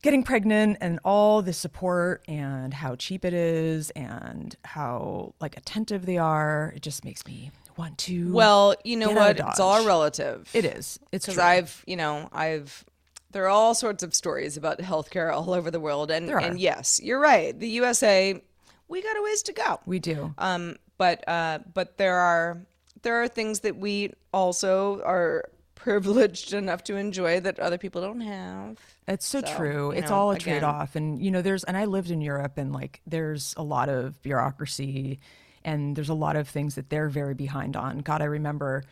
getting 0.03 0.23
pregnant 0.23 0.79
and 0.81 0.99
all 1.05 1.43
the 1.43 1.53
support 1.53 2.23
and 2.29 2.75
how 2.75 2.95
cheap 2.97 3.25
it 3.25 3.33
is 3.33 3.91
and 3.91 4.57
how 4.65 5.35
like 5.41 5.57
attentive 5.57 6.07
they 6.07 6.19
are 6.19 6.73
it 6.77 6.83
just 6.83 7.05
makes 7.05 7.25
me 7.27 7.51
want 7.77 7.97
to 7.97 8.33
well 8.33 8.75
you 8.85 8.97
know 8.97 9.09
Get 9.09 9.17
out 9.17 9.31
of 9.31 9.39
what 9.39 9.49
it's 9.53 9.61
all 9.61 9.87
relative 9.87 10.51
it 10.53 10.65
is 10.65 10.99
it's 11.11 11.27
because. 11.27 11.39
I've, 11.39 11.85
you 11.87 11.97
know, 11.97 12.29
I've 12.33 12.85
there 13.33 13.45
are 13.45 13.49
all 13.49 13.75
sorts 13.75 14.03
of 14.03 14.15
stories 14.15 14.57
about 14.57 14.79
healthcare 14.79 15.33
all 15.33 15.55
over 15.55 15.71
the 15.71 15.81
world, 15.81 16.11
and 16.11 16.29
and 16.31 16.61
yes, 16.61 17.01
you're 17.03 17.19
right. 17.19 17.59
The 17.59 17.69
USA, 17.69 18.41
we 18.89 19.03
got 19.03 19.17
a 19.17 19.23
ways 19.23 19.43
to 19.45 19.53
go. 19.55 19.81
we 19.87 19.99
do 19.99 20.35
Um, 20.39 20.77
but 20.99 21.27
uh, 21.27 21.61
but 21.73 21.97
there 21.97 22.17
are 22.17 22.59
there 23.03 23.23
are 23.23 23.29
things 23.29 23.61
that 23.61 23.77
we 23.77 24.13
also 24.33 25.01
are 25.03 25.49
privileged 25.83 26.53
enough 26.53 26.85
to 26.85 26.97
enjoy 26.97 27.41
that 27.41 27.59
other 27.59 27.78
people 27.78 28.01
don't 28.01 28.20
have. 28.20 28.78
It's 29.09 29.26
so, 29.26 29.41
So, 29.41 29.57
true. 29.57 29.91
It's 29.91 30.11
know, 30.11 30.16
all 30.16 30.30
a 30.30 30.39
trade 30.39 30.62
off. 30.62 30.95
And, 30.97 31.20
you 31.20 31.30
know, 31.30 31.43
there's, 31.43 31.64
and 31.64 31.76
I 31.76 31.87
lived 31.87 32.11
in 32.11 32.20
Europe 32.20 32.57
and 32.57 32.72
like 32.72 33.01
there's 33.07 33.55
a 33.57 33.62
lot 33.62 33.89
of 33.89 34.22
bureaucracy 34.22 35.18
and 35.64 35.97
there's 35.97 36.09
a 36.09 36.14
lot 36.14 36.37
of 36.37 36.49
things 36.49 36.76
that 36.76 36.89
they're 36.89 37.09
very 37.09 37.35
behind 37.35 37.76
on. 37.76 37.99
God, 37.99 38.22
I 38.22 38.26
remember 38.26 38.85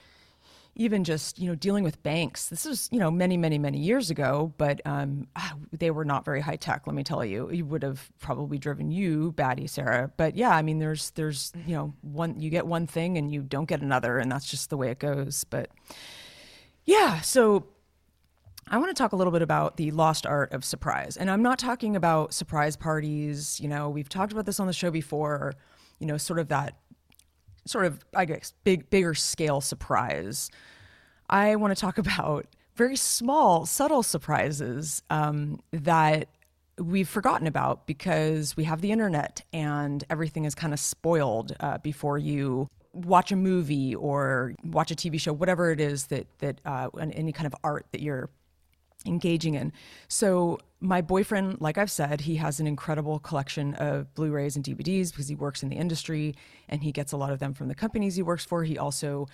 even 0.76 1.05
just, 1.05 1.38
you 1.38 1.49
know, 1.49 1.55
dealing 1.55 1.84
with 1.84 2.03
banks. 2.03 2.49
This 2.49 2.64
was, 2.64 2.88
you 2.93 2.99
know, 2.99 3.11
many, 3.11 3.36
many, 3.36 3.59
many 3.59 3.78
years 3.78 4.11
ago, 4.11 4.53
but 4.57 4.80
um, 4.84 5.26
ah, 5.36 5.55
they 5.72 5.91
were 5.91 6.05
not 6.05 6.24
very 6.24 6.41
high 6.41 6.57
tech, 6.57 6.86
let 6.86 6.95
me 6.95 7.03
tell 7.03 7.24
you. 7.24 7.51
You 7.51 7.64
would 7.66 7.82
have 7.82 8.09
probably 8.20 8.57
driven 8.57 8.91
you 8.91 9.32
batty, 9.32 9.66
Sarah. 9.66 10.11
But 10.16 10.36
yeah, 10.36 10.51
I 10.51 10.62
mean, 10.62 10.78
there's, 10.78 11.11
there's, 11.11 11.53
you 11.66 11.74
know, 11.74 11.95
one, 12.03 12.41
you 12.41 12.51
get 12.51 12.66
one 12.66 12.86
thing 12.86 13.18
and 13.18 13.32
you 13.32 13.43
don't 13.43 13.68
get 13.68 13.82
another, 13.82 14.18
and 14.18 14.30
that's 14.30 14.49
just 14.49 14.70
the 14.70 14.76
way 14.76 14.91
it 14.91 15.01
goes. 15.01 15.45
But 15.45 15.70
yeah, 16.91 17.20
so 17.20 17.68
I 18.66 18.78
want 18.78 18.91
to 18.91 19.01
talk 19.01 19.12
a 19.12 19.16
little 19.16 19.32
bit 19.32 19.43
about 19.43 19.76
the 19.76 19.93
lost 19.93 20.26
art 20.26 20.53
of 20.53 20.64
surprise. 20.64 21.16
And 21.16 21.30
I'm 21.30 21.41
not 21.41 21.61
talking 21.61 21.95
about 21.95 22.34
surprise 22.34 22.76
parties. 22.76 23.61
You 23.61 23.68
know, 23.68 23.88
we've 23.88 24.09
talked 24.09 24.32
about 24.32 24.45
this 24.45 24.59
on 24.59 24.66
the 24.66 24.72
show 24.72 24.91
before, 24.91 25.55
you 26.01 26.07
know, 26.09 26.16
sort 26.16 26.41
of 26.41 26.49
that 26.49 26.76
sort 27.64 27.86
of, 27.86 28.05
I 28.12 28.24
guess, 28.24 28.55
big, 28.64 28.91
bigger 28.91 29.14
scale 29.14 29.61
surprise. 29.61 30.51
I 31.28 31.55
want 31.55 31.72
to 31.76 31.80
talk 31.80 31.97
about 32.07 32.47
very 32.74 32.97
small, 32.97 33.66
subtle 33.66 34.03
surprises 34.03 35.01
um, 35.11 35.61
that 35.70 36.26
we've 36.76 37.09
forgotten 37.09 37.47
about 37.47 37.86
because 37.86 38.57
we 38.57 38.64
have 38.64 38.80
the 38.80 38.91
internet 38.91 39.45
and 39.53 40.03
everything 40.11 40.45
is 40.45 40.57
kind 40.57 40.72
of 40.72 40.80
spoiled 40.80 41.55
uh, 41.61 41.78
before 41.78 42.18
you 42.18 42.68
watch 42.93 43.32
a 43.32 43.36
movie 43.36 43.95
or 43.95 44.55
watch 44.64 44.91
a 44.91 44.95
TV 44.95 45.20
show, 45.20 45.32
whatever 45.32 45.70
it 45.70 45.80
is 45.80 46.07
that 46.07 46.26
that 46.38 46.61
uh, 46.64 46.88
any 46.99 47.32
kind 47.32 47.47
of 47.47 47.55
art 47.62 47.86
that 47.93 48.01
you're 48.01 48.30
engaging 49.07 49.55
in. 49.55 49.72
So 50.09 50.59
my 50.80 51.01
boyfriend, 51.01 51.61
like 51.61 51.78
I've 51.78 51.91
said, 51.91 52.22
he 52.22 52.36
has 52.36 52.61
an 52.61 52.66
incredible 52.66 53.18
collection 53.18 53.74
of 53.74 54.14
Blu-rays 54.14 54.57
and 54.57 54.64
DVDs 54.64 55.11
because 55.11 55.28
he 55.28 55.34
works 55.34 55.62
in 55.62 55.68
the 55.68 55.76
industry 55.76 56.34
and 56.68 56.82
he 56.82 56.93
gets 56.93 57.12
a 57.12 57.16
lot 57.16 57.32
of 57.32 57.38
them 57.38 57.55
from 57.55 57.68
the 57.68 57.74
companies 57.74 58.16
he 58.16 58.22
works 58.22 58.45
for. 58.45 58.64
He 58.64 58.78
also 58.78 59.26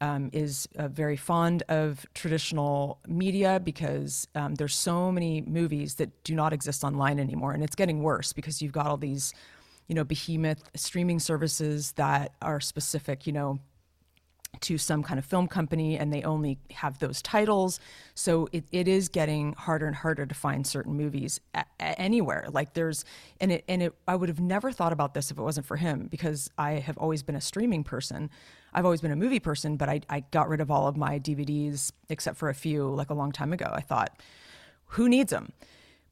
um, 0.00 0.30
is 0.32 0.68
uh, 0.76 0.88
very 0.88 1.16
fond 1.16 1.62
of 1.68 2.04
traditional 2.14 2.98
media 3.06 3.60
because 3.60 4.28
um, 4.34 4.54
there's 4.56 4.74
so 4.74 5.12
many 5.12 5.40
movies 5.42 5.94
that 5.96 6.24
do 6.24 6.34
not 6.34 6.52
exist 6.52 6.84
online 6.84 7.18
anymore, 7.18 7.52
and 7.52 7.62
it's 7.62 7.76
getting 7.76 8.02
worse 8.02 8.32
because 8.32 8.60
you've 8.60 8.72
got 8.72 8.86
all 8.86 8.96
these, 8.96 9.32
you 9.86 9.94
know, 9.94 10.04
behemoth 10.04 10.70
streaming 10.74 11.18
services 11.18 11.92
that 11.92 12.32
are 12.40 12.60
specific, 12.60 13.26
you 13.26 13.32
know, 13.32 13.58
to 14.60 14.78
some 14.78 15.02
kind 15.02 15.18
of 15.18 15.24
film 15.24 15.48
company 15.48 15.98
and 15.98 16.12
they 16.12 16.22
only 16.22 16.58
have 16.70 16.98
those 16.98 17.20
titles. 17.22 17.80
So 18.14 18.48
it, 18.52 18.64
it 18.72 18.88
is 18.88 19.08
getting 19.08 19.52
harder 19.54 19.86
and 19.86 19.96
harder 19.96 20.26
to 20.26 20.34
find 20.34 20.66
certain 20.66 20.94
movies 20.94 21.40
a, 21.54 21.64
anywhere. 21.80 22.46
Like 22.50 22.74
there's, 22.74 23.04
and 23.40 23.52
it, 23.52 23.64
and 23.68 23.82
it, 23.82 23.94
I 24.06 24.16
would 24.16 24.28
have 24.28 24.40
never 24.40 24.72
thought 24.72 24.92
about 24.92 25.14
this 25.14 25.30
if 25.30 25.38
it 25.38 25.42
wasn't 25.42 25.66
for 25.66 25.76
him 25.76 26.06
because 26.10 26.50
I 26.56 26.72
have 26.72 26.96
always 26.98 27.22
been 27.22 27.36
a 27.36 27.40
streaming 27.40 27.84
person. 27.84 28.30
I've 28.72 28.84
always 28.84 29.00
been 29.00 29.12
a 29.12 29.16
movie 29.16 29.40
person, 29.40 29.76
but 29.76 29.88
I, 29.88 30.00
I 30.08 30.20
got 30.30 30.48
rid 30.48 30.60
of 30.60 30.70
all 30.70 30.88
of 30.88 30.96
my 30.96 31.18
DVDs 31.18 31.92
except 32.08 32.36
for 32.36 32.48
a 32.48 32.54
few 32.54 32.88
like 32.88 33.10
a 33.10 33.14
long 33.14 33.32
time 33.32 33.52
ago. 33.52 33.70
I 33.72 33.80
thought, 33.80 34.20
who 34.86 35.08
needs 35.08 35.30
them? 35.30 35.52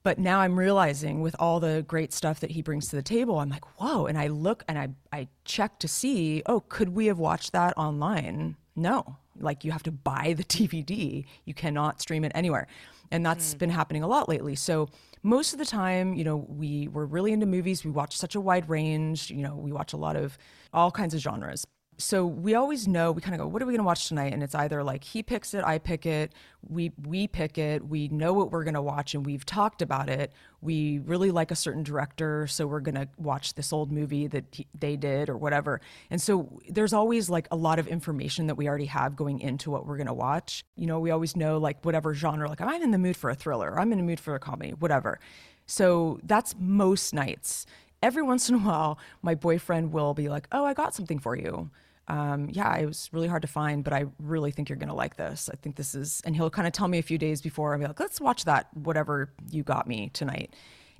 But 0.02 0.18
now 0.18 0.40
I'm 0.40 0.58
realizing 0.58 1.20
with 1.20 1.36
all 1.38 1.60
the 1.60 1.84
great 1.86 2.12
stuff 2.12 2.40
that 2.40 2.50
he 2.50 2.62
brings 2.62 2.88
to 2.88 2.96
the 2.96 3.02
table, 3.02 3.38
I'm 3.38 3.50
like, 3.50 3.64
whoa. 3.80 4.06
And 4.06 4.18
I 4.18 4.28
look 4.28 4.64
and 4.68 4.78
I, 4.78 4.88
I 5.12 5.28
check 5.44 5.78
to 5.80 5.88
see, 5.88 6.42
oh, 6.46 6.60
could 6.68 6.90
we 6.90 7.06
have 7.06 7.18
watched 7.18 7.52
that 7.52 7.76
online? 7.76 8.56
No. 8.74 9.16
Like 9.38 9.64
you 9.64 9.70
have 9.70 9.82
to 9.84 9.92
buy 9.92 10.34
the 10.36 10.44
DVD. 10.44 11.24
You 11.44 11.54
cannot 11.54 12.00
stream 12.00 12.24
it 12.24 12.32
anywhere. 12.34 12.66
And 13.10 13.24
that's 13.24 13.52
hmm. 13.52 13.58
been 13.58 13.70
happening 13.70 14.02
a 14.02 14.08
lot 14.08 14.28
lately. 14.28 14.56
So 14.56 14.88
most 15.22 15.52
of 15.52 15.58
the 15.58 15.64
time, 15.64 16.14
you 16.14 16.24
know, 16.24 16.46
we 16.48 16.88
we're 16.88 17.04
really 17.04 17.32
into 17.32 17.46
movies. 17.46 17.84
We 17.84 17.90
watch 17.92 18.16
such 18.16 18.34
a 18.34 18.40
wide 18.40 18.68
range. 18.68 19.30
You 19.30 19.42
know, 19.42 19.54
we 19.54 19.72
watch 19.72 19.92
a 19.92 19.96
lot 19.96 20.16
of 20.16 20.36
all 20.72 20.90
kinds 20.90 21.14
of 21.14 21.20
genres 21.20 21.64
so 21.98 22.26
we 22.26 22.54
always 22.54 22.88
know 22.88 23.12
we 23.12 23.20
kind 23.20 23.34
of 23.34 23.40
go 23.40 23.46
what 23.46 23.62
are 23.62 23.66
we 23.66 23.72
going 23.72 23.80
to 23.80 23.86
watch 23.86 24.08
tonight? 24.08 24.32
And 24.32 24.42
it's 24.42 24.54
either 24.54 24.82
like 24.82 25.04
he 25.04 25.22
picks 25.22 25.54
it 25.54 25.64
i 25.64 25.78
pick 25.78 26.06
it 26.06 26.32
we 26.68 26.92
we 27.06 27.26
pick 27.26 27.58
it 27.58 27.86
we 27.86 28.08
know 28.08 28.32
what 28.32 28.50
we're 28.50 28.64
going 28.64 28.74
to 28.74 28.82
watch 28.82 29.14
and 29.14 29.24
we've 29.24 29.44
talked 29.44 29.82
about 29.82 30.08
it. 30.08 30.32
We 30.60 30.98
really 31.00 31.30
like 31.30 31.50
a 31.50 31.56
certain 31.56 31.82
director 31.82 32.46
so 32.46 32.66
we're 32.66 32.80
going 32.80 32.94
to 32.94 33.08
watch 33.16 33.54
this 33.54 33.72
old 33.72 33.92
movie 33.92 34.26
that 34.28 34.44
he, 34.52 34.66
they 34.78 34.96
did 34.96 35.28
or 35.28 35.36
whatever. 35.36 35.80
And 36.10 36.20
so 36.20 36.60
there's 36.68 36.92
always 36.92 37.30
like 37.30 37.48
a 37.50 37.56
lot 37.56 37.78
of 37.78 37.86
information 37.88 38.46
that 38.46 38.54
we 38.54 38.68
already 38.68 38.86
have 38.86 39.16
going 39.16 39.40
into 39.40 39.70
what 39.70 39.86
we're 39.86 39.96
going 39.96 40.06
to 40.06 40.14
watch. 40.14 40.64
You 40.76 40.86
know 40.86 40.98
we 40.98 41.10
always 41.10 41.36
know 41.36 41.58
like 41.58 41.84
whatever 41.84 42.14
genre 42.14 42.48
like 42.48 42.60
i'm 42.60 42.82
in 42.82 42.90
the 42.90 42.98
mood 42.98 43.16
for 43.16 43.30
a 43.30 43.34
thriller? 43.34 43.78
I'm 43.78 43.92
in 43.92 43.98
the 43.98 44.04
mood 44.04 44.20
for 44.20 44.34
a 44.34 44.40
comedy? 44.40 44.72
Whatever. 44.72 45.20
So 45.66 46.18
that's 46.24 46.54
most 46.58 47.14
nights 47.14 47.66
every 48.02 48.22
once 48.22 48.48
in 48.48 48.56
a 48.56 48.58
while, 48.58 48.98
my 49.22 49.34
boyfriend 49.34 49.92
will 49.92 50.14
be 50.14 50.28
like, 50.28 50.48
"Oh, 50.52 50.64
I 50.64 50.74
got 50.74 50.94
something 50.94 51.18
for 51.18 51.36
you." 51.36 51.70
Um, 52.08 52.48
yeah, 52.50 52.76
it 52.76 52.86
was 52.86 53.08
really 53.12 53.28
hard 53.28 53.42
to 53.42 53.48
find, 53.48 53.84
but 53.84 53.92
I 53.92 54.06
really 54.18 54.50
think 54.50 54.68
you're 54.68 54.76
gonna 54.76 54.94
like 54.94 55.16
this. 55.16 55.48
I 55.52 55.56
think 55.56 55.76
this 55.76 55.94
is, 55.94 56.20
and 56.24 56.34
he'll 56.34 56.50
kind 56.50 56.66
of 56.66 56.72
tell 56.72 56.88
me 56.88 56.98
a 56.98 57.02
few 57.02 57.18
days 57.18 57.40
before. 57.40 57.72
I'll 57.72 57.78
be 57.78 57.86
like, 57.86 58.00
"Let's 58.00 58.20
watch 58.20 58.44
that 58.44 58.68
whatever 58.76 59.32
you 59.50 59.62
got 59.62 59.86
me 59.86 60.10
tonight." 60.12 60.54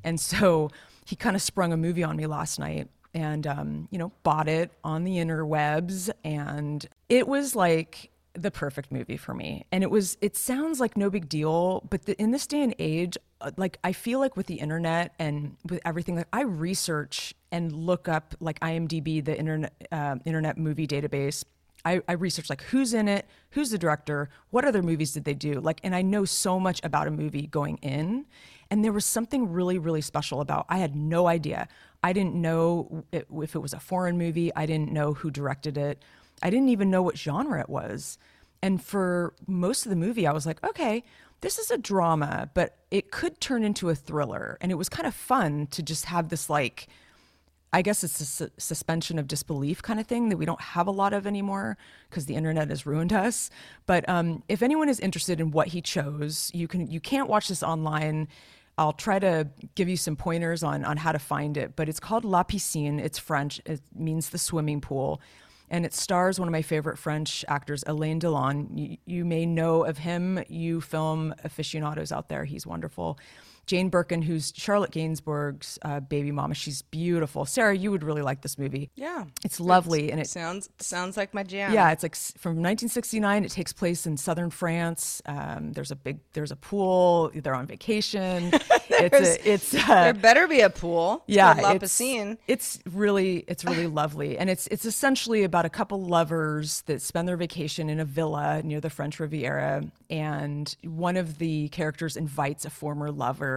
And 0.05 0.20
so 0.20 0.70
he 1.05 1.16
kind 1.16 1.36
of 1.36 1.42
sprung 1.42 1.72
a 1.72 1.76
movie 1.76 2.05
on 2.05 2.16
me 2.16 2.26
last 2.26 2.59
night, 2.59 2.88
and 3.14 3.46
um, 3.46 3.88
you 3.90 3.98
know, 3.98 4.12
bought 4.22 4.48
it 4.48 4.70
on 4.84 5.05
the 5.05 5.16
interwebs, 5.16 6.11
and 6.24 6.86
it 7.09 7.26
was 7.28 7.57
like 7.57 8.11
the 8.34 8.50
perfect 8.50 8.90
movie 8.90 9.16
for 9.16 9.34
me. 9.34 9.66
And 9.72 9.82
it 9.82 9.90
was, 9.90 10.16
it 10.20 10.36
sounds 10.36 10.80
like 10.80 10.96
no 10.96 11.11
big 11.11 11.28
deal, 11.28 11.86
but 11.90 12.07
the, 12.07 12.20
in 12.20 12.30
this 12.30 12.46
day 12.46 12.62
and 12.62 12.74
age, 12.78 13.18
like 13.57 13.78
I 13.84 13.93
feel 13.93 14.18
like 14.18 14.36
with 14.36 14.47
the 14.47 14.57
internet 14.57 15.14
and 15.18 15.57
with 15.68 15.80
everything, 15.84 16.16
like 16.16 16.28
I 16.32 16.43
research 16.43 17.34
and 17.51 17.72
look 17.72 18.09
up 18.09 18.34
like 18.40 18.59
IMDb, 18.61 19.24
the 19.24 19.38
internet, 19.38 19.72
uh, 19.90 20.16
internet 20.24 20.59
movie 20.59 20.86
database. 20.86 21.45
I, 21.84 22.01
I 22.07 22.12
research 22.12 22.49
like 22.49 22.62
who's 22.62 22.95
in 22.95 23.09
it, 23.09 23.26
who's 23.51 23.70
the 23.70 23.78
director, 23.78 24.30
what 24.51 24.64
other 24.64 24.82
movies 24.82 25.12
did 25.12 25.24
they 25.24 25.34
do, 25.34 25.55
like, 25.55 25.80
and 25.82 25.97
I 25.97 26.03
know 26.03 26.24
so 26.24 26.61
much 26.61 26.80
about 26.84 27.09
a 27.09 27.11
movie 27.11 27.49
going 27.49 27.78
in, 27.78 28.26
and 28.70 28.84
there 28.84 28.93
was 28.93 29.05
something 29.05 29.51
really, 29.51 29.78
really 29.78 30.01
special 30.01 30.40
about. 30.40 30.66
I 30.68 30.78
had 30.78 30.95
no 30.95 31.26
idea. 31.26 31.66
I 32.05 32.12
didn't 32.12 32.34
know 32.34 33.05
it, 33.12 33.26
if 33.30 33.55
it 33.55 33.59
was 33.59 33.72
a 33.72 33.80
foreign 33.80 34.16
movie. 34.16 34.55
I 34.55 34.64
didn't 34.64 34.93
know 34.93 35.12
who 35.14 35.30
directed 35.30 35.76
it. 35.76 36.03
I 36.43 36.51
didn't 36.51 36.68
even 36.68 36.90
know 36.90 37.03
what 37.03 37.18
genre 37.18 37.61
it 37.61 37.68
was. 37.68 38.18
And 38.62 38.82
for 38.82 39.34
most 39.46 39.84
of 39.84 39.90
the 39.90 39.96
movie, 39.96 40.26
I 40.26 40.32
was 40.32 40.46
like, 40.46 40.64
okay, 40.64 41.02
this 41.40 41.58
is 41.58 41.70
a 41.70 41.78
drama, 41.78 42.48
but 42.54 42.78
it 42.90 43.10
could 43.10 43.40
turn 43.40 43.64
into 43.64 43.90
a 43.90 43.94
thriller. 43.94 44.56
And 44.60 44.70
it 44.70 44.76
was 44.76 44.88
kind 44.88 45.06
of 45.06 45.14
fun 45.14 45.66
to 45.68 45.82
just 45.82 46.04
have 46.04 46.28
this, 46.28 46.48
like, 46.48 46.86
I 47.72 47.82
guess 47.82 48.04
it's 48.04 48.20
a 48.20 48.24
su- 48.26 48.50
suspension 48.58 49.18
of 49.18 49.26
disbelief 49.26 49.82
kind 49.82 49.98
of 49.98 50.06
thing 50.06 50.28
that 50.28 50.36
we 50.36 50.44
don't 50.44 50.60
have 50.60 50.86
a 50.86 50.90
lot 50.90 51.12
of 51.12 51.26
anymore 51.26 51.76
because 52.08 52.26
the 52.26 52.36
internet 52.36 52.68
has 52.68 52.86
ruined 52.86 53.12
us. 53.12 53.50
But 53.86 54.08
um, 54.08 54.42
if 54.48 54.62
anyone 54.62 54.88
is 54.88 55.00
interested 55.00 55.40
in 55.40 55.50
what 55.50 55.68
he 55.68 55.80
chose, 55.80 56.50
you 56.54 56.68
can 56.68 56.90
you 56.90 57.00
can't 57.00 57.28
watch 57.28 57.48
this 57.48 57.62
online. 57.62 58.28
I'll 58.76 58.92
try 58.92 59.18
to 59.18 59.48
give 59.74 59.88
you 59.88 59.96
some 59.96 60.16
pointers 60.16 60.62
on 60.62 60.84
on 60.84 60.98
how 60.98 61.12
to 61.12 61.18
find 61.18 61.56
it. 61.56 61.74
But 61.74 61.88
it's 61.88 62.00
called 62.00 62.24
La 62.26 62.42
Piscine. 62.42 63.00
It's 63.00 63.18
French. 63.18 63.60
It 63.64 63.80
means 63.94 64.30
the 64.30 64.38
swimming 64.38 64.82
pool 64.82 65.20
and 65.73 65.87
it 65.87 65.95
stars 65.95 66.39
one 66.39 66.47
of 66.47 66.53
my 66.53 66.61
favorite 66.61 66.99
French 66.99 67.47
actors, 67.49 67.83
Alain 67.87 68.20
Delon. 68.20 68.68
You, 68.79 68.99
you, 69.07 69.25
may 69.25 69.47
know 69.47 69.85
of 69.85 69.97
him, 69.97 70.45
you 70.49 70.83
film 70.83 71.35
aficionados 71.43 72.12
out 72.12 72.29
there. 72.29 72.45
He's 72.45 72.66
wonderful. 72.66 73.18
Jane 73.66 73.88
Birkin, 73.88 74.22
who's 74.22 74.52
Charlotte 74.56 74.90
Gainsbourg's 74.90 75.78
uh, 75.82 76.00
baby 76.00 76.32
mama, 76.32 76.54
she's 76.54 76.82
beautiful. 76.82 77.44
Sarah, 77.44 77.76
you 77.76 77.90
would 77.90 78.02
really 78.02 78.22
like 78.22 78.42
this 78.42 78.58
movie. 78.58 78.90
Yeah. 78.96 79.24
It's 79.44 79.60
lovely, 79.60 80.10
and 80.10 80.20
it 80.20 80.26
sounds 80.28 80.68
sounds 80.78 81.16
like 81.16 81.32
my 81.32 81.42
jam. 81.42 81.72
yeah, 81.72 81.90
it's 81.92 82.02
like 82.02 82.16
from 82.16 82.56
1969. 82.56 83.44
It 83.44 83.50
takes 83.50 83.72
place 83.72 84.06
in 84.06 84.16
southern 84.16 84.50
France. 84.50 85.22
Um, 85.26 85.72
there's 85.72 85.90
a 85.90 85.96
big, 85.96 86.18
there's 86.32 86.50
a 86.50 86.56
pool. 86.56 87.30
They're 87.34 87.54
on 87.54 87.66
vacation. 87.66 88.50
it's 88.90 89.38
a, 89.38 89.48
it's 89.50 89.74
uh, 89.74 90.04
There 90.04 90.14
better 90.14 90.48
be 90.48 90.60
a 90.60 90.70
pool. 90.70 91.22
Yeah, 91.26 91.52
La 91.62 91.72
it's, 91.72 91.84
Piscine. 91.84 92.38
it's 92.48 92.80
really 92.90 93.44
it's 93.46 93.64
really 93.64 93.86
lovely, 94.02 94.38
and 94.38 94.50
it's 94.50 94.66
it's 94.68 94.84
essentially 94.84 95.44
about 95.44 95.64
a 95.64 95.70
couple 95.70 96.02
lovers 96.04 96.82
that 96.82 97.00
spend 97.00 97.28
their 97.28 97.36
vacation 97.36 97.88
in 97.88 98.00
a 98.00 98.04
villa 98.04 98.60
near 98.62 98.80
the 98.80 98.90
French 98.90 99.20
Riviera, 99.20 99.84
and 100.10 100.74
one 100.82 101.16
of 101.16 101.38
the 101.38 101.68
characters 101.68 102.16
invites 102.16 102.64
a 102.64 102.70
former 102.70 103.10
lover 103.12 103.51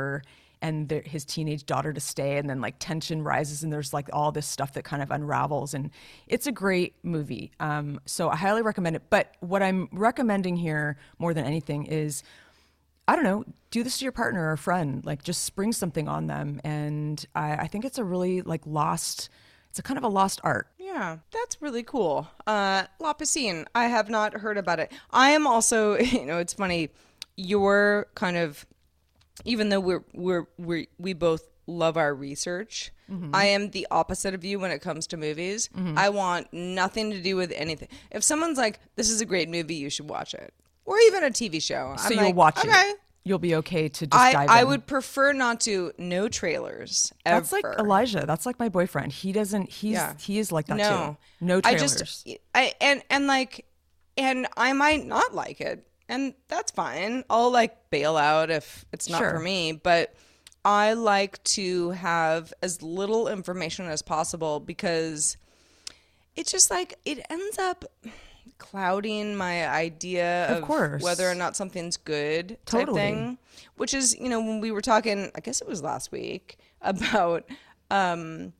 and 0.62 0.90
their, 0.90 1.02
his 1.02 1.26
teenage 1.26 1.66
daughter 1.66 1.94
to 1.94 2.00
stay, 2.00 2.38
and 2.38 2.50
then 2.50 2.62
like 2.62 2.76
tension 2.80 3.22
rises, 3.22 3.64
and 3.64 3.72
there's 3.72 3.94
like 3.94 4.10
all 4.12 4.32
this 4.32 4.48
stuff 4.48 4.74
that 4.74 4.84
kind 4.84 5.04
of 5.04 5.12
unravels, 5.12 5.74
and 5.74 5.92
it's 6.28 6.48
a 6.48 6.52
great 6.52 6.96
movie. 7.04 7.52
Um, 7.60 8.00
so 8.06 8.30
I 8.30 8.36
highly 8.36 8.62
recommend 8.62 8.96
it. 8.96 9.04
But 9.10 9.36
what 9.42 9.62
I'm 9.62 9.90
recommending 9.92 10.56
here 10.56 10.98
more 11.20 11.34
than 11.34 11.46
anything 11.46 11.86
is. 11.86 12.24
I 13.08 13.16
don't 13.16 13.24
know, 13.24 13.46
do 13.70 13.84
this 13.84 14.00
to 14.00 14.06
your 14.06 14.12
partner 14.12 14.52
or 14.52 14.58
friend. 14.58 15.06
Like 15.06 15.22
just 15.22 15.44
spring 15.44 15.72
something 15.74 16.08
on 16.08 16.26
them. 16.26 16.60
And 16.64 17.24
I, 17.36 17.56
I 17.56 17.68
think 17.68 17.86
it's 17.86 18.00
a 18.00 18.04
really 18.04 18.42
like 18.42 18.62
lost, 18.66 19.30
it's 19.70 19.78
a 19.78 19.84
kind 19.84 20.00
of 20.00 20.04
a 20.04 20.08
lost 20.08 20.42
art. 20.44 20.70
Yeah. 20.80 21.18
That's 21.32 21.62
really 21.62 21.84
cool. 21.84 22.28
Uh, 22.48 22.86
La 23.00 23.14
Piscine, 23.14 23.66
I 23.76 23.90
have 23.90 24.10
not 24.10 24.34
heard 24.34 24.58
about 24.58 24.80
it. 24.80 24.92
I 25.12 25.32
am 25.32 25.46
also, 25.46 25.98
you 26.00 26.26
know, 26.26 26.40
it's 26.40 26.54
funny. 26.54 26.90
You're 27.36 28.08
kind 28.16 28.38
of, 28.38 28.66
even 29.44 29.70
though 29.70 29.80
we're 29.80 30.04
we're 30.14 30.48
we 30.58 30.88
we 30.98 31.14
both 31.14 31.48
love 31.68 31.98
our 31.98 32.14
research. 32.14 32.92
Mm-hmm. 33.10 33.36
I 33.36 33.46
am 33.46 33.72
the 33.72 33.88
opposite 33.92 34.34
of 34.34 34.44
you 34.44 34.60
when 34.60 34.72
it 34.72 34.82
comes 34.82 35.08
to 35.08 35.18
movies. 35.18 35.70
Mm-hmm. 35.76 35.98
I 35.98 36.10
want 36.10 36.52
nothing 36.54 37.12
to 37.12 37.22
do 37.22 37.36
with 37.36 37.52
anything. 37.56 37.88
If 38.12 38.24
someone's 38.24 38.58
like, 38.58 38.80
"This 38.96 39.10
is 39.10 39.22
a 39.22 39.26
great 39.26 39.50
movie, 39.50 39.76
you 39.76 39.90
should 39.90 40.10
watch 40.10 40.34
it," 40.34 40.54
or 40.86 40.98
even 41.00 41.24
a 41.24 41.30
TV 41.30 41.62
show, 41.62 41.96
So 41.98 42.06
I'm 42.08 42.12
you'll 42.14 42.24
like, 42.24 42.36
watch 42.36 42.58
okay. 42.60 42.70
it. 42.70 43.00
You'll 43.28 43.40
be 43.40 43.56
okay 43.56 43.90
to 43.90 44.06
just 44.06 44.22
I, 44.22 44.32
dive 44.34 44.50
I 44.50 44.64
would 44.64 44.86
prefer 44.86 45.34
not 45.34 45.60
to. 45.62 45.92
No 45.98 46.28
trailers. 46.28 47.12
Ever. 47.26 47.40
That's 47.40 47.52
like 47.52 47.66
Elijah. 47.80 48.24
That's 48.28 48.46
like 48.46 48.60
my 48.60 48.70
boyfriend. 48.70 49.12
He 49.12 49.32
doesn't. 49.32 49.70
He's 49.72 49.94
Yeah. 49.94 50.14
he 50.20 50.38
is 50.38 50.52
like 50.52 50.68
that 50.68 50.78
no, 50.78 51.18
too. 51.40 51.46
No 51.46 51.62
I 51.64 51.76
just, 51.76 52.28
I 52.54 52.74
and 52.80 53.02
and 53.10 53.26
like, 53.26 53.66
and 54.16 54.48
I 54.56 54.74
might 54.74 55.06
not 55.08 55.34
like 55.34 55.60
it, 55.60 55.88
and 56.10 56.34
that's 56.48 56.72
fine. 56.72 57.24
I'll 57.30 57.52
like 57.52 57.90
bail 57.90 58.18
out 58.18 58.50
if 58.52 58.86
it's 58.92 59.10
not 59.10 59.20
for 59.22 59.40
me. 59.40 59.72
But 59.74 60.14
I 60.64 60.94
like 60.94 61.44
to 61.44 61.92
have 61.92 62.54
as 62.62 62.82
little 62.82 63.28
information 63.28 63.86
as 63.86 64.02
possible 64.02 64.60
because 64.60 65.38
it's 66.36 66.52
just 66.52 66.70
like 66.72 66.96
it 67.06 67.26
ends 67.30 67.58
up 67.58 67.86
clouding 68.58 69.36
my 69.36 69.68
idea 69.68 70.46
Of 70.48 70.58
of, 70.58 70.64
course. 70.64 71.04
whether 71.04 71.30
or 71.30 71.36
not 71.36 71.56
something's 71.58 71.98
good 71.98 72.58
type 72.66 72.82
Totally. 72.82 73.02
thing 73.02 73.38
which 73.76 73.94
is 73.94 74.18
you 74.18 74.30
know 74.30 74.40
when 74.40 74.62
we 74.62 74.72
were 74.72 74.82
talking 74.82 75.30
i 75.36 75.42
guess 75.42 75.62
it 75.62 75.68
was 75.68 75.84
last 75.84 76.12
week 76.12 76.58
about 76.82 77.44
um 77.92 78.54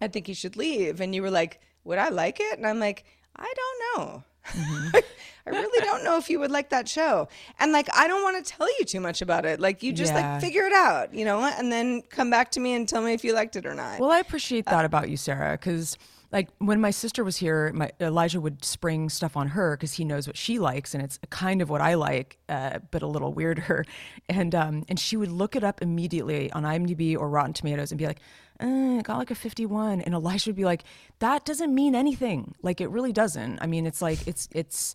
i 0.00 0.08
think 0.08 0.28
you 0.28 0.34
should 0.34 0.56
leave 0.56 1.00
and 1.00 1.14
you 1.14 1.22
were 1.22 1.30
like 1.30 1.60
would 1.84 1.98
i 1.98 2.08
like 2.08 2.40
it 2.40 2.56
and 2.58 2.66
i'm 2.66 2.80
like 2.80 3.04
i 3.36 3.52
don't 3.54 3.98
know 4.02 4.24
Mm-hmm. 4.52 4.96
i 5.46 5.50
really 5.50 5.84
don't 5.86 6.02
know 6.02 6.16
if 6.16 6.28
you 6.28 6.40
would 6.40 6.50
like 6.50 6.70
that 6.70 6.88
show 6.88 7.28
and 7.60 7.70
like 7.70 7.88
i 7.96 8.08
don't 8.08 8.22
want 8.24 8.44
to 8.44 8.52
tell 8.52 8.66
you 8.78 8.84
too 8.84 8.98
much 9.00 9.22
about 9.22 9.44
it 9.44 9.60
like 9.60 9.82
you 9.82 9.92
just 9.92 10.12
Yeah. 10.12 10.32
like 10.32 10.40
figure 10.40 10.64
it 10.64 10.72
out 10.72 11.14
you 11.14 11.24
know 11.24 11.40
and 11.44 11.70
then 11.70 12.02
come 12.02 12.30
back 12.30 12.50
to 12.52 12.60
me 12.60 12.74
and 12.74 12.88
tell 12.88 13.00
me 13.02 13.12
if 13.12 13.22
you 13.24 13.32
liked 13.32 13.54
it 13.56 13.64
or 13.64 13.74
not 13.74 14.00
Well, 14.00 14.10
I 14.10 14.18
appreciate 14.18 14.66
that 14.66 14.84
about 14.84 15.08
you, 15.08 15.16
Sarah, 15.16 15.52
because 15.52 15.96
like 16.32 16.48
when 16.58 16.80
my 16.80 16.90
sister 16.90 17.22
was 17.22 17.36
here, 17.36 17.72
my 17.72 17.90
Elijah 18.00 18.40
would 18.40 18.64
spring 18.64 19.08
stuff 19.08 19.36
on 19.36 19.46
her 19.48 19.76
because 19.76 19.92
he 19.92 20.04
knows 20.04 20.26
what 20.26 20.36
she 20.36 20.58
likes, 20.58 20.92
and 20.92 21.02
it's 21.02 21.20
kind 21.30 21.62
of 21.62 21.70
what 21.70 21.80
I 21.80 21.94
like, 21.94 22.36
uh, 22.48 22.80
but 22.90 23.02
a 23.02 23.06
little 23.06 23.32
weirder. 23.32 23.84
And 24.28 24.52
um, 24.56 24.84
and 24.88 24.98
she 24.98 25.16
would 25.16 25.30
look 25.30 25.54
it 25.54 25.62
up 25.62 25.80
immediately 25.80 26.50
on 26.50 26.64
IMDb 26.64 27.16
or 27.16 27.30
Rotten 27.30 27.52
Tomatoes 27.52 27.92
and 27.92 27.98
be 27.98 28.06
like, 28.06 28.18
uh, 28.62 28.98
it 28.98 29.04
got 29.04 29.18
like 29.18 29.30
a 29.30 29.34
51, 29.34 30.00
and 30.00 30.14
Elijah 30.14 30.50
would 30.50 30.56
be 30.56 30.64
like, 30.64 30.84
that 31.18 31.44
doesn't 31.44 31.74
mean 31.74 31.94
anything. 31.94 32.54
Like 32.62 32.80
it 32.80 32.88
really 32.88 33.12
doesn't. 33.12 33.58
I 33.60 33.66
mean, 33.66 33.86
it's 33.86 34.00
like 34.02 34.26
it's 34.26 34.48
it's. 34.52 34.94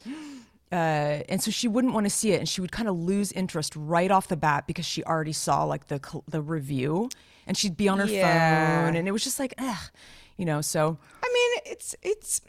Uh, 0.71 1.21
and 1.27 1.43
so 1.43 1.51
she 1.51 1.67
wouldn't 1.67 1.93
want 1.93 2.05
to 2.05 2.09
see 2.09 2.31
it, 2.31 2.39
and 2.39 2.47
she 2.47 2.61
would 2.61 2.71
kind 2.71 2.87
of 2.87 2.97
lose 2.97 3.31
interest 3.33 3.75
right 3.75 4.09
off 4.09 4.29
the 4.29 4.37
bat 4.37 4.65
because 4.67 4.85
she 4.85 5.03
already 5.03 5.33
saw 5.33 5.63
like 5.65 5.87
the 5.87 5.99
the 6.29 6.41
review, 6.41 7.09
and 7.45 7.57
she'd 7.57 7.75
be 7.75 7.89
on 7.89 7.99
her 7.99 8.05
Yeah. 8.05 8.85
phone, 8.85 8.95
and 8.95 9.05
it 9.07 9.11
was 9.11 9.23
just 9.23 9.37
like, 9.37 9.53
ugh, 9.57 9.89
you 10.37 10.45
know. 10.45 10.61
So 10.61 10.97
I 11.21 11.27
mean, 11.33 11.73
it's 11.73 11.93
it's 12.01 12.39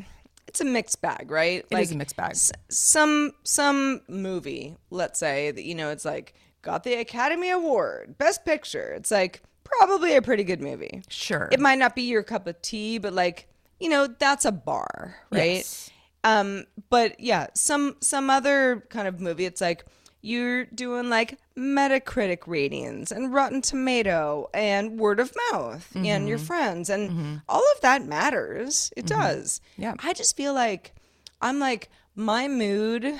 it's 0.46 0.60
a 0.60 0.64
mixed 0.64 1.02
bag, 1.02 1.32
right? 1.32 1.66
It 1.68 1.78
is 1.78 1.90
a 1.90 1.96
mixed 1.96 2.14
bag. 2.16 2.30
s- 2.32 2.52
some 2.68 3.32
some 3.42 4.02
movie, 4.08 4.76
let's 4.90 5.18
say 5.18 5.50
that 5.50 5.64
you 5.64 5.74
know, 5.74 5.90
it's 5.90 6.04
like 6.04 6.34
got 6.62 6.84
the 6.84 6.94
Academy 6.94 7.50
Award, 7.50 8.16
Best 8.18 8.44
Picture. 8.44 8.92
It's 8.96 9.10
like 9.10 9.42
probably 9.78 10.14
a 10.16 10.22
pretty 10.22 10.44
good 10.44 10.60
movie. 10.60 11.02
Sure. 11.08 11.48
it 11.52 11.60
might 11.60 11.78
not 11.78 11.94
be 11.94 12.02
your 12.02 12.22
cup 12.22 12.46
of 12.46 12.60
tea, 12.62 12.98
but 12.98 13.12
like 13.12 13.48
you 13.80 13.88
know, 13.88 14.06
that's 14.06 14.44
a 14.44 14.52
bar, 14.52 15.16
right? 15.30 15.56
Yes. 15.56 15.90
Um, 16.24 16.64
but 16.88 17.18
yeah, 17.18 17.48
some 17.54 17.96
some 18.00 18.30
other 18.30 18.84
kind 18.90 19.08
of 19.08 19.20
movie, 19.20 19.44
it's 19.44 19.60
like 19.60 19.84
you're 20.20 20.66
doing 20.66 21.10
like 21.10 21.36
Metacritic 21.58 22.46
ratings 22.46 23.10
and 23.10 23.34
Rotten 23.34 23.60
Tomato 23.60 24.48
and 24.54 25.00
word 25.00 25.18
of 25.18 25.32
mouth 25.50 25.90
and 25.96 26.04
Mm-hmm. 26.06 26.26
your 26.28 26.38
friends 26.38 26.88
and 26.90 27.42
all 27.48 27.64
of 27.74 27.80
that 27.80 28.06
matters. 28.06 28.92
It 28.96 29.06
does. 29.06 29.60
Yeah. 29.76 29.94
I 29.98 30.12
just 30.12 30.36
feel 30.36 30.54
like 30.54 30.94
I'm 31.40 31.58
like 31.58 31.90
my 32.14 32.46
mood 32.46 33.18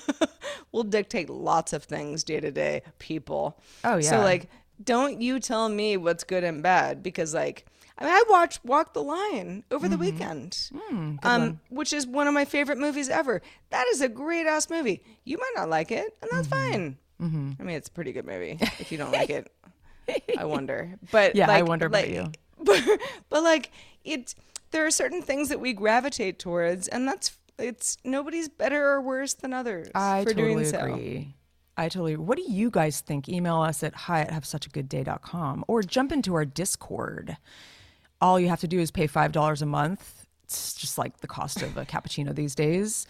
will 0.72 0.84
dictate 0.84 1.28
lots 1.30 1.72
of 1.72 1.82
things 1.84 2.22
day 2.22 2.38
to 2.40 2.50
day, 2.52 2.82
people. 2.98 3.58
Oh, 3.82 3.96
yeah. 3.96 4.10
So 4.10 4.18
like 4.20 4.48
don't 4.82 5.20
you 5.20 5.40
tell 5.40 5.68
me 5.68 5.96
what's 5.96 6.24
good 6.24 6.44
and 6.44 6.62
bad 6.62 7.02
because 7.02 7.32
like 7.34 7.66
I 7.98 8.04
mean 8.04 8.12
I 8.12 8.22
watched 8.28 8.64
Walk 8.64 8.92
the 8.92 9.02
Line 9.02 9.64
over 9.70 9.86
Mm-hmm. 9.86 9.92
the 9.92 9.98
weekend. 9.98 10.70
Hmm, 10.74 11.16
um 11.22 11.60
which 11.70 11.92
is 11.92 12.06
one 12.06 12.26
of 12.28 12.34
my 12.34 12.44
favorite 12.44 12.78
movies 12.78 13.08
ever. 13.08 13.40
That 13.70 13.86
is 13.92 14.00
a 14.00 14.08
great 14.08 14.46
ass 14.46 14.68
movie. 14.70 15.02
You 15.24 15.38
might 15.38 15.52
not 15.56 15.68
like 15.68 15.90
it 15.90 16.16
and 16.22 16.30
that's 16.32 16.48
Mm-hmm. 16.48 16.72
fine. 16.72 16.96
I 17.58 17.62
mean 17.62 17.76
it's 17.76 17.88
a 17.88 17.92
pretty 17.92 18.12
good 18.12 18.26
movie. 18.26 18.58
If 18.78 18.92
you 18.92 18.98
don't 18.98 19.12
like 19.12 19.30
it, 19.30 19.50
I 20.38 20.44
wonder. 20.44 20.96
But 21.10 21.34
Yeah, 21.36 21.44
I 21.50 21.60
like- 21.60 21.68
wonder 21.68 21.86
about 21.86 22.08
you. 22.08 22.30
But, 22.58 22.82
but 23.28 23.42
like 23.42 23.70
it 24.04 24.34
there 24.70 24.84
are 24.86 24.90
certain 24.90 25.20
things 25.22 25.50
that 25.50 25.60
we 25.60 25.72
gravitate 25.74 26.38
towards 26.38 26.88
and 26.88 27.06
that's 27.06 27.36
it's 27.58 27.96
nobody's 28.04 28.48
better 28.48 28.86
or 28.92 29.00
worse 29.00 29.34
than 29.34 29.52
others 29.52 29.88
I 29.94 30.24
for 30.24 30.30
totally 30.34 30.54
doing 30.54 30.64
so. 30.66 30.78
agree. 30.80 31.34
I 31.76 31.88
totally. 31.88 32.16
What 32.16 32.38
do 32.38 32.44
you 32.46 32.70
guys 32.70 33.00
think? 33.00 33.28
Email 33.28 33.60
us 33.60 33.82
at 33.82 33.94
hi 33.94 34.22
at 34.22 34.30
havesuchagoodday.com 34.30 35.64
or 35.68 35.82
jump 35.82 36.12
into 36.12 36.34
our 36.34 36.44
Discord. 36.44 37.36
All 38.20 38.40
you 38.40 38.48
have 38.48 38.60
to 38.60 38.68
do 38.68 38.80
is 38.80 38.90
pay 38.90 39.06
five 39.06 39.32
dollars 39.32 39.62
a 39.62 39.66
month. 39.66 40.26
It's 40.44 40.74
just 40.74 40.96
like 40.96 41.18
the 41.18 41.26
cost 41.26 41.62
of 41.62 41.76
a 41.76 41.84
cappuccino 41.86 42.34
these 42.34 42.54
days. 42.54 43.06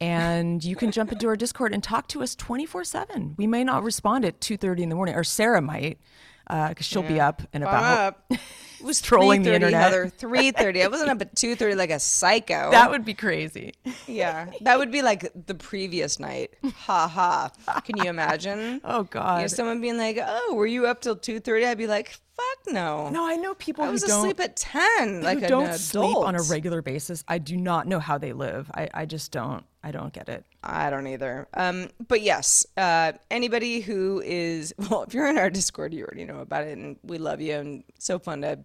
And 0.00 0.62
you 0.62 0.76
can 0.76 0.90
jump 0.90 1.10
into 1.10 1.26
our 1.26 1.36
Discord 1.36 1.72
and 1.72 1.82
talk 1.82 2.06
to 2.08 2.22
us 2.22 2.34
24 2.36 2.84
7. 2.84 3.34
We 3.38 3.46
may 3.46 3.64
not 3.64 3.82
respond 3.82 4.24
at 4.26 4.40
2.30 4.40 4.80
in 4.80 4.88
the 4.90 4.94
morning, 4.94 5.14
or 5.14 5.24
Sarah 5.24 5.62
might, 5.62 5.98
uh, 6.48 6.68
because 6.68 6.84
she'll 6.84 7.02
be 7.02 7.18
up 7.18 7.42
and 7.54 7.64
about. 7.64 8.16
It 8.80 8.84
was 8.84 9.00
Trolling 9.00 9.42
the 9.42 9.50
3:30, 9.50 9.54
internet. 9.54 9.80
Heather, 9.82 10.12
3.30. 10.18 10.84
I 10.84 10.88
wasn't 10.88 11.10
up 11.10 11.20
at 11.22 11.34
2.30 11.34 11.76
like 11.76 11.90
a 11.90 11.98
psycho. 12.00 12.70
That 12.76 12.90
would 12.90 13.04
be 13.04 13.14
crazy. 13.14 13.74
yeah. 14.06 14.50
That 14.60 14.78
would 14.78 14.90
be 14.90 15.02
like 15.02 15.30
the 15.46 15.54
previous 15.54 16.18
night. 16.20 16.54
Ha 16.64 17.08
ha. 17.08 17.50
Can 17.82 17.96
you 17.96 18.10
imagine? 18.10 18.80
Oh, 18.84 19.06
You 19.14 19.20
know, 19.42 19.46
someone 19.46 19.80
being 19.80 19.98
like, 19.98 20.18
oh, 20.20 20.54
were 20.54 20.66
you 20.66 20.86
up 20.86 21.00
till 21.00 21.16
2.30? 21.16 21.66
I'd 21.66 21.78
be 21.78 21.86
like, 21.86 22.10
fuck 22.36 22.72
no. 22.74 23.08
No, 23.08 23.26
I 23.26 23.36
know 23.36 23.54
people 23.54 23.84
I 23.84 23.86
who 23.88 23.92
was 23.92 24.02
asleep 24.02 24.38
at 24.40 24.56
10 24.56 25.22
like 25.22 25.40
who 25.40 25.46
don't 25.46 25.72
sleep 25.74 26.16
on 26.16 26.34
a 26.36 26.42
regular 26.42 26.82
basis. 26.82 27.24
I 27.28 27.38
do 27.38 27.56
not 27.56 27.86
know 27.86 27.98
how 27.98 28.18
they 28.18 28.32
live. 28.32 28.70
I, 28.74 28.88
I 28.92 29.06
just 29.06 29.32
don't. 29.32 29.64
I 29.82 29.92
don't 29.92 30.12
get 30.12 30.28
it. 30.28 30.44
I 30.64 30.90
don't 30.90 31.06
either. 31.06 31.46
Um, 31.54 31.90
but 32.08 32.20
yes, 32.20 32.66
uh, 32.76 33.12
anybody 33.30 33.78
who 33.80 34.20
is 34.24 34.74
well, 34.90 35.04
if 35.04 35.14
you're 35.14 35.28
in 35.28 35.38
our 35.38 35.48
Discord, 35.48 35.94
you 35.94 36.02
already 36.04 36.24
know 36.24 36.40
about 36.40 36.64
it, 36.64 36.76
and 36.76 36.96
we 37.04 37.18
love 37.18 37.40
you, 37.40 37.54
and 37.54 37.84
so 37.98 38.18
fun 38.18 38.42
to 38.42 38.56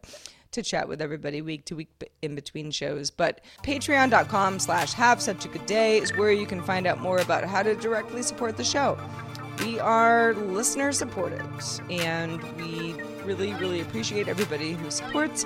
to 0.51 0.61
chat 0.61 0.87
with 0.87 1.01
everybody 1.01 1.41
week 1.41 1.65
to 1.65 1.75
week 1.75 1.89
in 2.21 2.35
between 2.35 2.71
shows. 2.71 3.09
But 3.09 3.41
patreon.com 3.63 4.59
slash 4.59 4.93
have 4.93 5.21
such 5.21 5.45
a 5.45 5.47
good 5.47 5.65
day 5.65 5.99
is 5.99 6.15
where 6.15 6.31
you 6.31 6.45
can 6.45 6.61
find 6.61 6.85
out 6.87 6.99
more 6.99 7.19
about 7.19 7.45
how 7.45 7.63
to 7.63 7.75
directly 7.75 8.21
support 8.21 8.57
the 8.57 8.63
show. 8.63 8.97
We 9.65 9.79
are 9.79 10.33
listener 10.33 10.91
supported, 10.91 11.43
and 11.89 12.41
we 12.57 12.93
really, 13.23 13.53
really 13.55 13.81
appreciate 13.81 14.27
everybody 14.27 14.73
who 14.73 14.89
supports. 14.89 15.45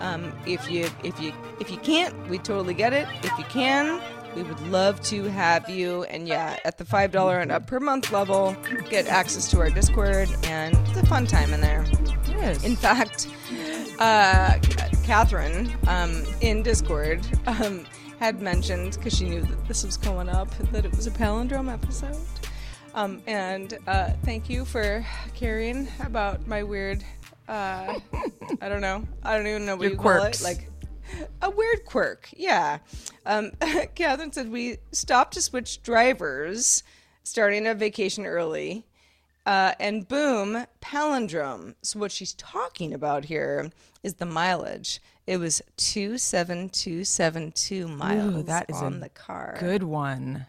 Um, 0.00 0.32
if 0.46 0.70
you 0.70 0.88
if 1.02 1.18
you 1.20 1.32
if 1.58 1.70
you 1.70 1.78
can't, 1.78 2.14
we 2.28 2.38
totally 2.38 2.74
get 2.74 2.92
it. 2.92 3.08
If 3.22 3.36
you 3.38 3.44
can, 3.44 4.00
we 4.36 4.42
would 4.42 4.60
love 4.68 5.00
to 5.04 5.24
have 5.24 5.68
you. 5.68 6.04
And 6.04 6.28
yeah, 6.28 6.58
at 6.64 6.78
the 6.78 6.84
five 6.84 7.10
dollar 7.10 7.38
and 7.38 7.50
up 7.50 7.66
per 7.66 7.80
month 7.80 8.12
level, 8.12 8.54
get 8.88 9.06
access 9.06 9.50
to 9.50 9.58
our 9.58 9.70
Discord, 9.70 10.28
and 10.44 10.76
it's 10.88 10.98
a 10.98 11.06
fun 11.06 11.26
time 11.26 11.52
in 11.52 11.60
there. 11.60 11.84
In 12.62 12.76
fact, 12.76 13.26
uh, 13.98 14.58
Catherine 15.04 15.72
um, 15.86 16.24
in 16.40 16.62
Discord 16.62 17.26
um, 17.46 17.86
had 18.18 18.40
mentioned 18.40 18.94
because 18.96 19.16
she 19.16 19.24
knew 19.24 19.42
that 19.42 19.68
this 19.68 19.84
was 19.84 19.96
going 19.96 20.28
up 20.28 20.50
that 20.72 20.84
it 20.84 20.94
was 20.94 21.06
a 21.06 21.10
palindrome 21.10 21.72
episode. 21.72 22.16
Um, 22.94 23.22
and 23.26 23.78
uh, 23.86 24.12
thank 24.24 24.48
you 24.48 24.64
for 24.64 25.04
caring 25.34 25.88
about 26.00 26.46
my 26.46 26.62
weird. 26.62 27.04
Uh, 27.48 28.00
I 28.60 28.68
don't 28.68 28.80
know. 28.80 29.06
I 29.22 29.36
don't 29.36 29.46
even 29.46 29.66
know 29.66 29.76
what 29.76 29.82
Your 29.82 29.92
you 29.92 29.96
call 29.98 30.20
quirks. 30.20 30.40
it. 30.40 30.44
Like 30.44 30.70
a 31.42 31.50
weird 31.50 31.84
quirk. 31.84 32.28
Yeah. 32.36 32.78
Um, 33.26 33.52
Catherine 33.94 34.32
said 34.32 34.50
we 34.50 34.78
stopped 34.92 35.34
to 35.34 35.42
switch 35.42 35.82
drivers, 35.82 36.82
starting 37.22 37.66
a 37.66 37.74
vacation 37.74 38.26
early. 38.26 38.86
Uh, 39.46 39.72
and 39.78 40.08
boom, 40.08 40.66
palindrome. 40.82 41.76
So 41.80 42.00
what 42.00 42.10
she's 42.10 42.34
talking 42.34 42.92
about 42.92 43.24
here 43.26 43.70
is 44.02 44.14
the 44.14 44.26
mileage. 44.26 45.00
It 45.26 45.38
was 45.38 45.62
two 45.76 46.18
seven 46.18 46.68
two 46.68 47.04
seven 47.04 47.52
two 47.52 47.88
miles 47.88 48.34
Ooh, 48.34 48.42
that 48.42 48.68
is 48.68 48.76
on 48.76 49.00
the 49.00 49.08
car. 49.08 49.56
Good 49.58 49.84
one. 49.84 50.46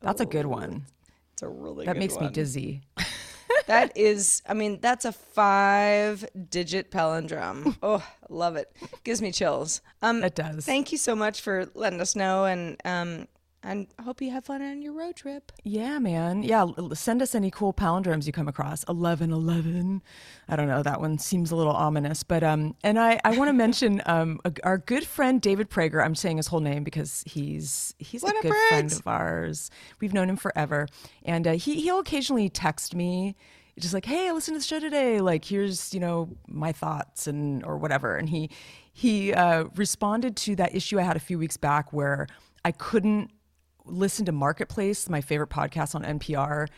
That's 0.00 0.20
a 0.20 0.26
good 0.26 0.46
one. 0.46 0.86
It's 1.32 1.42
a 1.42 1.48
really 1.48 1.86
That 1.86 1.96
makes 1.96 2.18
me 2.18 2.28
dizzy. 2.28 2.82
that 3.66 3.92
is, 3.96 4.42
I 4.48 4.54
mean, 4.54 4.78
that's 4.80 5.04
a 5.04 5.12
five 5.12 6.24
digit 6.50 6.90
palindrome. 6.90 7.76
Oh, 7.82 8.04
love 8.28 8.56
it. 8.56 8.74
Gives 9.04 9.22
me 9.22 9.32
chills. 9.32 9.80
Um, 10.02 10.22
It 10.22 10.34
does. 10.34 10.64
Thank 10.64 10.92
you 10.92 10.98
so 10.98 11.14
much 11.16 11.40
for 11.40 11.68
letting 11.74 12.00
us 12.00 12.14
know. 12.14 12.44
And, 12.44 12.76
um, 12.84 13.28
and 13.62 13.86
hope 14.02 14.20
you 14.20 14.30
have 14.30 14.44
fun 14.44 14.62
on 14.62 14.82
your 14.82 14.92
road 14.92 15.16
trip. 15.16 15.52
Yeah, 15.62 15.98
man. 15.98 16.42
Yeah, 16.42 16.66
send 16.94 17.22
us 17.22 17.34
any 17.34 17.50
cool 17.50 17.72
palindromes 17.72 18.26
you 18.26 18.32
come 18.32 18.48
across. 18.48 18.82
Eleven, 18.84 19.32
eleven. 19.32 20.02
I 20.48 20.56
don't 20.56 20.68
know. 20.68 20.82
That 20.82 21.00
one 21.00 21.18
seems 21.18 21.50
a 21.50 21.56
little 21.56 21.72
ominous, 21.72 22.22
but 22.22 22.42
um, 22.42 22.74
and 22.82 22.98
I 22.98 23.20
I 23.24 23.36
want 23.36 23.48
to 23.48 23.52
mention 23.52 24.02
um 24.06 24.40
a, 24.44 24.52
our 24.64 24.78
good 24.78 25.06
friend 25.06 25.40
David 25.40 25.70
Prager. 25.70 26.04
I'm 26.04 26.14
saying 26.14 26.38
his 26.38 26.48
whole 26.48 26.60
name 26.60 26.84
because 26.84 27.22
he's 27.26 27.94
he's 27.98 28.22
What 28.22 28.34
a 28.34 28.38
up, 28.38 28.42
good 28.42 28.54
friend 28.68 28.92
of 28.92 29.06
ours. 29.06 29.70
We've 30.00 30.12
known 30.12 30.28
him 30.28 30.36
forever, 30.36 30.88
and 31.24 31.46
uh, 31.46 31.52
he 31.52 31.80
he'll 31.80 32.00
occasionally 32.00 32.48
text 32.48 32.94
me. 32.94 33.36
Just 33.78 33.94
like, 33.94 34.04
hey, 34.04 34.28
I 34.28 34.32
listened 34.32 34.56
to 34.56 34.58
the 34.58 34.66
show 34.66 34.80
today. 34.80 35.20
Like, 35.20 35.46
here's 35.46 35.94
you 35.94 36.00
know 36.00 36.28
my 36.46 36.72
thoughts 36.72 37.26
and 37.26 37.64
or 37.64 37.78
whatever. 37.78 38.16
And 38.16 38.28
he 38.28 38.50
he 38.92 39.32
uh, 39.32 39.64
responded 39.76 40.36
to 40.38 40.56
that 40.56 40.74
issue 40.74 40.98
I 40.98 41.02
had 41.02 41.16
a 41.16 41.20
few 41.20 41.38
weeks 41.38 41.56
back 41.56 41.92
where 41.92 42.26
I 42.64 42.72
couldn't 42.72 43.30
listen 43.84 44.24
to 44.26 44.32
Marketplace, 44.32 45.08
my 45.08 45.20
favorite 45.20 45.50
podcast 45.50 45.94
on 45.94 46.04
NPR, 46.04 46.68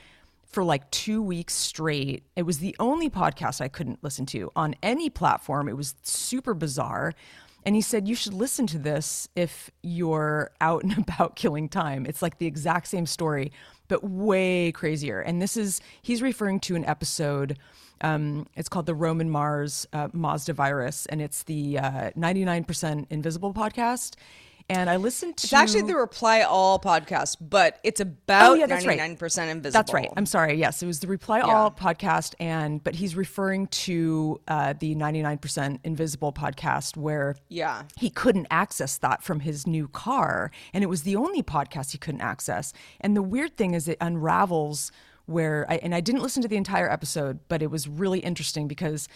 for 0.46 0.62
like 0.62 0.90
two 0.90 1.20
weeks 1.22 1.54
straight. 1.54 2.22
It 2.36 2.42
was 2.42 2.58
the 2.58 2.76
only 2.78 3.10
podcast 3.10 3.60
I 3.60 3.68
couldn't 3.68 4.02
listen 4.02 4.26
to 4.26 4.50
on 4.54 4.76
any 4.82 5.10
platform. 5.10 5.68
It 5.68 5.76
was 5.76 5.94
super 6.02 6.54
bizarre. 6.54 7.12
And 7.66 7.74
he 7.74 7.80
said, 7.80 8.06
You 8.06 8.14
should 8.14 8.34
listen 8.34 8.66
to 8.68 8.78
this 8.78 9.28
if 9.34 9.70
you're 9.82 10.50
out 10.60 10.84
and 10.84 10.96
about 11.08 11.36
killing 11.36 11.68
time. 11.68 12.06
It's 12.06 12.22
like 12.22 12.38
the 12.38 12.46
exact 12.46 12.88
same 12.88 13.06
story, 13.06 13.52
but 13.88 14.04
way 14.04 14.72
crazier. 14.72 15.20
And 15.20 15.40
this 15.42 15.56
is, 15.56 15.80
he's 16.02 16.22
referring 16.22 16.60
to 16.60 16.76
an 16.76 16.84
episode. 16.84 17.58
Um, 18.00 18.46
it's 18.54 18.68
called 18.68 18.86
the 18.86 18.94
Roman 18.94 19.30
Mars 19.30 19.86
uh, 19.92 20.08
Mazda 20.12 20.52
virus, 20.52 21.06
and 21.06 21.22
it's 21.22 21.44
the 21.44 21.78
uh, 21.78 22.10
99% 22.16 23.06
Invisible 23.10 23.54
podcast. 23.54 24.14
And 24.70 24.88
I 24.88 24.96
listened 24.96 25.36
to 25.36 25.44
It's 25.44 25.52
actually 25.52 25.82
the 25.82 25.94
Reply 25.96 26.40
All 26.40 26.78
podcast, 26.78 27.36
but 27.38 27.78
it's 27.84 28.00
about 28.00 28.52
Oh, 28.52 28.54
yeah, 28.54 28.64
that's 28.66 28.86
right. 28.86 28.98
99% 28.98 29.50
invisible. 29.50 29.70
That's 29.78 29.92
right. 29.92 30.08
I'm 30.16 30.24
sorry. 30.24 30.54
Yes, 30.54 30.82
it 30.82 30.86
was 30.86 31.00
the 31.00 31.06
Reply 31.06 31.40
All 31.40 31.70
podcast, 31.70 32.34
and 32.40 32.82
but 32.82 32.94
he's 32.94 33.14
referring 33.14 33.66
to 33.68 34.40
uh, 34.48 34.72
the 34.78 34.94
99% 34.94 35.80
Invisible 35.84 36.32
podcast 36.32 36.96
where 36.96 37.36
Yeah. 37.48 37.82
he 37.98 38.08
couldn't 38.08 38.46
access 38.50 38.96
that 38.98 39.22
from 39.22 39.40
his 39.40 39.66
new 39.66 39.86
car, 39.88 40.50
and 40.72 40.82
it 40.82 40.86
was 40.86 41.02
the 41.02 41.16
only 41.16 41.42
podcast 41.42 41.92
he 41.92 41.98
couldn't 41.98 42.22
access. 42.22 42.72
And 43.02 43.14
the 43.14 43.22
weird 43.22 43.58
thing 43.58 43.74
is, 43.74 43.86
it 43.86 43.98
unravels 44.00 44.90
where, 45.26 45.66
I, 45.70 45.76
and 45.76 45.94
I 45.94 46.00
didn't 46.00 46.22
listen 46.22 46.40
to 46.42 46.48
the 46.48 46.56
entire 46.56 46.90
episode, 46.90 47.38
but 47.48 47.62
it 47.62 47.70
was 47.70 47.86
really 47.86 48.20
interesting 48.20 48.66
because 48.66 49.08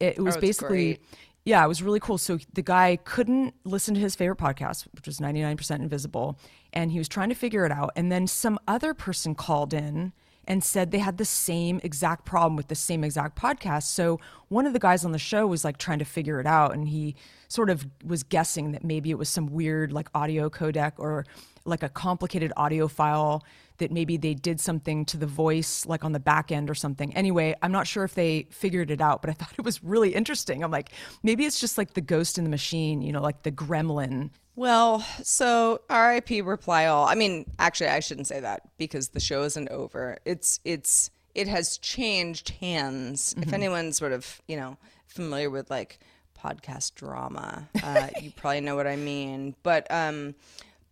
it, 0.00 0.16
it 0.16 0.20
was 0.22 0.36
Oh, 0.38 0.40
basically. 0.40 0.94
great. 0.94 1.02
Yeah, 1.46 1.64
it 1.64 1.68
was 1.68 1.80
really 1.80 2.00
cool. 2.00 2.18
So 2.18 2.40
the 2.54 2.62
guy 2.62 2.96
couldn't 2.96 3.54
listen 3.64 3.94
to 3.94 4.00
his 4.00 4.16
favorite 4.16 4.38
podcast, 4.38 4.88
which 4.96 5.06
was 5.06 5.20
99% 5.20 5.76
Invisible, 5.76 6.40
and 6.72 6.90
he 6.90 6.98
was 6.98 7.08
trying 7.08 7.28
to 7.28 7.36
figure 7.36 7.64
it 7.64 7.70
out. 7.70 7.92
And 7.94 8.10
then 8.10 8.26
some 8.26 8.58
other 8.66 8.94
person 8.94 9.36
called 9.36 9.72
in 9.72 10.12
and 10.48 10.64
said 10.64 10.90
they 10.90 10.98
had 10.98 11.18
the 11.18 11.24
same 11.24 11.80
exact 11.84 12.24
problem 12.24 12.56
with 12.56 12.66
the 12.66 12.74
same 12.74 13.04
exact 13.04 13.38
podcast. 13.38 13.84
So 13.84 14.18
one 14.48 14.66
of 14.66 14.72
the 14.72 14.80
guys 14.80 15.04
on 15.04 15.12
the 15.12 15.20
show 15.20 15.46
was 15.46 15.64
like 15.64 15.78
trying 15.78 16.00
to 16.00 16.04
figure 16.04 16.40
it 16.40 16.46
out, 16.48 16.74
and 16.74 16.88
he 16.88 17.14
sort 17.46 17.70
of 17.70 17.86
was 18.04 18.24
guessing 18.24 18.72
that 18.72 18.82
maybe 18.82 19.10
it 19.12 19.18
was 19.18 19.28
some 19.28 19.46
weird 19.46 19.92
like 19.92 20.08
audio 20.16 20.50
codec 20.50 20.94
or 20.98 21.26
like 21.66 21.82
a 21.82 21.88
complicated 21.88 22.52
audio 22.56 22.88
file 22.88 23.44
that 23.78 23.90
maybe 23.90 24.16
they 24.16 24.34
did 24.34 24.60
something 24.60 25.04
to 25.06 25.16
the 25.16 25.26
voice 25.26 25.84
like 25.86 26.04
on 26.04 26.12
the 26.12 26.20
back 26.20 26.50
end 26.50 26.70
or 26.70 26.74
something. 26.74 27.14
Anyway, 27.14 27.54
I'm 27.62 27.72
not 27.72 27.86
sure 27.86 28.04
if 28.04 28.14
they 28.14 28.46
figured 28.50 28.90
it 28.90 29.00
out, 29.00 29.20
but 29.20 29.30
I 29.30 29.32
thought 29.34 29.52
it 29.58 29.64
was 29.64 29.82
really 29.82 30.14
interesting. 30.14 30.62
I'm 30.62 30.70
like, 30.70 30.90
maybe 31.22 31.44
it's 31.44 31.60
just 31.60 31.78
like 31.78 31.94
the 31.94 32.00
ghost 32.00 32.38
in 32.38 32.44
the 32.44 32.50
machine, 32.50 33.02
you 33.02 33.12
know, 33.12 33.22
like 33.22 33.42
the 33.42 33.52
gremlin. 33.52 34.30
Well, 34.54 35.00
so 35.22 35.82
RIP 35.90 36.44
reply 36.44 36.86
all. 36.86 37.06
I 37.06 37.14
mean, 37.14 37.44
actually 37.58 37.88
I 37.88 38.00
shouldn't 38.00 38.26
say 38.26 38.40
that 38.40 38.62
because 38.78 39.08
the 39.08 39.20
show 39.20 39.42
isn't 39.42 39.68
over. 39.68 40.18
It's 40.24 40.60
it's 40.64 41.10
it 41.34 41.46
has 41.48 41.76
changed 41.76 42.48
hands. 42.60 43.34
If 43.36 43.52
anyone's 43.52 43.98
sort 43.98 44.12
of, 44.12 44.40
you 44.48 44.56
know, 44.56 44.78
familiar 45.06 45.50
with 45.50 45.70
like 45.70 45.98
podcast 46.42 46.94
drama, 46.94 47.68
uh, 47.82 48.08
you 48.22 48.30
probably 48.36 48.62
know 48.62 48.76
what 48.76 48.86
I 48.86 48.96
mean. 48.96 49.54
But 49.62 49.86
um 49.90 50.34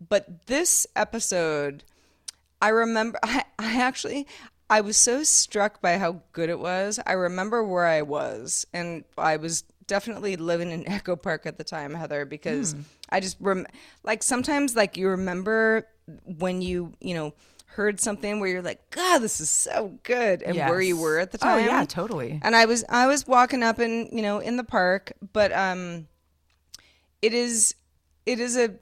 but 0.08 0.46
this 0.46 0.86
episode 0.96 1.84
I 2.60 2.68
remember 2.68 3.18
I, 3.22 3.44
I 3.58 3.80
actually 3.80 4.26
I 4.70 4.80
was 4.80 4.96
so 4.96 5.22
struck 5.22 5.82
by 5.82 5.98
how 5.98 6.22
good 6.32 6.48
it 6.48 6.58
was. 6.58 6.98
I 7.06 7.12
remember 7.12 7.62
where 7.62 7.84
I 7.86 8.02
was 8.02 8.66
and 8.72 9.04
I 9.18 9.36
was 9.36 9.62
definitely 9.86 10.36
living 10.36 10.70
in 10.70 10.88
Echo 10.88 11.16
Park 11.16 11.44
at 11.46 11.58
the 11.58 11.64
time, 11.64 11.94
Heather, 11.94 12.24
because 12.24 12.74
I 13.10 13.20
just 13.20 13.36
rem- 13.40 13.66
like 14.02 14.22
sometimes 14.22 14.74
like 14.74 14.96
you 14.96 15.08
remember 15.08 15.86
when 16.24 16.62
you, 16.62 16.94
you 17.00 17.14
know, 17.14 17.34
heard 17.66 18.00
something 18.00 18.40
where 18.40 18.48
you're 18.48 18.62
like, 18.62 18.90
God, 18.90 19.18
this 19.18 19.40
is 19.40 19.50
so 19.50 19.98
good 20.02 20.42
and 20.42 20.56
where 20.70 20.80
you 20.80 20.96
were 20.96 21.18
at 21.18 21.32
the 21.32 21.38
time. 21.38 21.58
Oh, 21.58 21.66
yeah, 21.66 21.84
totally. 21.84 22.40
And 22.42 22.56
I 22.56 22.64
was 22.64 22.84
I 22.88 23.06
was 23.06 23.26
walking 23.26 23.62
up 23.62 23.78
and, 23.78 24.08
you 24.12 24.22
know, 24.22 24.38
in 24.38 24.56
the 24.56 24.64
park, 24.64 25.12
but 25.32 25.52
um 25.52 26.08
it 27.20 27.34
is 27.34 27.74
it 28.26 28.40
is 28.40 28.56
a 28.56 28.74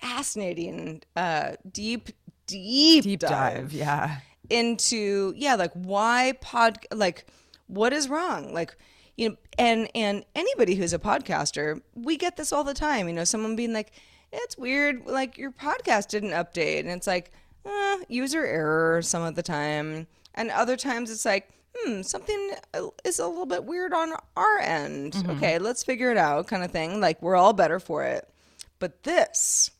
fascinating 0.00 1.02
uh 1.16 1.52
deep 1.70 2.10
deep, 2.46 3.04
Deep 3.04 3.20
dive. 3.20 3.72
Yeah. 3.72 4.18
into 4.50 5.34
yeah 5.36 5.54
like 5.54 5.72
why 5.74 6.32
pod 6.40 6.78
like 6.92 7.26
what 7.66 7.92
is 7.92 8.08
wrong? 8.08 8.52
Like 8.54 8.76
you 9.16 9.30
know 9.30 9.36
and 9.58 9.90
and 9.94 10.24
anybody 10.34 10.74
who's 10.74 10.92
a 10.92 10.98
podcaster 10.98 11.80
we 11.94 12.16
get 12.16 12.36
this 12.36 12.52
all 12.52 12.64
the 12.64 12.72
time 12.74 13.08
you 13.08 13.12
know 13.14 13.24
someone 13.24 13.56
being 13.56 13.72
like 13.74 13.92
it's 14.32 14.56
weird 14.56 15.04
like 15.06 15.36
your 15.38 15.50
podcast 15.50 16.08
didn't 16.08 16.30
update. 16.30 16.80
And 16.80 16.90
it's 16.90 17.06
like 17.06 17.32
uh, 17.66 17.96
user 18.08 18.44
error 18.46 19.02
some 19.02 19.22
of 19.22 19.34
the 19.34 19.42
time. 19.42 20.06
And 20.34 20.50
other 20.50 20.76
times 20.76 21.10
it's 21.10 21.24
like 21.24 21.50
hmm 21.76 22.02
something 22.02 22.52
is 23.04 23.18
a 23.18 23.26
little 23.26 23.46
bit 23.46 23.64
weird 23.64 23.92
on 23.92 24.12
our 24.36 24.58
end. 24.58 25.22
Okay 25.28 25.58
let's 25.58 25.82
figure 25.84 26.10
it 26.10 26.16
out 26.16 26.46
kind 26.46 26.62
of 26.64 26.70
thing 26.70 27.00
like 27.00 27.20
we're 27.22 27.36
all 27.36 27.52
better 27.52 27.78
for 27.80 28.04
it. 28.04 28.28
But 28.78 29.02
this 29.02 29.70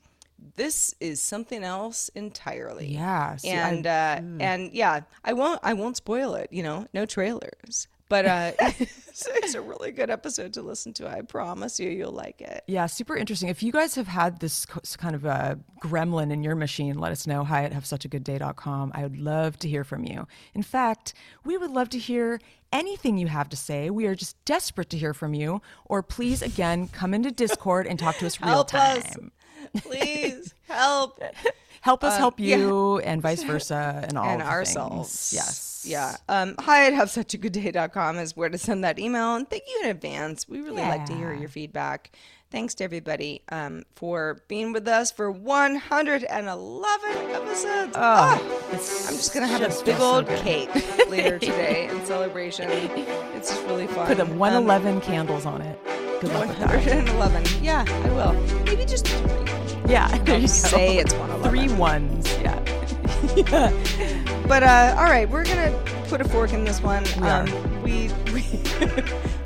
this 0.57 0.95
is 1.01 1.21
something 1.21 1.65
else 1.65 2.09
entirely 2.15 2.87
Yeah, 2.87 3.37
see, 3.37 3.51
I- 3.53 3.69
and 3.71 3.87
uh 3.87 4.21
and 4.45 4.73
yeah 4.73 5.01
i 5.25 5.33
won't 5.33 5.61
i 5.63 5.73
won't 5.73 5.97
spoil 5.97 6.35
it 6.35 6.49
you 6.53 6.63
know 6.63 6.87
no 6.95 7.07
trailers 7.07 7.89
but 8.09 8.25
uh 8.25 8.53
it's, 8.79 9.27
it's 9.27 9.55
a 9.55 9.61
really 9.61 9.91
good 9.91 10.11
episode 10.11 10.53
to 10.55 10.63
listen 10.63 10.93
to 10.95 11.09
i 11.09 11.21
promise 11.23 11.79
you 11.81 11.91
you'll 11.91 12.13
like 12.13 12.41
it 12.41 12.63
Yeah, 12.69 12.87
super 12.87 13.17
interesting. 13.17 13.49
If 13.49 13.63
you 13.63 13.73
guys 13.73 13.95
have 13.97 14.07
had 14.09 14.41
this 14.41 14.65
kind 14.67 15.15
of 15.15 15.25
a 15.25 15.59
gremlin 15.83 16.31
in 16.33 16.43
your 16.43 16.55
machine, 16.55 16.99
let 16.99 17.13
us 17.13 17.27
know. 17.27 17.45
Hi 17.45 17.65
at 17.65 17.73
havesuchagoodday.com. 17.73 18.93
I 18.95 19.03
would 19.03 19.17
love 19.17 19.59
to 19.61 19.69
hear 19.69 19.85
from 19.85 20.05
you. 20.05 20.27
In 20.55 20.63
fact, 20.63 21.15
we 21.45 21.57
would 21.57 21.71
love 21.71 21.89
to 21.91 21.99
hear 21.99 22.41
anything 22.73 23.17
you 23.19 23.27
have 23.29 23.49
to 23.51 23.57
say. 23.57 23.91
We 23.91 24.07
are 24.07 24.15
just 24.15 24.43
desperate 24.45 24.91
to 24.91 24.99
hear 24.99 25.15
from 25.15 25.35
you. 25.35 25.61
Or 25.87 26.03
please, 26.03 26.43
again, 26.43 26.89
come 26.89 27.15
into 27.15 27.31
Discord 27.31 27.87
and 27.87 27.99
talk 27.99 28.17
to 28.19 28.27
us 28.27 28.41
real 28.41 28.51
Help 28.51 28.75
us. 28.75 29.17
please 29.77 30.55
help 30.69 31.21
Help 31.81 32.03
us 32.05 32.19
help 32.19 32.41
you, 32.41 32.99
and 32.99 33.23
vice 33.23 33.45
versa, 33.45 34.05
and 34.09 34.19
all 34.19 34.27
and 34.27 34.43
of 34.43 34.49
ourselves 34.49 35.31
things. 35.31 35.33
Yes. 35.33 35.85
yeah 35.89 36.17
um 36.29 36.55
hi 36.59 36.87
at 36.87 36.93
have 36.93 37.09
such 37.09 37.35
a 37.35 37.39
good 37.39 37.53
day.com 37.53 38.19
is 38.19 38.37
where 38.37 38.49
to 38.49 38.59
send 38.59 38.83
that 38.85 38.99
email 38.99 39.37
and 39.37 39.49
thank 39.49 39.63
you 39.69 39.81
in 39.85 39.91
advance 39.91 40.49
we 40.49 40.61
really 40.61 40.83
like 40.83 41.07
to 41.07 41.15
hear 41.15 41.33
your 41.33 41.49
feedback 41.49 42.11
thanks 42.51 42.75
to 42.75 42.83
everybody 42.85 43.43
um 43.51 43.85
for 43.95 44.41
being 44.49 44.73
with 44.73 44.89
us 44.89 45.13
for 45.13 45.31
111 45.31 47.11
episodes 47.33 47.97
It's 48.73 49.09
I'm 49.09 49.15
just 49.15 49.33
gonna 49.33 49.47
have 49.47 49.61
just 49.61 49.83
a 49.83 49.85
big 49.87 49.95
feels 49.97 50.11
so 50.11 50.17
old 50.17 50.27
cake 50.43 51.09
later 51.09 51.39
today 51.39 51.89
in 51.89 52.05
celebration. 52.05 52.69
It's 52.71 53.51
just 53.51 53.63
really 53.67 53.87
fun. 53.87 54.07
Put 54.09 54.17
the 54.19 54.25
Um, 54.25 54.39
111 54.39 55.01
candles 55.01 55.47
on 55.47 55.63
it. 55.63 55.79
Good 56.21 56.33
luck 56.33 56.49
with 56.49 56.59
that. 56.59 56.71
111. 56.71 57.65
Yeah, 57.65 57.85
I 57.89 58.09
will. 58.11 58.33
Maybe 58.65 58.85
just 58.85 59.07
three. 59.07 59.48
Yeah, 59.89 60.17
there 60.25 60.39
you 60.39 60.49
say 60.49 60.97
it's 61.03 61.15
111. 61.15 61.51
Three 61.51 61.77
ones. 61.79 62.39
Yeah. 62.41 63.73
But 64.49 64.63
uh, 64.63 64.95
all 64.97 65.05
right, 65.05 65.29
we're 65.29 65.45
gonna 65.45 65.71
put 66.09 66.23
a 66.23 66.25
fork 66.25 66.55
in 66.55 66.65
this 66.65 66.81
one. 66.81 67.05
We. 67.21 67.29
Um, 67.29 67.83
we 67.83 68.11
we 68.33 68.43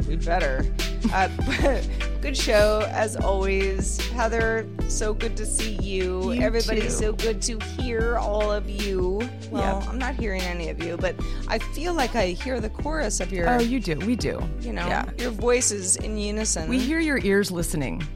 we 0.06 0.14
better. 0.16 0.64
Uh, 1.12 1.28
but 1.44 1.88
good 2.20 2.36
show 2.36 2.88
as 2.92 3.16
always, 3.16 3.98
Heather. 4.10 4.64
So 4.86 5.12
good 5.12 5.36
to 5.38 5.44
see 5.44 5.72
you. 5.82 6.30
You 6.32 6.40
Everybody, 6.42 6.88
so 6.88 7.12
good 7.14 7.42
to 7.42 7.58
hear 7.80 8.16
all 8.16 8.52
of 8.52 8.70
you. 8.70 9.28
Well, 9.50 9.80
Yep. 9.80 9.88
I'm 9.88 9.98
not 9.98 10.14
hearing 10.14 10.42
any 10.42 10.68
of 10.68 10.80
you, 10.80 10.96
but 10.96 11.16
I 11.48 11.58
feel 11.58 11.94
like 11.94 12.14
I 12.14 12.28
hear 12.28 12.60
the 12.60 12.70
chorus 12.70 13.18
of 13.18 13.32
your. 13.32 13.48
Oh, 13.48 13.58
you 13.58 13.80
do. 13.80 13.96
We 14.06 14.14
do. 14.14 14.40
you 14.60 14.72
know, 14.72 14.86
Yeah. 14.86 15.10
your 15.18 15.32
voices 15.32 15.96
in 15.96 16.16
unison. 16.16 16.68
We 16.68 16.78
hear 16.78 17.00
your 17.00 17.18
ears 17.18 17.50
listening. 17.50 18.06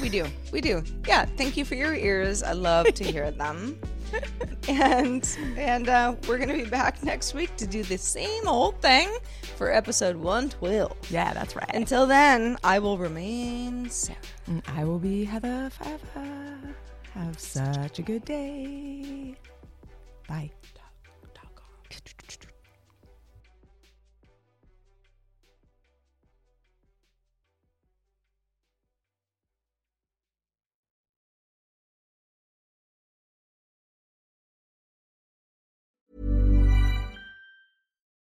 We 0.00 0.08
do. 0.08 0.26
We 0.52 0.60
do. 0.60 0.82
Yeah. 1.06 1.24
Thank 1.24 1.56
you 1.56 1.64
for 1.64 1.74
your 1.74 1.94
ears. 1.94 2.42
I 2.42 2.52
love 2.52 2.86
to 2.86 3.04
hear 3.04 3.30
them. 3.42 3.78
and 4.68 5.36
and 5.56 5.88
uh, 5.88 6.14
we're 6.28 6.38
gonna 6.38 6.54
be 6.54 6.64
back 6.64 7.02
next 7.02 7.34
week 7.34 7.54
to 7.56 7.66
do 7.66 7.82
the 7.82 7.98
same 7.98 8.46
old 8.46 8.80
thing 8.80 9.08
for 9.56 9.72
episode 9.72 10.14
112. 10.16 10.96
Yeah, 11.10 11.32
that's 11.34 11.56
right. 11.56 11.70
Until 11.74 12.06
then, 12.06 12.56
I 12.62 12.78
will 12.78 12.98
remain 12.98 13.90
Sarah. 13.90 14.18
And 14.46 14.62
I 14.76 14.84
will 14.84 15.00
be 15.00 15.24
Heather 15.24 15.70
forever. 15.70 16.58
Have 17.14 17.38
such 17.40 17.98
a 17.98 18.02
good 18.02 18.24
day. 18.24 19.34
Bye. 20.28 20.50